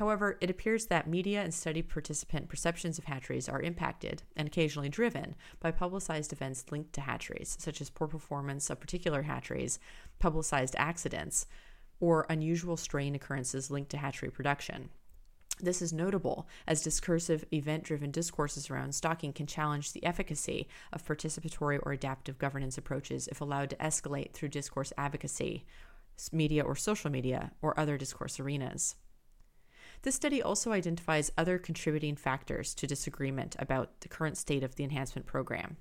However, 0.00 0.38
it 0.40 0.48
appears 0.48 0.86
that 0.86 1.06
media 1.06 1.42
and 1.42 1.52
study 1.52 1.82
participant 1.82 2.48
perceptions 2.48 2.96
of 2.96 3.04
hatcheries 3.04 3.50
are 3.50 3.60
impacted 3.60 4.22
and 4.34 4.48
occasionally 4.48 4.88
driven 4.88 5.34
by 5.60 5.72
publicized 5.72 6.32
events 6.32 6.64
linked 6.70 6.94
to 6.94 7.02
hatcheries, 7.02 7.54
such 7.60 7.82
as 7.82 7.90
poor 7.90 8.08
performance 8.08 8.70
of 8.70 8.80
particular 8.80 9.20
hatcheries, 9.20 9.78
publicized 10.18 10.74
accidents, 10.78 11.44
or 12.00 12.24
unusual 12.30 12.78
straying 12.78 13.14
occurrences 13.14 13.70
linked 13.70 13.90
to 13.90 13.98
hatchery 13.98 14.30
production. 14.30 14.88
This 15.60 15.82
is 15.82 15.92
notable 15.92 16.48
as 16.66 16.80
discursive, 16.80 17.44
event 17.52 17.84
driven 17.84 18.10
discourses 18.10 18.70
around 18.70 18.94
stocking 18.94 19.34
can 19.34 19.46
challenge 19.46 19.92
the 19.92 20.02
efficacy 20.02 20.66
of 20.94 21.04
participatory 21.04 21.78
or 21.82 21.92
adaptive 21.92 22.38
governance 22.38 22.78
approaches 22.78 23.28
if 23.28 23.42
allowed 23.42 23.68
to 23.68 23.76
escalate 23.76 24.32
through 24.32 24.48
discourse 24.48 24.94
advocacy, 24.96 25.66
media 26.32 26.64
or 26.64 26.74
social 26.74 27.10
media, 27.10 27.52
or 27.60 27.78
other 27.78 27.98
discourse 27.98 28.40
arenas. 28.40 28.96
This 30.02 30.14
study 30.14 30.42
also 30.42 30.72
identifies 30.72 31.30
other 31.36 31.58
contributing 31.58 32.16
factors 32.16 32.74
to 32.74 32.86
disagreement 32.86 33.54
about 33.58 34.00
the 34.00 34.08
current 34.08 34.38
state 34.38 34.62
of 34.62 34.76
the 34.76 34.84
enhancement 34.84 35.26
program 35.26 35.76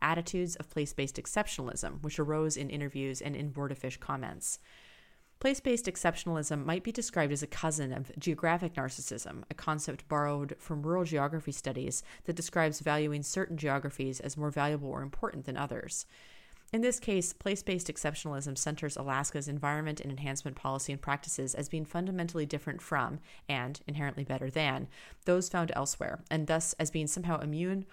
attitudes 0.00 0.54
of 0.56 0.70
place 0.70 0.92
based 0.92 1.16
exceptionalism, 1.16 2.02
which 2.02 2.18
arose 2.18 2.56
in 2.56 2.70
interviews 2.70 3.20
and 3.20 3.34
in 3.34 3.50
Board 3.50 3.72
of 3.72 3.78
Fish 3.78 3.96
comments. 3.96 4.58
Place 5.40 5.60
based 5.60 5.86
exceptionalism 5.86 6.64
might 6.64 6.84
be 6.84 6.92
described 6.92 7.32
as 7.32 7.42
a 7.42 7.48
cousin 7.48 7.92
of 7.92 8.12
geographic 8.18 8.74
narcissism, 8.74 9.42
a 9.50 9.54
concept 9.54 10.06
borrowed 10.08 10.54
from 10.58 10.82
rural 10.82 11.04
geography 11.04 11.52
studies 11.52 12.02
that 12.24 12.36
describes 12.36 12.80
valuing 12.80 13.22
certain 13.22 13.56
geographies 13.56 14.20
as 14.20 14.36
more 14.36 14.50
valuable 14.50 14.88
or 14.88 15.02
important 15.02 15.44
than 15.44 15.56
others. 15.56 16.06
In 16.74 16.80
this 16.80 16.98
case, 16.98 17.32
place 17.32 17.62
based 17.62 17.86
exceptionalism 17.86 18.58
centers 18.58 18.96
Alaska's 18.96 19.46
environment 19.46 20.00
and 20.00 20.10
enhancement 20.10 20.56
policy 20.56 20.92
and 20.92 21.00
practices 21.00 21.54
as 21.54 21.68
being 21.68 21.84
fundamentally 21.84 22.46
different 22.46 22.82
from, 22.82 23.20
and 23.48 23.80
inherently 23.86 24.24
better 24.24 24.50
than, 24.50 24.88
those 25.24 25.48
found 25.48 25.70
elsewhere, 25.76 26.24
and 26.32 26.48
thus 26.48 26.72
as 26.72 26.90
being 26.90 27.06
somehow 27.06 27.38
immune 27.38 27.86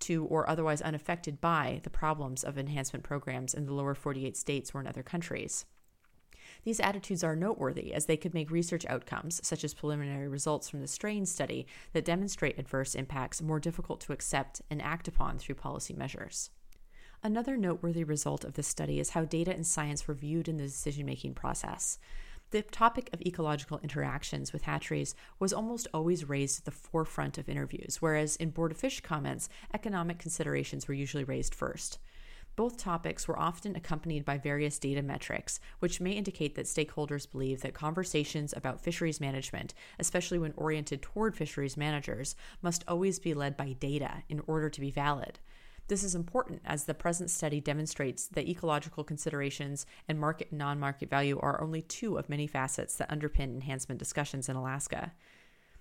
to 0.00 0.24
or 0.24 0.50
otherwise 0.50 0.82
unaffected 0.82 1.40
by 1.40 1.78
the 1.84 1.90
problems 1.90 2.42
of 2.42 2.58
enhancement 2.58 3.04
programs 3.04 3.54
in 3.54 3.66
the 3.66 3.72
lower 3.72 3.94
48 3.94 4.36
states 4.36 4.72
or 4.74 4.80
in 4.80 4.88
other 4.88 5.04
countries. 5.04 5.64
These 6.64 6.80
attitudes 6.80 7.22
are 7.22 7.36
noteworthy 7.36 7.94
as 7.94 8.06
they 8.06 8.16
could 8.16 8.34
make 8.34 8.50
research 8.50 8.84
outcomes, 8.86 9.40
such 9.46 9.62
as 9.62 9.74
preliminary 9.74 10.26
results 10.26 10.68
from 10.68 10.80
the 10.80 10.88
straying 10.88 11.26
study 11.26 11.68
that 11.92 12.04
demonstrate 12.04 12.58
adverse 12.58 12.96
impacts, 12.96 13.40
more 13.40 13.60
difficult 13.60 14.00
to 14.00 14.12
accept 14.12 14.60
and 14.68 14.82
act 14.82 15.06
upon 15.06 15.38
through 15.38 15.54
policy 15.54 15.94
measures. 15.94 16.50
Another 17.26 17.56
noteworthy 17.56 18.04
result 18.04 18.44
of 18.44 18.52
this 18.52 18.66
study 18.66 19.00
is 19.00 19.10
how 19.10 19.24
data 19.24 19.50
and 19.50 19.66
science 19.66 20.06
were 20.06 20.12
viewed 20.12 20.46
in 20.46 20.58
the 20.58 20.64
decision 20.64 21.06
making 21.06 21.32
process. 21.32 21.98
The 22.50 22.60
topic 22.60 23.08
of 23.14 23.22
ecological 23.22 23.80
interactions 23.82 24.52
with 24.52 24.64
hatcheries 24.64 25.14
was 25.38 25.54
almost 25.54 25.88
always 25.94 26.28
raised 26.28 26.58
at 26.58 26.64
the 26.66 26.70
forefront 26.70 27.38
of 27.38 27.48
interviews, 27.48 27.96
whereas 28.00 28.36
in 28.36 28.50
Board 28.50 28.72
of 28.72 28.76
Fish 28.76 29.00
comments, 29.00 29.48
economic 29.72 30.18
considerations 30.18 30.86
were 30.86 30.92
usually 30.92 31.24
raised 31.24 31.54
first. 31.54 31.98
Both 32.56 32.76
topics 32.76 33.26
were 33.26 33.38
often 33.38 33.74
accompanied 33.74 34.26
by 34.26 34.36
various 34.36 34.78
data 34.78 35.00
metrics, 35.00 35.60
which 35.78 36.02
may 36.02 36.12
indicate 36.12 36.56
that 36.56 36.66
stakeholders 36.66 37.28
believe 37.28 37.62
that 37.62 37.72
conversations 37.72 38.52
about 38.54 38.82
fisheries 38.82 39.18
management, 39.18 39.72
especially 39.98 40.38
when 40.38 40.52
oriented 40.58 41.00
toward 41.00 41.34
fisheries 41.34 41.78
managers, 41.78 42.36
must 42.60 42.84
always 42.86 43.18
be 43.18 43.32
led 43.32 43.56
by 43.56 43.72
data 43.72 44.24
in 44.28 44.42
order 44.46 44.68
to 44.68 44.80
be 44.80 44.90
valid. 44.90 45.38
This 45.86 46.02
is 46.02 46.14
important 46.14 46.62
as 46.64 46.84
the 46.84 46.94
present 46.94 47.30
study 47.30 47.60
demonstrates 47.60 48.26
that 48.28 48.48
ecological 48.48 49.04
considerations 49.04 49.84
and 50.08 50.18
market 50.18 50.48
and 50.50 50.58
non 50.58 50.80
market 50.80 51.10
value 51.10 51.38
are 51.40 51.60
only 51.60 51.82
two 51.82 52.16
of 52.16 52.30
many 52.30 52.46
facets 52.46 52.96
that 52.96 53.10
underpin 53.10 53.54
enhancement 53.54 53.98
discussions 53.98 54.48
in 54.48 54.56
Alaska. 54.56 55.12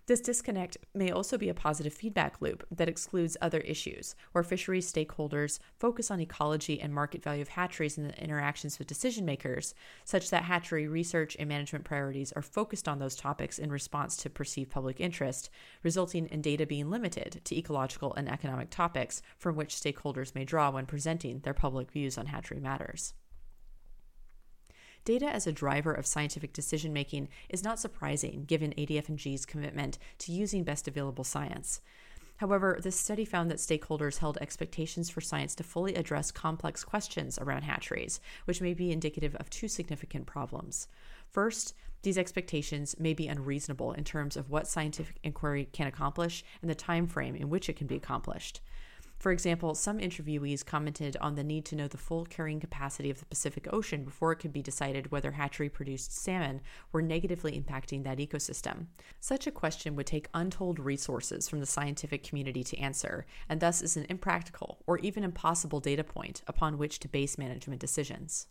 This 0.05 0.19
disconnect 0.19 0.75
may 0.93 1.11
also 1.11 1.37
be 1.37 1.47
a 1.47 1.53
positive 1.53 1.93
feedback 1.93 2.41
loop 2.41 2.67
that 2.69 2.89
excludes 2.89 3.37
other 3.39 3.61
issues, 3.61 4.15
where 4.33 4.43
fisheries 4.43 4.91
stakeholders 4.91 5.59
focus 5.79 6.11
on 6.11 6.19
ecology 6.19 6.81
and 6.81 6.93
market 6.93 7.23
value 7.23 7.41
of 7.41 7.47
hatcheries 7.47 7.97
and 7.97 8.09
the 8.09 8.21
interactions 8.21 8.77
with 8.77 8.87
decision 8.89 9.23
makers, 9.23 9.73
such 10.03 10.29
that 10.29 10.43
hatchery 10.43 10.89
research 10.89 11.37
and 11.39 11.47
management 11.47 11.85
priorities 11.85 12.33
are 12.33 12.41
focused 12.41 12.89
on 12.89 12.99
those 12.99 13.15
topics 13.15 13.57
in 13.57 13.71
response 13.71 14.17
to 14.17 14.29
perceived 14.29 14.71
public 14.71 14.99
interest, 14.99 15.49
resulting 15.83 16.27
in 16.27 16.41
data 16.41 16.65
being 16.65 16.89
limited 16.89 17.39
to 17.45 17.57
ecological 17.57 18.13
and 18.15 18.27
economic 18.27 18.69
topics 18.69 19.21
from 19.37 19.55
which 19.55 19.73
stakeholders 19.73 20.35
may 20.35 20.43
draw 20.43 20.69
when 20.69 20.85
presenting 20.85 21.39
their 21.39 21.53
public 21.53 21.89
views 21.91 22.17
on 22.17 22.25
hatchery 22.25 22.59
matters. 22.59 23.13
Data 25.05 25.25
as 25.25 25.45
a 25.45 25.51
driver 25.51 25.93
of 25.93 26.05
scientific 26.05 26.53
decision 26.53 26.93
making 26.93 27.27
is 27.49 27.63
not 27.63 27.79
surprising 27.79 28.45
given 28.45 28.73
ADF&G's 28.77 29.45
commitment 29.45 29.97
to 30.19 30.31
using 30.31 30.63
best 30.63 30.87
available 30.87 31.25
science. 31.25 31.81
However, 32.37 32.79
this 32.81 32.99
study 32.99 33.25
found 33.25 33.51
that 33.51 33.57
stakeholders 33.57 34.19
held 34.19 34.37
expectations 34.39 35.09
for 35.09 35.21
science 35.21 35.55
to 35.55 35.63
fully 35.63 35.95
address 35.95 36.31
complex 36.31 36.83
questions 36.83 37.37
around 37.37 37.63
hatcheries, 37.63 38.21
which 38.45 38.61
may 38.61 38.73
be 38.73 38.91
indicative 38.91 39.35
of 39.35 39.49
two 39.49 39.67
significant 39.67 40.25
problems. 40.25 40.87
First, 41.29 41.75
these 42.01 42.17
expectations 42.17 42.95
may 42.97 43.13
be 43.13 43.27
unreasonable 43.27 43.93
in 43.93 44.03
terms 44.03 44.35
of 44.35 44.49
what 44.49 44.67
scientific 44.67 45.17
inquiry 45.23 45.69
can 45.71 45.87
accomplish 45.87 46.43
and 46.61 46.69
the 46.69 46.75
time 46.75 47.07
frame 47.07 47.35
in 47.35 47.49
which 47.49 47.69
it 47.69 47.75
can 47.75 47.87
be 47.87 47.95
accomplished. 47.95 48.61
For 49.23 49.31
example, 49.31 49.73
some 49.73 49.99
interviewees 49.99 50.65
commented 50.65 51.15
on 51.21 51.35
the 51.35 51.45
need 51.45 51.63
to 51.67 51.77
know 51.77 51.87
the 51.87 51.95
full 51.95 52.25
carrying 52.25 52.59
capacity 52.59 53.09
of 53.09 53.19
the 53.19 53.25
Pacific 53.25 53.71
Ocean 53.71 54.03
before 54.03 54.33
it 54.33 54.35
could 54.35 54.51
be 54.51 54.61
decided 54.61 55.11
whether 55.13 55.31
hatchery 55.31 55.69
produced 55.69 56.13
salmon 56.13 56.59
were 56.91 57.01
negatively 57.01 57.57
impacting 57.57 58.03
that 58.03 58.17
ecosystem. 58.17 58.87
Such 59.21 59.47
a 59.47 59.51
question 59.51 59.95
would 59.95 60.07
take 60.07 60.27
untold 60.33 60.77
resources 60.77 61.47
from 61.47 61.61
the 61.61 61.65
scientific 61.65 62.21
community 62.21 62.65
to 62.65 62.77
answer, 62.77 63.25
and 63.47 63.61
thus 63.61 63.81
is 63.81 63.95
an 63.95 64.07
impractical 64.09 64.79
or 64.87 64.97
even 64.97 65.23
impossible 65.23 65.79
data 65.79 66.03
point 66.03 66.41
upon 66.45 66.77
which 66.77 66.99
to 66.99 67.07
base 67.07 67.37
management 67.37 67.79
decisions. 67.79 68.47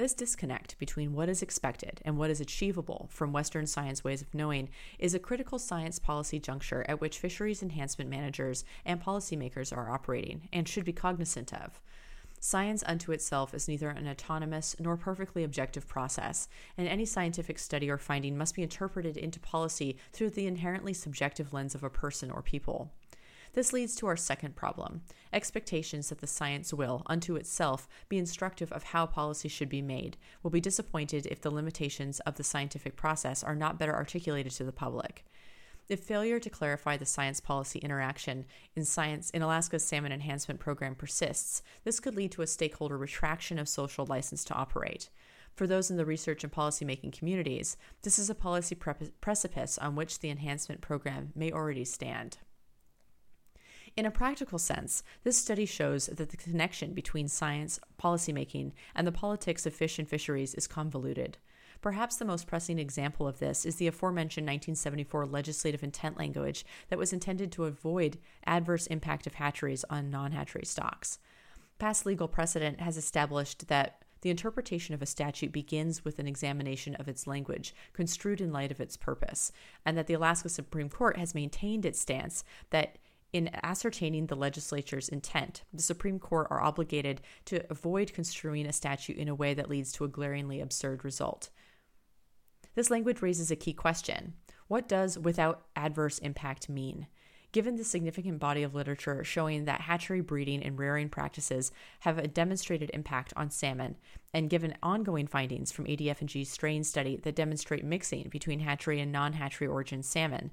This 0.00 0.14
disconnect 0.14 0.78
between 0.78 1.12
what 1.12 1.28
is 1.28 1.42
expected 1.42 2.00
and 2.06 2.16
what 2.16 2.30
is 2.30 2.40
achievable 2.40 3.10
from 3.10 3.34
Western 3.34 3.66
science 3.66 4.02
ways 4.02 4.22
of 4.22 4.32
knowing 4.32 4.70
is 4.98 5.12
a 5.12 5.18
critical 5.18 5.58
science 5.58 5.98
policy 5.98 6.38
juncture 6.38 6.86
at 6.88 7.02
which 7.02 7.18
fisheries 7.18 7.62
enhancement 7.62 8.08
managers 8.08 8.64
and 8.86 9.02
policymakers 9.02 9.76
are 9.76 9.90
operating 9.90 10.48
and 10.54 10.66
should 10.66 10.86
be 10.86 10.94
cognizant 10.94 11.52
of. 11.52 11.82
Science 12.40 12.82
unto 12.86 13.12
itself 13.12 13.52
is 13.52 13.68
neither 13.68 13.90
an 13.90 14.08
autonomous 14.08 14.74
nor 14.80 14.96
perfectly 14.96 15.44
objective 15.44 15.86
process, 15.86 16.48
and 16.78 16.88
any 16.88 17.04
scientific 17.04 17.58
study 17.58 17.90
or 17.90 17.98
finding 17.98 18.38
must 18.38 18.54
be 18.54 18.62
interpreted 18.62 19.18
into 19.18 19.38
policy 19.38 19.98
through 20.14 20.30
the 20.30 20.46
inherently 20.46 20.94
subjective 20.94 21.52
lens 21.52 21.74
of 21.74 21.84
a 21.84 21.90
person 21.90 22.30
or 22.30 22.40
people. 22.40 22.90
This 23.52 23.72
leads 23.72 23.96
to 23.96 24.06
our 24.06 24.16
second 24.16 24.54
problem 24.54 25.02
expectations 25.32 26.08
that 26.08 26.20
the 26.20 26.26
science 26.26 26.72
will, 26.72 27.02
unto 27.06 27.36
itself, 27.36 27.88
be 28.08 28.18
instructive 28.18 28.72
of 28.72 28.82
how 28.82 29.06
policy 29.06 29.48
should 29.48 29.68
be 29.68 29.82
made, 29.82 30.16
will 30.42 30.50
be 30.50 30.60
disappointed 30.60 31.26
if 31.26 31.40
the 31.40 31.50
limitations 31.50 32.20
of 32.20 32.36
the 32.36 32.44
scientific 32.44 32.96
process 32.96 33.42
are 33.42 33.54
not 33.54 33.78
better 33.78 33.94
articulated 33.94 34.52
to 34.52 34.64
the 34.64 34.72
public. 34.72 35.24
If 35.88 36.00
failure 36.00 36.38
to 36.38 36.50
clarify 36.50 36.96
the 36.96 37.06
science 37.06 37.40
policy 37.40 37.80
interaction 37.80 38.46
in 38.76 38.84
science 38.84 39.30
in 39.30 39.42
Alaska's 39.42 39.84
salmon 39.84 40.12
enhancement 40.12 40.60
program 40.60 40.94
persists, 40.94 41.62
this 41.82 41.98
could 41.98 42.14
lead 42.14 42.30
to 42.32 42.42
a 42.42 42.46
stakeholder 42.46 42.96
retraction 42.96 43.58
of 43.58 43.68
social 43.68 44.06
license 44.06 44.44
to 44.44 44.54
operate. 44.54 45.10
For 45.56 45.66
those 45.66 45.90
in 45.90 45.96
the 45.96 46.04
research 46.04 46.44
and 46.44 46.52
policymaking 46.52 47.12
communities, 47.12 47.76
this 48.02 48.20
is 48.20 48.30
a 48.30 48.36
policy 48.36 48.76
pre- 48.76 48.94
precipice 49.20 49.78
on 49.78 49.96
which 49.96 50.20
the 50.20 50.30
enhancement 50.30 50.80
program 50.80 51.32
may 51.34 51.50
already 51.50 51.84
stand. 51.84 52.38
In 53.96 54.06
a 54.06 54.10
practical 54.10 54.58
sense, 54.58 55.02
this 55.24 55.36
study 55.36 55.66
shows 55.66 56.06
that 56.06 56.30
the 56.30 56.36
connection 56.36 56.94
between 56.94 57.28
science, 57.28 57.80
policymaking, 58.00 58.72
and 58.94 59.06
the 59.06 59.12
politics 59.12 59.66
of 59.66 59.74
fish 59.74 59.98
and 59.98 60.08
fisheries 60.08 60.54
is 60.54 60.66
convoluted. 60.66 61.38
Perhaps 61.80 62.16
the 62.16 62.24
most 62.24 62.46
pressing 62.46 62.78
example 62.78 63.26
of 63.26 63.38
this 63.38 63.64
is 63.64 63.76
the 63.76 63.86
aforementioned 63.86 64.44
1974 64.44 65.26
legislative 65.26 65.82
intent 65.82 66.18
language 66.18 66.64
that 66.88 66.98
was 66.98 67.12
intended 67.12 67.50
to 67.52 67.64
avoid 67.64 68.18
adverse 68.46 68.86
impact 68.88 69.26
of 69.26 69.34
hatcheries 69.34 69.84
on 69.88 70.10
non 70.10 70.32
hatchery 70.32 70.66
stocks. 70.66 71.18
Past 71.78 72.04
legal 72.04 72.28
precedent 72.28 72.80
has 72.80 72.98
established 72.98 73.68
that 73.68 74.04
the 74.20 74.30
interpretation 74.30 74.94
of 74.94 75.00
a 75.00 75.06
statute 75.06 75.50
begins 75.50 76.04
with 76.04 76.18
an 76.18 76.28
examination 76.28 76.94
of 76.96 77.08
its 77.08 77.26
language, 77.26 77.74
construed 77.94 78.42
in 78.42 78.52
light 78.52 78.70
of 78.70 78.80
its 78.80 78.98
purpose, 78.98 79.50
and 79.86 79.96
that 79.96 80.06
the 80.06 80.12
Alaska 80.12 80.50
Supreme 80.50 80.90
Court 80.90 81.16
has 81.16 81.34
maintained 81.34 81.86
its 81.86 81.98
stance 81.98 82.44
that 82.68 82.98
in 83.32 83.50
ascertaining 83.62 84.26
the 84.26 84.34
legislature's 84.34 85.08
intent, 85.08 85.62
the 85.72 85.82
Supreme 85.82 86.18
Court 86.18 86.48
are 86.50 86.60
obligated 86.60 87.20
to 87.46 87.64
avoid 87.70 88.12
construing 88.12 88.66
a 88.66 88.72
statute 88.72 89.16
in 89.16 89.28
a 89.28 89.34
way 89.34 89.54
that 89.54 89.70
leads 89.70 89.92
to 89.92 90.04
a 90.04 90.08
glaringly 90.08 90.60
absurd 90.60 91.04
result. 91.04 91.50
This 92.74 92.90
language 92.90 93.22
raises 93.22 93.50
a 93.50 93.56
key 93.56 93.72
question 93.72 94.34
What 94.68 94.88
does 94.88 95.18
without 95.18 95.66
adverse 95.76 96.18
impact 96.18 96.68
mean? 96.68 97.06
Given 97.52 97.74
the 97.74 97.84
significant 97.84 98.38
body 98.38 98.62
of 98.62 98.76
literature 98.76 99.24
showing 99.24 99.64
that 99.64 99.80
hatchery 99.80 100.20
breeding 100.20 100.62
and 100.62 100.78
rearing 100.78 101.08
practices 101.08 101.72
have 102.00 102.16
a 102.16 102.28
demonstrated 102.28 102.92
impact 102.94 103.32
on 103.34 103.50
salmon, 103.50 103.96
and 104.32 104.48
given 104.48 104.76
ongoing 104.84 105.26
findings 105.26 105.72
from 105.72 105.86
ADF&G's 105.86 106.48
straying 106.48 106.84
study 106.84 107.16
that 107.16 107.34
demonstrate 107.34 107.84
mixing 107.84 108.28
between 108.28 108.60
hatchery 108.60 109.00
and 109.00 109.10
non-hatchery 109.10 109.66
origin 109.66 110.04
salmon, 110.04 110.52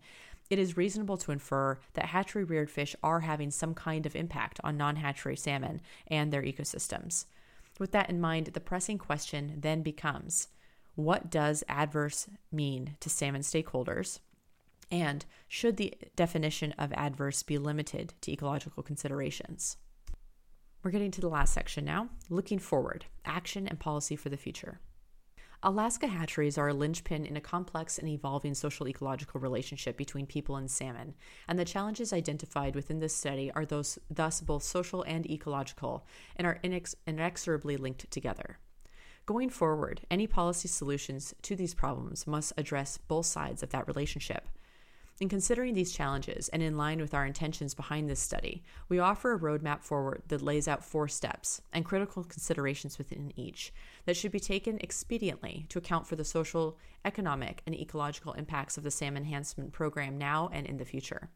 it 0.49 0.59
is 0.59 0.77
reasonable 0.77 1.17
to 1.17 1.31
infer 1.31 1.79
that 1.93 2.05
hatchery 2.05 2.43
reared 2.43 2.71
fish 2.71 2.95
are 3.03 3.21
having 3.21 3.51
some 3.51 3.73
kind 3.73 4.05
of 4.05 4.15
impact 4.15 4.59
on 4.63 4.77
non 4.77 4.97
hatchery 4.97 5.35
salmon 5.35 5.81
and 6.07 6.31
their 6.31 6.43
ecosystems. 6.43 7.25
With 7.79 7.91
that 7.91 8.09
in 8.09 8.19
mind, 8.19 8.47
the 8.47 8.59
pressing 8.59 8.97
question 8.97 9.55
then 9.59 9.81
becomes 9.81 10.47
what 10.95 11.29
does 11.29 11.63
adverse 11.69 12.27
mean 12.51 12.95
to 13.01 13.09
salmon 13.09 13.41
stakeholders? 13.41 14.19
And 14.89 15.25
should 15.47 15.77
the 15.77 15.93
definition 16.15 16.71
of 16.77 16.93
adverse 16.93 17.43
be 17.43 17.57
limited 17.57 18.13
to 18.21 18.31
ecological 18.31 18.81
considerations? 18.81 19.77
We're 20.81 20.91
getting 20.91 21.11
to 21.11 21.21
the 21.21 21.29
last 21.29 21.53
section 21.53 21.85
now 21.85 22.09
looking 22.29 22.59
forward, 22.59 23.05
action 23.25 23.67
and 23.67 23.79
policy 23.79 24.15
for 24.15 24.29
the 24.29 24.37
future. 24.37 24.79
Alaska 25.63 26.05
hatcheries 26.05 26.55
are 26.59 26.67
a 26.67 26.73
linchpin 26.73 27.25
in 27.25 27.35
a 27.35 27.41
complex 27.41 27.97
and 27.97 28.07
evolving 28.07 28.53
social 28.53 28.87
ecological 28.87 29.41
relationship 29.41 29.97
between 29.97 30.27
people 30.27 30.55
and 30.55 30.69
salmon, 30.69 31.15
and 31.47 31.57
the 31.57 31.65
challenges 31.65 32.13
identified 32.13 32.75
within 32.75 32.99
this 32.99 33.15
study 33.15 33.51
are 33.51 33.65
those 33.65 33.97
thus 34.07 34.39
both 34.39 34.61
social 34.61 35.01
and 35.03 35.29
ecological 35.29 36.05
and 36.35 36.45
are 36.45 36.59
inex- 36.63 36.93
inexorably 37.07 37.75
linked 37.75 38.09
together. 38.11 38.59
Going 39.25 39.49
forward, 39.49 40.01
any 40.11 40.27
policy 40.27 40.67
solutions 40.67 41.33
to 41.41 41.55
these 41.55 41.73
problems 41.73 42.27
must 42.27 42.53
address 42.55 42.99
both 42.99 43.25
sides 43.25 43.63
of 43.63 43.71
that 43.71 43.87
relationship. 43.87 44.47
In 45.19 45.29
considering 45.29 45.73
these 45.73 45.93
challenges 45.93 46.47
and 46.49 46.61
in 46.61 46.77
line 46.77 46.99
with 46.99 47.15
our 47.15 47.25
intentions 47.25 47.73
behind 47.73 48.07
this 48.07 48.19
study, 48.19 48.61
we 48.87 48.99
offer 48.99 49.33
a 49.33 49.39
roadmap 49.39 49.81
forward 49.81 50.21
that 50.27 50.43
lays 50.43 50.67
out 50.67 50.85
four 50.85 51.07
steps 51.07 51.59
and 51.73 51.83
critical 51.83 52.23
considerations 52.23 52.99
within 52.99 53.33
each 53.35 53.73
that 54.05 54.15
should 54.15 54.31
be 54.31 54.39
taken 54.39 54.77
expediently 54.77 55.67
to 55.69 55.79
account 55.79 56.05
for 56.05 56.15
the 56.15 56.23
social, 56.23 56.77
economic, 57.03 57.63
and 57.65 57.73
ecological 57.73 58.33
impacts 58.33 58.77
of 58.77 58.83
the 58.83 58.91
salmon 58.91 59.23
enhancement 59.23 59.73
program 59.73 60.19
now 60.19 60.51
and 60.53 60.67
in 60.67 60.77
the 60.77 60.85
future. 60.85 61.29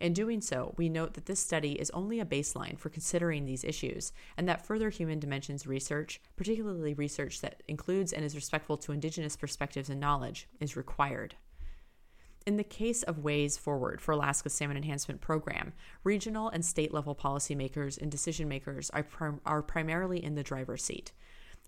In 0.00 0.14
doing 0.14 0.40
so, 0.40 0.74
we 0.78 0.88
note 0.88 1.12
that 1.12 1.26
this 1.26 1.40
study 1.40 1.72
is 1.72 1.90
only 1.90 2.20
a 2.20 2.24
baseline 2.24 2.78
for 2.78 2.88
considering 2.88 3.44
these 3.44 3.64
issues, 3.64 4.12
and 4.38 4.48
that 4.48 4.64
further 4.64 4.88
human 4.88 5.20
dimensions 5.20 5.66
research, 5.66 6.22
particularly 6.36 6.94
research 6.94 7.42
that 7.42 7.62
includes 7.68 8.14
and 8.14 8.24
is 8.24 8.34
respectful 8.34 8.78
to 8.78 8.92
Indigenous 8.92 9.36
perspectives 9.36 9.90
and 9.90 10.00
knowledge, 10.00 10.48
is 10.58 10.74
required. 10.74 11.36
In 12.46 12.58
the 12.58 12.64
case 12.64 13.02
of 13.02 13.20
ways 13.20 13.56
forward 13.56 14.02
for 14.02 14.12
Alaska's 14.12 14.52
Salmon 14.52 14.76
Enhancement 14.76 15.22
Program, 15.22 15.72
regional 16.02 16.50
and 16.50 16.62
state 16.62 16.92
level 16.92 17.14
policymakers 17.14 18.00
and 18.00 18.10
decision 18.10 18.48
makers 18.48 18.90
are, 18.90 19.02
prim- 19.02 19.40
are 19.46 19.62
primarily 19.62 20.22
in 20.22 20.34
the 20.34 20.42
driver's 20.42 20.82
seat. 20.82 21.12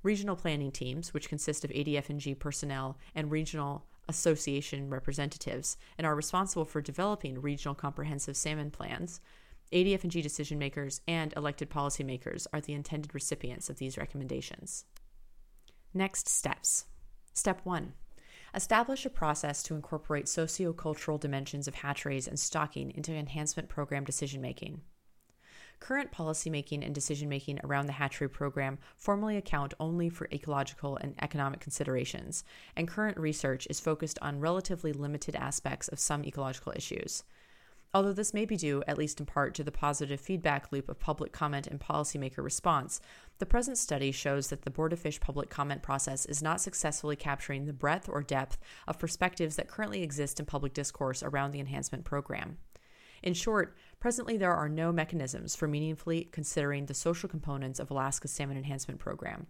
Regional 0.03 0.37
planning 0.37 0.71
teams, 0.71 1.15
which 1.15 1.31
consist 1.31 1.65
of 1.65 1.71
ADF&G 1.71 2.35
personnel 2.35 2.99
and 3.15 3.31
regional 3.31 3.87
association 4.07 4.91
representatives 4.91 5.79
and 5.97 6.07
are 6.07 6.15
responsible 6.15 6.67
for 6.67 6.83
developing 6.83 7.41
regional 7.41 7.75
comprehensive 7.75 8.37
salmon 8.37 8.71
plans, 8.71 9.23
ADF&G 9.73 10.21
decision 10.21 10.59
makers 10.59 11.01
and 11.09 11.33
elected 11.39 11.71
policymakers 11.71 12.47
are 12.53 12.61
the 12.61 12.75
intended 12.75 13.15
recipients 13.15 13.71
of 13.71 13.79
these 13.79 13.97
recommendations. 13.97 14.85
Next 15.95 16.29
steps. 16.29 16.85
Step 17.33 17.63
1 17.65 17.95
Establish 18.57 19.05
a 19.05 19.11
process 19.11 19.63
to 19.63 19.75
incorporate 19.75 20.25
sociocultural 20.25 21.21
dimensions 21.21 21.69
of 21.69 21.75
hatcheries 21.75 22.27
and 22.27 22.41
stocking 22.41 22.91
into 22.93 23.13
enhancement 23.13 23.69
program 23.69 24.03
decision 24.03 24.41
making. 24.41 24.81
Current 25.79 26.11
policymaking 26.11 26.83
and 26.83 26.95
decision 26.95 27.29
making 27.29 27.61
around 27.63 27.85
the 27.85 27.93
hatchery 27.93 28.31
program 28.31 28.79
formally 28.97 29.37
account 29.37 29.75
only 29.79 30.09
for 30.09 30.27
ecological 30.33 30.97
and 30.97 31.15
economic 31.21 31.61
considerations, 31.61 32.45
and 32.75 32.89
current 32.89 33.19
research 33.19 33.67
is 33.69 33.79
focused 33.79 34.19
on 34.23 34.41
relatively 34.41 34.95
limited 34.95 35.37
aspects 35.37 35.89
of 35.89 36.01
some 36.01 36.25
ecological 36.25 36.73
issues. 36.75 37.25
Although 37.95 38.13
this 38.13 38.35
may 38.35 38.45
be 38.45 38.57
due, 38.57 38.83
at 38.87 38.99
least 38.99 39.21
in 39.21 39.27
part, 39.27 39.55
to 39.55 39.65
the 39.65 39.73
positive 39.73 40.21
feedback 40.21 40.71
loop 40.71 40.89
of 40.89 40.99
public 40.99 41.33
comment 41.33 41.67
and 41.67 41.81
policymaker 41.81 42.45
response, 42.45 43.01
the 43.39 43.47
present 43.47 43.79
study 43.79 44.13
shows 44.13 44.49
that 44.49 44.63
the 44.63 44.71
Board 44.71 44.93
of 44.93 44.99
Fish 44.99 45.19
public 45.19 45.49
comment 45.49 45.83
process 45.83 46.27
is 46.27 46.43
not 46.43 46.61
successfully 46.61 47.17
capturing 47.17 47.65
the 47.65 47.73
breadth 47.73 48.09
or 48.09 48.23
depth 48.23 48.59
of 48.87 48.99
perspectives 48.99 49.57
that 49.57 49.69
currently 49.69 50.03
exist 50.03 50.39
in 50.39 50.47
public 50.47 50.75
discourse 50.75 51.23
around 51.23 51.53
the 51.53 51.61
enhancement 51.61 52.05
program. 52.05 52.59
In 53.23 53.35
short, 53.35 53.77
presently 53.99 54.37
there 54.37 54.55
are 54.55 54.69
no 54.69 54.93
mechanisms 54.93 55.57
for 55.57 55.67
meaningfully 55.67 56.29
considering 56.33 56.87
the 56.87 56.95
social 56.95 57.29
components 57.29 57.81
of 57.81 57.91
Alaska's 57.91 58.31
salmon 58.31 58.57
enhancement 58.57 59.01
program. 59.01 59.47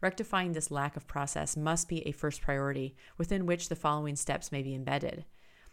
Rectifying 0.00 0.52
this 0.52 0.70
lack 0.70 0.96
of 0.96 1.06
process 1.06 1.56
must 1.56 1.88
be 1.88 2.06
a 2.06 2.12
first 2.12 2.42
priority, 2.42 2.96
within 3.16 3.46
which 3.46 3.68
the 3.68 3.76
following 3.76 4.16
steps 4.16 4.50
may 4.50 4.62
be 4.62 4.74
embedded. 4.74 5.24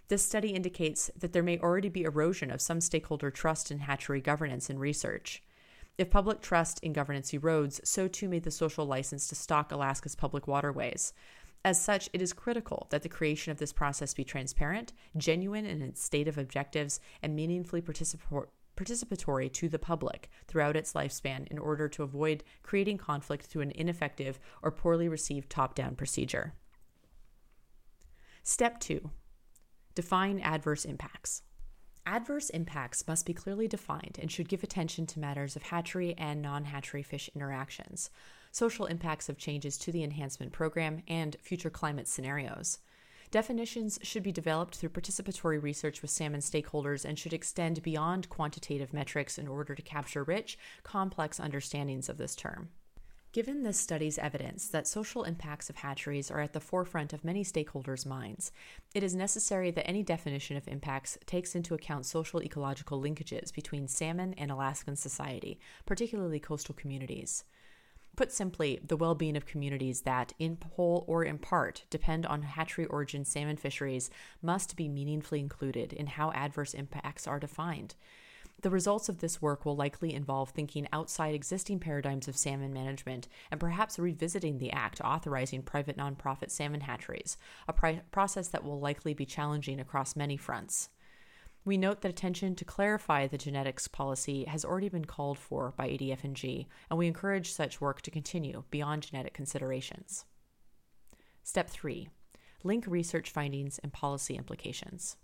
This 0.07 0.23
study 0.23 0.49
indicates 0.49 1.09
that 1.17 1.33
there 1.33 1.43
may 1.43 1.57
already 1.59 1.89
be 1.89 2.03
erosion 2.03 2.51
of 2.51 2.61
some 2.61 2.81
stakeholder 2.81 3.31
trust 3.31 3.71
in 3.71 3.79
hatchery 3.79 4.19
governance 4.19 4.69
and 4.69 4.79
research. 4.79 5.41
If 5.97 6.09
public 6.09 6.41
trust 6.41 6.79
in 6.83 6.93
governance 6.93 7.31
erodes, 7.31 7.79
so 7.85 8.07
too 8.07 8.27
may 8.27 8.39
the 8.39 8.51
social 8.51 8.85
license 8.85 9.27
to 9.27 9.35
stock 9.35 9.71
Alaska's 9.71 10.15
public 10.15 10.47
waterways. 10.47 11.13
As 11.63 11.79
such, 11.79 12.09
it 12.11 12.21
is 12.21 12.33
critical 12.33 12.87
that 12.89 13.03
the 13.03 13.09
creation 13.09 13.51
of 13.51 13.59
this 13.59 13.71
process 13.71 14.13
be 14.13 14.23
transparent, 14.23 14.93
genuine 15.15 15.65
in 15.65 15.81
its 15.81 16.03
stated 16.03 16.37
objectives, 16.37 16.99
and 17.21 17.35
meaningfully 17.35 17.81
participatory 17.81 19.53
to 19.53 19.69
the 19.69 19.77
public 19.77 20.29
throughout 20.47 20.75
its 20.75 20.93
lifespan 20.93 21.47
in 21.49 21.59
order 21.59 21.87
to 21.87 22.01
avoid 22.01 22.43
creating 22.63 22.97
conflict 22.97 23.45
through 23.45 23.61
an 23.61 23.73
ineffective 23.75 24.39
or 24.63 24.71
poorly 24.71 25.07
received 25.07 25.51
top 25.51 25.75
down 25.75 25.95
procedure. 25.95 26.53
Step 28.41 28.79
2 28.79 29.11
Define 29.93 30.39
adverse 30.39 30.85
impacts. 30.85 31.41
Adverse 32.05 32.49
impacts 32.49 33.07
must 33.07 33.25
be 33.25 33.33
clearly 33.33 33.67
defined 33.67 34.17
and 34.21 34.31
should 34.31 34.49
give 34.49 34.63
attention 34.63 35.05
to 35.05 35.19
matters 35.19 35.55
of 35.55 35.63
hatchery 35.63 36.15
and 36.17 36.41
non 36.41 36.65
hatchery 36.65 37.03
fish 37.03 37.29
interactions, 37.35 38.09
social 38.51 38.85
impacts 38.85 39.29
of 39.29 39.37
changes 39.37 39.77
to 39.77 39.91
the 39.91 40.03
enhancement 40.03 40.51
program, 40.51 41.03
and 41.07 41.35
future 41.41 41.69
climate 41.69 42.07
scenarios. 42.07 42.79
Definitions 43.31 43.99
should 44.01 44.23
be 44.23 44.31
developed 44.31 44.75
through 44.75 44.89
participatory 44.89 45.61
research 45.61 46.01
with 46.01 46.11
salmon 46.11 46.41
stakeholders 46.41 47.05
and 47.05 47.17
should 47.17 47.33
extend 47.33 47.81
beyond 47.81 48.29
quantitative 48.29 48.93
metrics 48.93 49.37
in 49.37 49.47
order 49.47 49.75
to 49.75 49.81
capture 49.81 50.23
rich, 50.23 50.57
complex 50.83 51.39
understandings 51.39 52.09
of 52.09 52.17
this 52.17 52.35
term. 52.35 52.69
Given 53.33 53.63
this 53.63 53.79
study's 53.79 54.17
evidence 54.17 54.67
that 54.67 54.87
social 54.87 55.23
impacts 55.23 55.69
of 55.69 55.77
hatcheries 55.77 56.29
are 56.29 56.41
at 56.41 56.51
the 56.51 56.59
forefront 56.59 57.13
of 57.13 57.23
many 57.23 57.45
stakeholders' 57.45 58.05
minds, 58.05 58.51
it 58.93 59.03
is 59.03 59.15
necessary 59.15 59.71
that 59.71 59.87
any 59.87 60.03
definition 60.03 60.57
of 60.57 60.67
impacts 60.67 61.17
takes 61.25 61.55
into 61.55 61.73
account 61.73 62.05
social 62.05 62.43
ecological 62.43 63.01
linkages 63.01 63.53
between 63.53 63.87
salmon 63.87 64.33
and 64.37 64.51
Alaskan 64.51 64.97
society, 64.97 65.61
particularly 65.85 66.41
coastal 66.41 66.75
communities. 66.75 67.45
Put 68.17 68.33
simply, 68.33 68.81
the 68.85 68.97
well 68.97 69.15
being 69.15 69.37
of 69.37 69.45
communities 69.45 70.01
that, 70.01 70.33
in 70.37 70.57
whole 70.75 71.05
or 71.07 71.23
in 71.23 71.37
part, 71.37 71.85
depend 71.89 72.25
on 72.25 72.41
hatchery 72.41 72.85
origin 72.87 73.23
salmon 73.23 73.55
fisheries 73.55 74.09
must 74.41 74.75
be 74.75 74.89
meaningfully 74.89 75.39
included 75.39 75.93
in 75.93 76.07
how 76.07 76.31
adverse 76.31 76.73
impacts 76.73 77.27
are 77.27 77.39
defined. 77.39 77.95
The 78.61 78.69
results 78.69 79.09
of 79.09 79.19
this 79.19 79.41
work 79.41 79.65
will 79.65 79.75
likely 79.75 80.13
involve 80.13 80.51
thinking 80.51 80.87
outside 80.93 81.33
existing 81.33 81.79
paradigms 81.79 82.27
of 82.27 82.37
salmon 82.37 82.71
management 82.71 83.27
and 83.49 83.59
perhaps 83.59 83.97
revisiting 83.97 84.59
the 84.59 84.71
act 84.71 85.01
authorizing 85.01 85.63
private 85.63 85.97
nonprofit 85.97 86.51
salmon 86.51 86.81
hatcheries, 86.81 87.37
a 87.67 87.73
process 88.11 88.49
that 88.49 88.63
will 88.63 88.79
likely 88.79 89.15
be 89.15 89.25
challenging 89.25 89.79
across 89.79 90.15
many 90.15 90.37
fronts. 90.37 90.89
We 91.65 91.77
note 91.77 92.01
that 92.01 92.09
attention 92.09 92.55
to 92.55 92.65
clarify 92.65 93.27
the 93.27 93.37
genetics 93.37 93.87
policy 93.87 94.45
has 94.45 94.63
already 94.63 94.89
been 94.89 95.05
called 95.05 95.39
for 95.39 95.73
by 95.75 95.89
ADF&G, 95.89 96.67
and 96.89 96.99
we 96.99 97.07
encourage 97.07 97.51
such 97.51 97.81
work 97.81 98.01
to 98.01 98.11
continue 98.11 98.63
beyond 98.69 99.03
genetic 99.03 99.33
considerations. 99.33 100.25
Step 101.43 101.69
3. 101.69 102.09
Link 102.63 102.85
research 102.87 103.31
findings 103.31 103.79
and 103.79 103.91
policy 103.91 104.35
implications. 104.35 105.17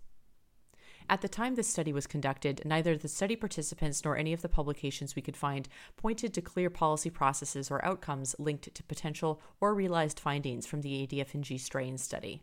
At 1.10 1.22
the 1.22 1.28
time 1.28 1.54
this 1.54 1.68
study 1.68 1.92
was 1.92 2.06
conducted, 2.06 2.60
neither 2.66 2.96
the 2.96 3.08
study 3.08 3.34
participants 3.34 4.04
nor 4.04 4.16
any 4.16 4.34
of 4.34 4.42
the 4.42 4.48
publications 4.48 5.16
we 5.16 5.22
could 5.22 5.38
find 5.38 5.66
pointed 5.96 6.34
to 6.34 6.42
clear 6.42 6.68
policy 6.68 7.08
processes 7.08 7.70
or 7.70 7.82
outcomes 7.82 8.36
linked 8.38 8.74
to 8.74 8.82
potential 8.82 9.40
or 9.58 9.74
realized 9.74 10.20
findings 10.20 10.66
from 10.66 10.82
the 10.82 11.06
ADF&G 11.06 11.56
straying 11.56 11.96
study. 11.96 12.42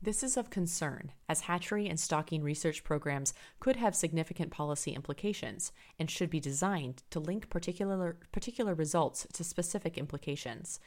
This 0.00 0.22
is 0.22 0.36
of 0.36 0.50
concern, 0.50 1.12
as 1.28 1.42
hatchery 1.42 1.88
and 1.88 2.00
stocking 2.00 2.42
research 2.42 2.84
programs 2.84 3.34
could 3.60 3.76
have 3.76 3.94
significant 3.94 4.50
policy 4.50 4.92
implications 4.92 5.72
and 5.98 6.10
should 6.10 6.30
be 6.30 6.40
designed 6.40 7.02
to 7.10 7.20
link 7.20 7.50
particular, 7.50 8.16
particular 8.32 8.74
results 8.74 9.26
to 9.34 9.44
specific 9.44 9.98
implications. 9.98 10.80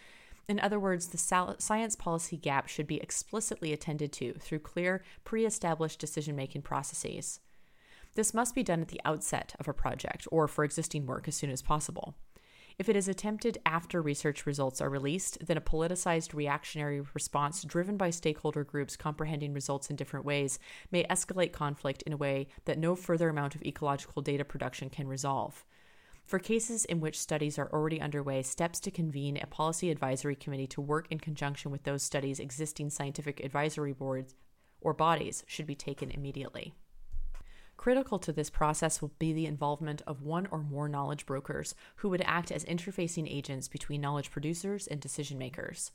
In 0.50 0.60
other 0.60 0.80
words, 0.80 1.10
the 1.10 1.56
science 1.60 1.95
policy 1.95 2.36
gap 2.36 2.68
should 2.68 2.88
be 2.88 3.00
explicitly 3.00 3.72
attended 3.72 4.12
to 4.14 4.34
through 4.34 4.60
clear, 4.60 5.04
pre 5.24 5.45
established 5.45 6.00
decision 6.00 6.36
making 6.36 6.64
processes. 6.64 7.39
This 8.16 8.34
must 8.34 8.56
be 8.56 8.64
done 8.64 8.82
at 8.82 8.88
the 8.88 9.00
outset 9.06 9.56
of 9.60 9.68
a 9.68 9.74
project 9.74 10.28
or 10.32 10.47
for 10.47 10.64
existing 10.64 11.06
work 11.06 11.28
as 11.28 11.36
soon 11.36 11.52
as 11.52 11.62
possible. 11.62 12.16
If 12.80 12.89
it 12.89 12.95
is 12.95 13.08
attempted 13.08 13.60
after 13.64 14.02
research 14.02 14.47
results 14.47 14.82
are 14.82 14.89
released, 14.89 15.38
then 15.45 15.58
a 15.58 15.62
politicized 15.62 16.34
reactionary 16.34 17.02
response 17.14 17.64
driven 17.64 17.95
by 17.95 18.10
stakeholder 18.10 18.64
groups 18.64 18.97
comprehending 18.97 19.54
results 19.54 19.91
in 19.91 19.97
different 19.97 20.26
ways 20.26 20.58
may 20.89 21.04
escalate 21.04 21.52
conflict 21.52 22.02
in 22.04 22.14
a 22.14 22.18
way 22.18 22.47
that 22.66 22.80
no 22.80 22.95
further 22.95 23.30
amount 23.30 23.54
of 23.54 23.62
ecological 23.62 24.24
data 24.24 24.43
production 24.43 24.89
can 24.89 25.08
resolve. 25.08 25.64
For 26.30 26.38
cases 26.38 26.86
in 26.86 26.99
which 26.99 27.19
studies 27.19 27.57
are 27.57 27.71
already 27.73 27.99
underway, 27.99 28.43
steps 28.43 28.80
to 28.82 28.91
convene 28.91 29.36
a 29.38 29.47
policy 29.47 29.89
advisory 29.89 30.36
committee 30.36 30.67
to 30.67 30.80
work 30.80 31.07
in 31.09 31.19
conjunction 31.19 31.71
with 31.71 31.86
those 31.86 32.03
studies' 32.03 32.39
existing 32.39 32.91
scientific 32.91 33.43
advisory 33.43 33.93
boards 33.93 34.36
or 34.80 34.93
bodies 34.93 35.43
should 35.47 35.65
be 35.65 35.73
taken 35.73 36.11
immediately. 36.11 36.75
Critical 37.77 38.19
to 38.19 38.32
this 38.32 38.51
process 38.51 39.01
will 39.01 39.11
be 39.17 39.34
the 39.34 39.47
involvement 39.47 40.03
of 40.05 40.21
one 40.21 40.47
or 40.51 40.59
more 40.59 40.88
knowledge 40.88 41.25
brokers 41.25 41.73
who 41.95 42.09
would 42.09 42.21
act 42.21 42.51
as 42.51 42.63
interfacing 42.65 43.25
agents 43.27 43.67
between 43.67 43.99
knowledge 43.99 44.30
producers 44.30 44.86
and 44.86 45.01
decision 45.01 45.39
makers. 45.39 45.91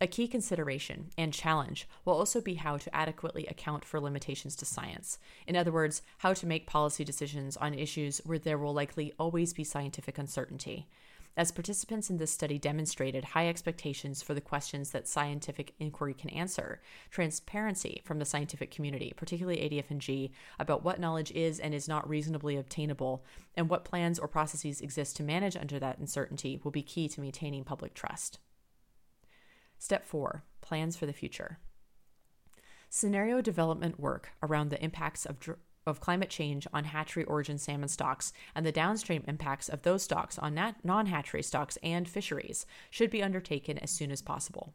A 0.00 0.06
key 0.06 0.26
consideration 0.26 1.10
and 1.16 1.32
challenge 1.32 1.86
will 2.04 2.14
also 2.14 2.40
be 2.40 2.54
how 2.54 2.76
to 2.76 2.94
adequately 2.94 3.46
account 3.46 3.84
for 3.84 4.00
limitations 4.00 4.56
to 4.56 4.64
science. 4.64 5.18
In 5.46 5.54
other 5.54 5.70
words, 5.70 6.02
how 6.18 6.32
to 6.34 6.46
make 6.46 6.66
policy 6.66 7.04
decisions 7.04 7.56
on 7.56 7.74
issues 7.74 8.20
where 8.24 8.38
there 8.38 8.58
will 8.58 8.74
likely 8.74 9.12
always 9.18 9.52
be 9.52 9.62
scientific 9.62 10.18
uncertainty. 10.18 10.88
As 11.34 11.50
participants 11.50 12.10
in 12.10 12.18
this 12.18 12.30
study 12.30 12.58
demonstrated 12.58 13.24
high 13.24 13.48
expectations 13.48 14.20
for 14.22 14.34
the 14.34 14.40
questions 14.40 14.90
that 14.90 15.08
scientific 15.08 15.72
inquiry 15.78 16.12
can 16.12 16.28
answer, 16.28 16.82
transparency 17.10 18.02
from 18.04 18.18
the 18.18 18.26
scientific 18.26 18.70
community, 18.70 19.14
particularly 19.16 19.58
ADF&G, 19.60 20.30
about 20.58 20.84
what 20.84 21.00
knowledge 21.00 21.30
is 21.30 21.58
and 21.58 21.72
is 21.72 21.88
not 21.88 22.06
reasonably 22.06 22.56
obtainable, 22.56 23.24
and 23.54 23.70
what 23.70 23.84
plans 23.84 24.18
or 24.18 24.28
processes 24.28 24.82
exist 24.82 25.16
to 25.16 25.22
manage 25.22 25.56
under 25.56 25.78
that 25.78 25.98
uncertainty 25.98 26.60
will 26.62 26.70
be 26.70 26.82
key 26.82 27.08
to 27.08 27.20
maintaining 27.22 27.64
public 27.64 27.94
trust. 27.94 28.38
Step 29.82 30.04
4 30.04 30.44
Plans 30.60 30.96
for 30.96 31.06
the 31.06 31.12
Future. 31.12 31.58
Scenario 32.88 33.40
development 33.40 33.98
work 33.98 34.30
around 34.40 34.68
the 34.68 34.80
impacts 34.80 35.26
of, 35.26 35.40
dr- 35.40 35.58
of 35.84 35.98
climate 35.98 36.30
change 36.30 36.68
on 36.72 36.84
hatchery 36.84 37.24
origin 37.24 37.58
salmon 37.58 37.88
stocks 37.88 38.32
and 38.54 38.64
the 38.64 38.70
downstream 38.70 39.24
impacts 39.26 39.68
of 39.68 39.82
those 39.82 40.04
stocks 40.04 40.38
on 40.38 40.54
nat- 40.54 40.76
non 40.84 41.06
hatchery 41.06 41.42
stocks 41.42 41.78
and 41.82 42.08
fisheries 42.08 42.64
should 42.90 43.10
be 43.10 43.24
undertaken 43.24 43.76
as 43.78 43.90
soon 43.90 44.12
as 44.12 44.22
possible. 44.22 44.72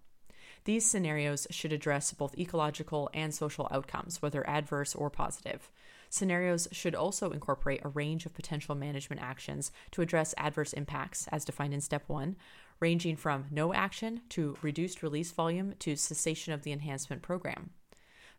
These 0.66 0.92
scenarios 0.92 1.48
should 1.52 1.72
address 1.72 2.12
both 2.12 2.38
ecological 2.38 3.10
and 3.14 3.34
social 3.34 3.70
outcomes, 3.72 4.22
whether 4.22 4.46
adverse 4.46 4.94
or 4.94 5.10
positive. 5.10 5.72
Scenarios 6.10 6.68
should 6.74 6.96
also 6.96 7.32
incorporate 7.32 7.80
a 7.86 7.90
range 7.90 8.26
of 8.26 8.34
potential 8.34 8.76
management 8.76 9.22
actions 9.22 9.72
to 9.92 10.02
address 10.02 10.36
adverse 10.38 10.74
impacts, 10.74 11.30
as 11.30 11.46
defined 11.46 11.74
in 11.74 11.80
Step 11.80 12.04
1, 12.08 12.36
ranging 12.80 13.16
from 13.16 13.46
no 13.52 13.74
action 13.74 14.22
to 14.30 14.58
reduced 14.62 15.04
release 15.04 15.32
volume 15.32 15.74
to 15.80 15.96
cessation 15.96 16.54
of 16.54 16.64
the 16.64 16.72
enhancement 16.72 17.22
program. 17.22 17.72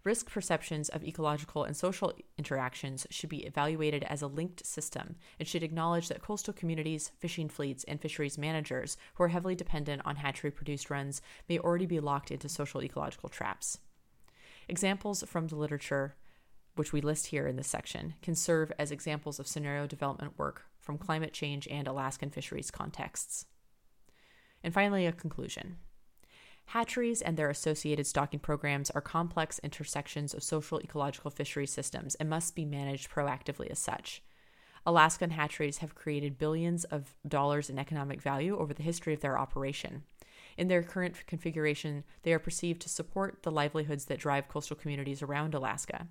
Risk 0.05 0.30
perceptions 0.30 0.89
of 0.89 1.03
ecological 1.03 1.64
and 1.64 1.76
social 1.76 2.12
interactions 2.39 3.07
should 3.11 3.28
be 3.28 3.45
evaluated 3.45 4.05
as 4.05 4.22
a 4.22 4.28
linked 4.28 4.64
system 4.64 5.16
and 5.39 5.49
should 5.49 5.64
acknowledge 5.64 6.09
that 6.09 6.22
coastal 6.22 6.55
communities, 6.55 7.11
fishing 7.18 7.49
fleets, 7.49 7.84
and 7.84 8.01
fisheries 8.01 8.39
managers 8.39 8.97
who 9.14 9.24
are 9.24 9.28
heavily 9.28 9.57
dependent 9.57 10.03
on 10.05 10.16
hatchery 10.16 10.51
produced 10.51 10.89
runs 10.89 11.20
may 11.49 11.59
already 11.59 11.86
be 11.86 12.01
locked 12.01 12.30
into 12.30 12.49
social 12.49 12.82
ecological 12.82 13.28
traps. 13.28 13.78
Examples 14.68 15.24
from 15.26 15.49
the 15.49 15.57
literature, 15.57 16.14
which 16.76 16.93
we 16.93 17.01
list 17.01 17.26
here 17.26 17.47
in 17.47 17.57
this 17.57 17.68
section, 17.68 18.14
can 18.22 18.36
serve 18.36 18.70
as 18.78 18.93
examples 18.93 19.41
of 19.41 19.49
scenario 19.49 19.86
development 19.86 20.39
work 20.39 20.64
from 20.78 20.97
climate 20.97 21.32
change 21.32 21.66
and 21.68 21.89
Alaskan 21.89 22.30
fisheries 22.30 22.70
contexts. 22.70 23.47
And 24.62 24.74
finally, 24.74 25.06
a 25.06 25.12
conclusion. 25.12 25.76
Hatcheries 26.66 27.22
and 27.22 27.36
their 27.36 27.48
associated 27.48 28.06
stocking 28.06 28.40
programs 28.40 28.90
are 28.90 29.00
complex 29.00 29.59
intersections 29.61 30.34
of 30.34 30.42
social 30.42 30.80
ecological 30.80 31.30
fishery 31.30 31.66
systems 31.66 32.14
and 32.16 32.28
must 32.28 32.54
be 32.54 32.66
managed 32.66 33.11
proactively 33.11 33.70
as 33.70 33.78
such. 33.78 34.22
Alaskan 34.84 35.30
hatcheries 35.30 35.78
have 35.78 35.94
created 35.94 36.38
billions 36.38 36.84
of 36.84 37.14
dollars 37.26 37.70
in 37.70 37.78
economic 37.78 38.20
value 38.20 38.59
over 38.59 38.74
the 38.74 38.82
history 38.82 39.14
of 39.14 39.20
their 39.20 39.38
operation. 39.38 40.02
In 40.59 40.68
their 40.68 40.82
current 40.82 41.26
configuration, 41.26 42.04
they 42.22 42.32
are 42.32 42.38
perceived 42.38 42.82
to 42.82 42.88
support 42.88 43.44
the 43.44 43.50
livelihoods 43.50 44.06
that 44.06 44.18
drive 44.18 44.48
coastal 44.48 44.76
communities 44.76 45.22
around 45.22 45.54
Alaska. 45.54 46.09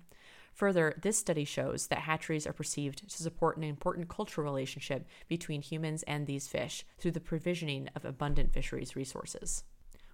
Further, 0.58 0.92
this 1.00 1.16
study 1.16 1.44
shows 1.44 1.86
that 1.86 2.00
hatcheries 2.00 2.44
are 2.44 2.52
perceived 2.52 3.08
to 3.08 3.22
support 3.22 3.56
an 3.56 3.62
important 3.62 4.08
cultural 4.08 4.44
relationship 4.44 5.06
between 5.28 5.62
humans 5.62 6.02
and 6.02 6.26
these 6.26 6.48
fish 6.48 6.84
through 6.98 7.12
the 7.12 7.20
provisioning 7.20 7.88
of 7.94 8.04
abundant 8.04 8.52
fisheries 8.52 8.96
resources. 8.96 9.62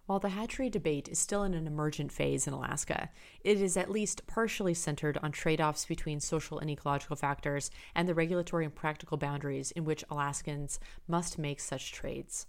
While 0.04 0.18
the 0.18 0.28
hatchery 0.28 0.68
debate 0.68 1.08
is 1.08 1.18
still 1.18 1.44
in 1.44 1.54
an 1.54 1.66
emergent 1.66 2.12
phase 2.12 2.46
in 2.46 2.52
Alaska, 2.52 3.08
it 3.42 3.58
is 3.58 3.78
at 3.78 3.90
least 3.90 4.26
partially 4.26 4.74
centered 4.74 5.16
on 5.22 5.32
trade 5.32 5.62
offs 5.62 5.86
between 5.86 6.20
social 6.20 6.58
and 6.58 6.68
ecological 6.68 7.16
factors 7.16 7.70
and 7.94 8.06
the 8.06 8.12
regulatory 8.12 8.66
and 8.66 8.74
practical 8.74 9.16
boundaries 9.16 9.70
in 9.70 9.86
which 9.86 10.04
Alaskans 10.10 10.78
must 11.08 11.38
make 11.38 11.58
such 11.58 11.90
trades. 11.90 12.46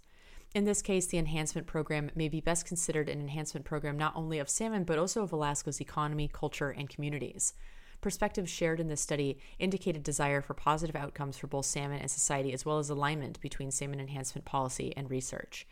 In 0.54 0.66
this 0.66 0.82
case, 0.82 1.06
the 1.06 1.16
enhancement 1.16 1.66
program 1.66 2.10
may 2.14 2.28
be 2.28 2.42
best 2.42 2.66
considered 2.66 3.08
an 3.08 3.20
enhancement 3.20 3.64
program 3.64 3.96
not 3.96 4.14
only 4.14 4.38
of 4.38 4.50
salmon, 4.50 4.84
but 4.84 4.98
also 4.98 5.22
of 5.22 5.32
Alaska's 5.32 5.80
economy, 5.80 6.28
culture, 6.30 6.68
and 6.68 6.90
communities. 6.90 7.54
Perspectives 8.00 8.50
shared 8.50 8.80
in 8.80 8.88
this 8.88 9.00
study 9.00 9.38
indicated 9.58 10.02
desire 10.02 10.40
for 10.40 10.54
positive 10.54 10.96
outcomes 10.96 11.36
for 11.36 11.46
both 11.46 11.66
salmon 11.66 12.00
and 12.00 12.10
society, 12.10 12.52
as 12.52 12.64
well 12.64 12.78
as 12.78 12.90
alignment 12.90 13.40
between 13.40 13.70
salmon 13.70 14.00
enhancement 14.00 14.44
policy 14.44 14.92
and 14.96 15.10
research. 15.10 15.66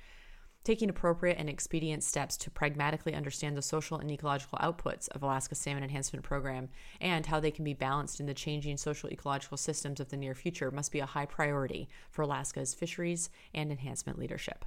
Taking 0.64 0.88
appropriate 0.88 1.36
and 1.38 1.50
expedient 1.50 2.02
steps 2.02 2.38
to 2.38 2.50
pragmatically 2.50 3.12
understand 3.12 3.54
the 3.54 3.60
social 3.60 3.98
and 3.98 4.10
ecological 4.10 4.58
outputs 4.60 5.10
of 5.10 5.22
Alaska's 5.22 5.58
Salmon 5.58 5.82
Enhancement 5.82 6.24
Program 6.24 6.70
and 7.02 7.26
how 7.26 7.38
they 7.38 7.50
can 7.50 7.66
be 7.66 7.74
balanced 7.74 8.18
in 8.18 8.24
the 8.24 8.32
changing 8.32 8.78
social 8.78 9.10
ecological 9.10 9.58
systems 9.58 10.00
of 10.00 10.08
the 10.08 10.16
near 10.16 10.34
future 10.34 10.70
must 10.70 10.90
be 10.90 11.00
a 11.00 11.06
high 11.06 11.26
priority 11.26 11.86
for 12.10 12.22
Alaska's 12.22 12.72
fisheries 12.72 13.28
and 13.52 13.70
enhancement 13.70 14.18
leadership. 14.18 14.64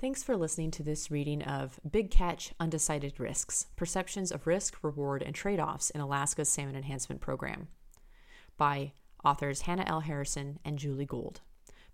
Thanks 0.00 0.22
for 0.22 0.34
listening 0.34 0.70
to 0.72 0.82
this 0.82 1.10
reading 1.10 1.42
of 1.42 1.78
Big 1.88 2.10
Catch 2.10 2.54
Undecided 2.58 3.20
Risks 3.20 3.66
Perceptions 3.76 4.32
of 4.32 4.46
Risk, 4.46 4.82
Reward, 4.82 5.22
and 5.22 5.34
Trade 5.34 5.60
Offs 5.60 5.90
in 5.90 6.00
Alaska's 6.00 6.48
Salmon 6.48 6.74
Enhancement 6.74 7.20
Program 7.20 7.68
by 8.56 8.92
authors 9.22 9.60
Hannah 9.60 9.84
L. 9.86 10.00
Harrison 10.00 10.58
and 10.64 10.78
Julie 10.78 11.04
Gould, 11.04 11.42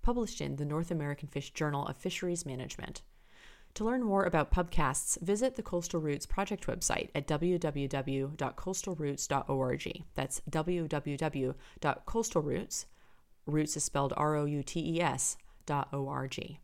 published 0.03 0.41
in 0.41 0.55
the 0.55 0.65
North 0.65 0.93
American 0.93 1.27
Fish 1.27 1.51
Journal 1.51 1.85
of 1.85 1.97
Fisheries 1.97 2.47
Management. 2.47 3.03
To 3.75 3.85
learn 3.85 4.05
more 4.05 4.23
about 4.23 4.53
pubcasts, 4.53 5.21
visit 5.21 5.57
the 5.57 5.65
Coastal 5.65 6.01
Routes 6.01 6.27
project 6.27 6.69
website 6.69 7.09
at 7.13 7.27
www.coastalroutes.org. 7.27 10.05
That's 10.15 10.43
www.coastalroutes, 10.49 12.85
routes 13.47 13.77
is 13.77 13.83
spelled 13.83 14.13
R 14.17 14.37
O 14.37 14.45
U 14.45 14.63
T 14.63 14.95
E 14.95 15.01
S, 15.01 15.37
dot 15.67 15.89
O 15.93 16.07
R 16.07 16.29
G. 16.29 16.61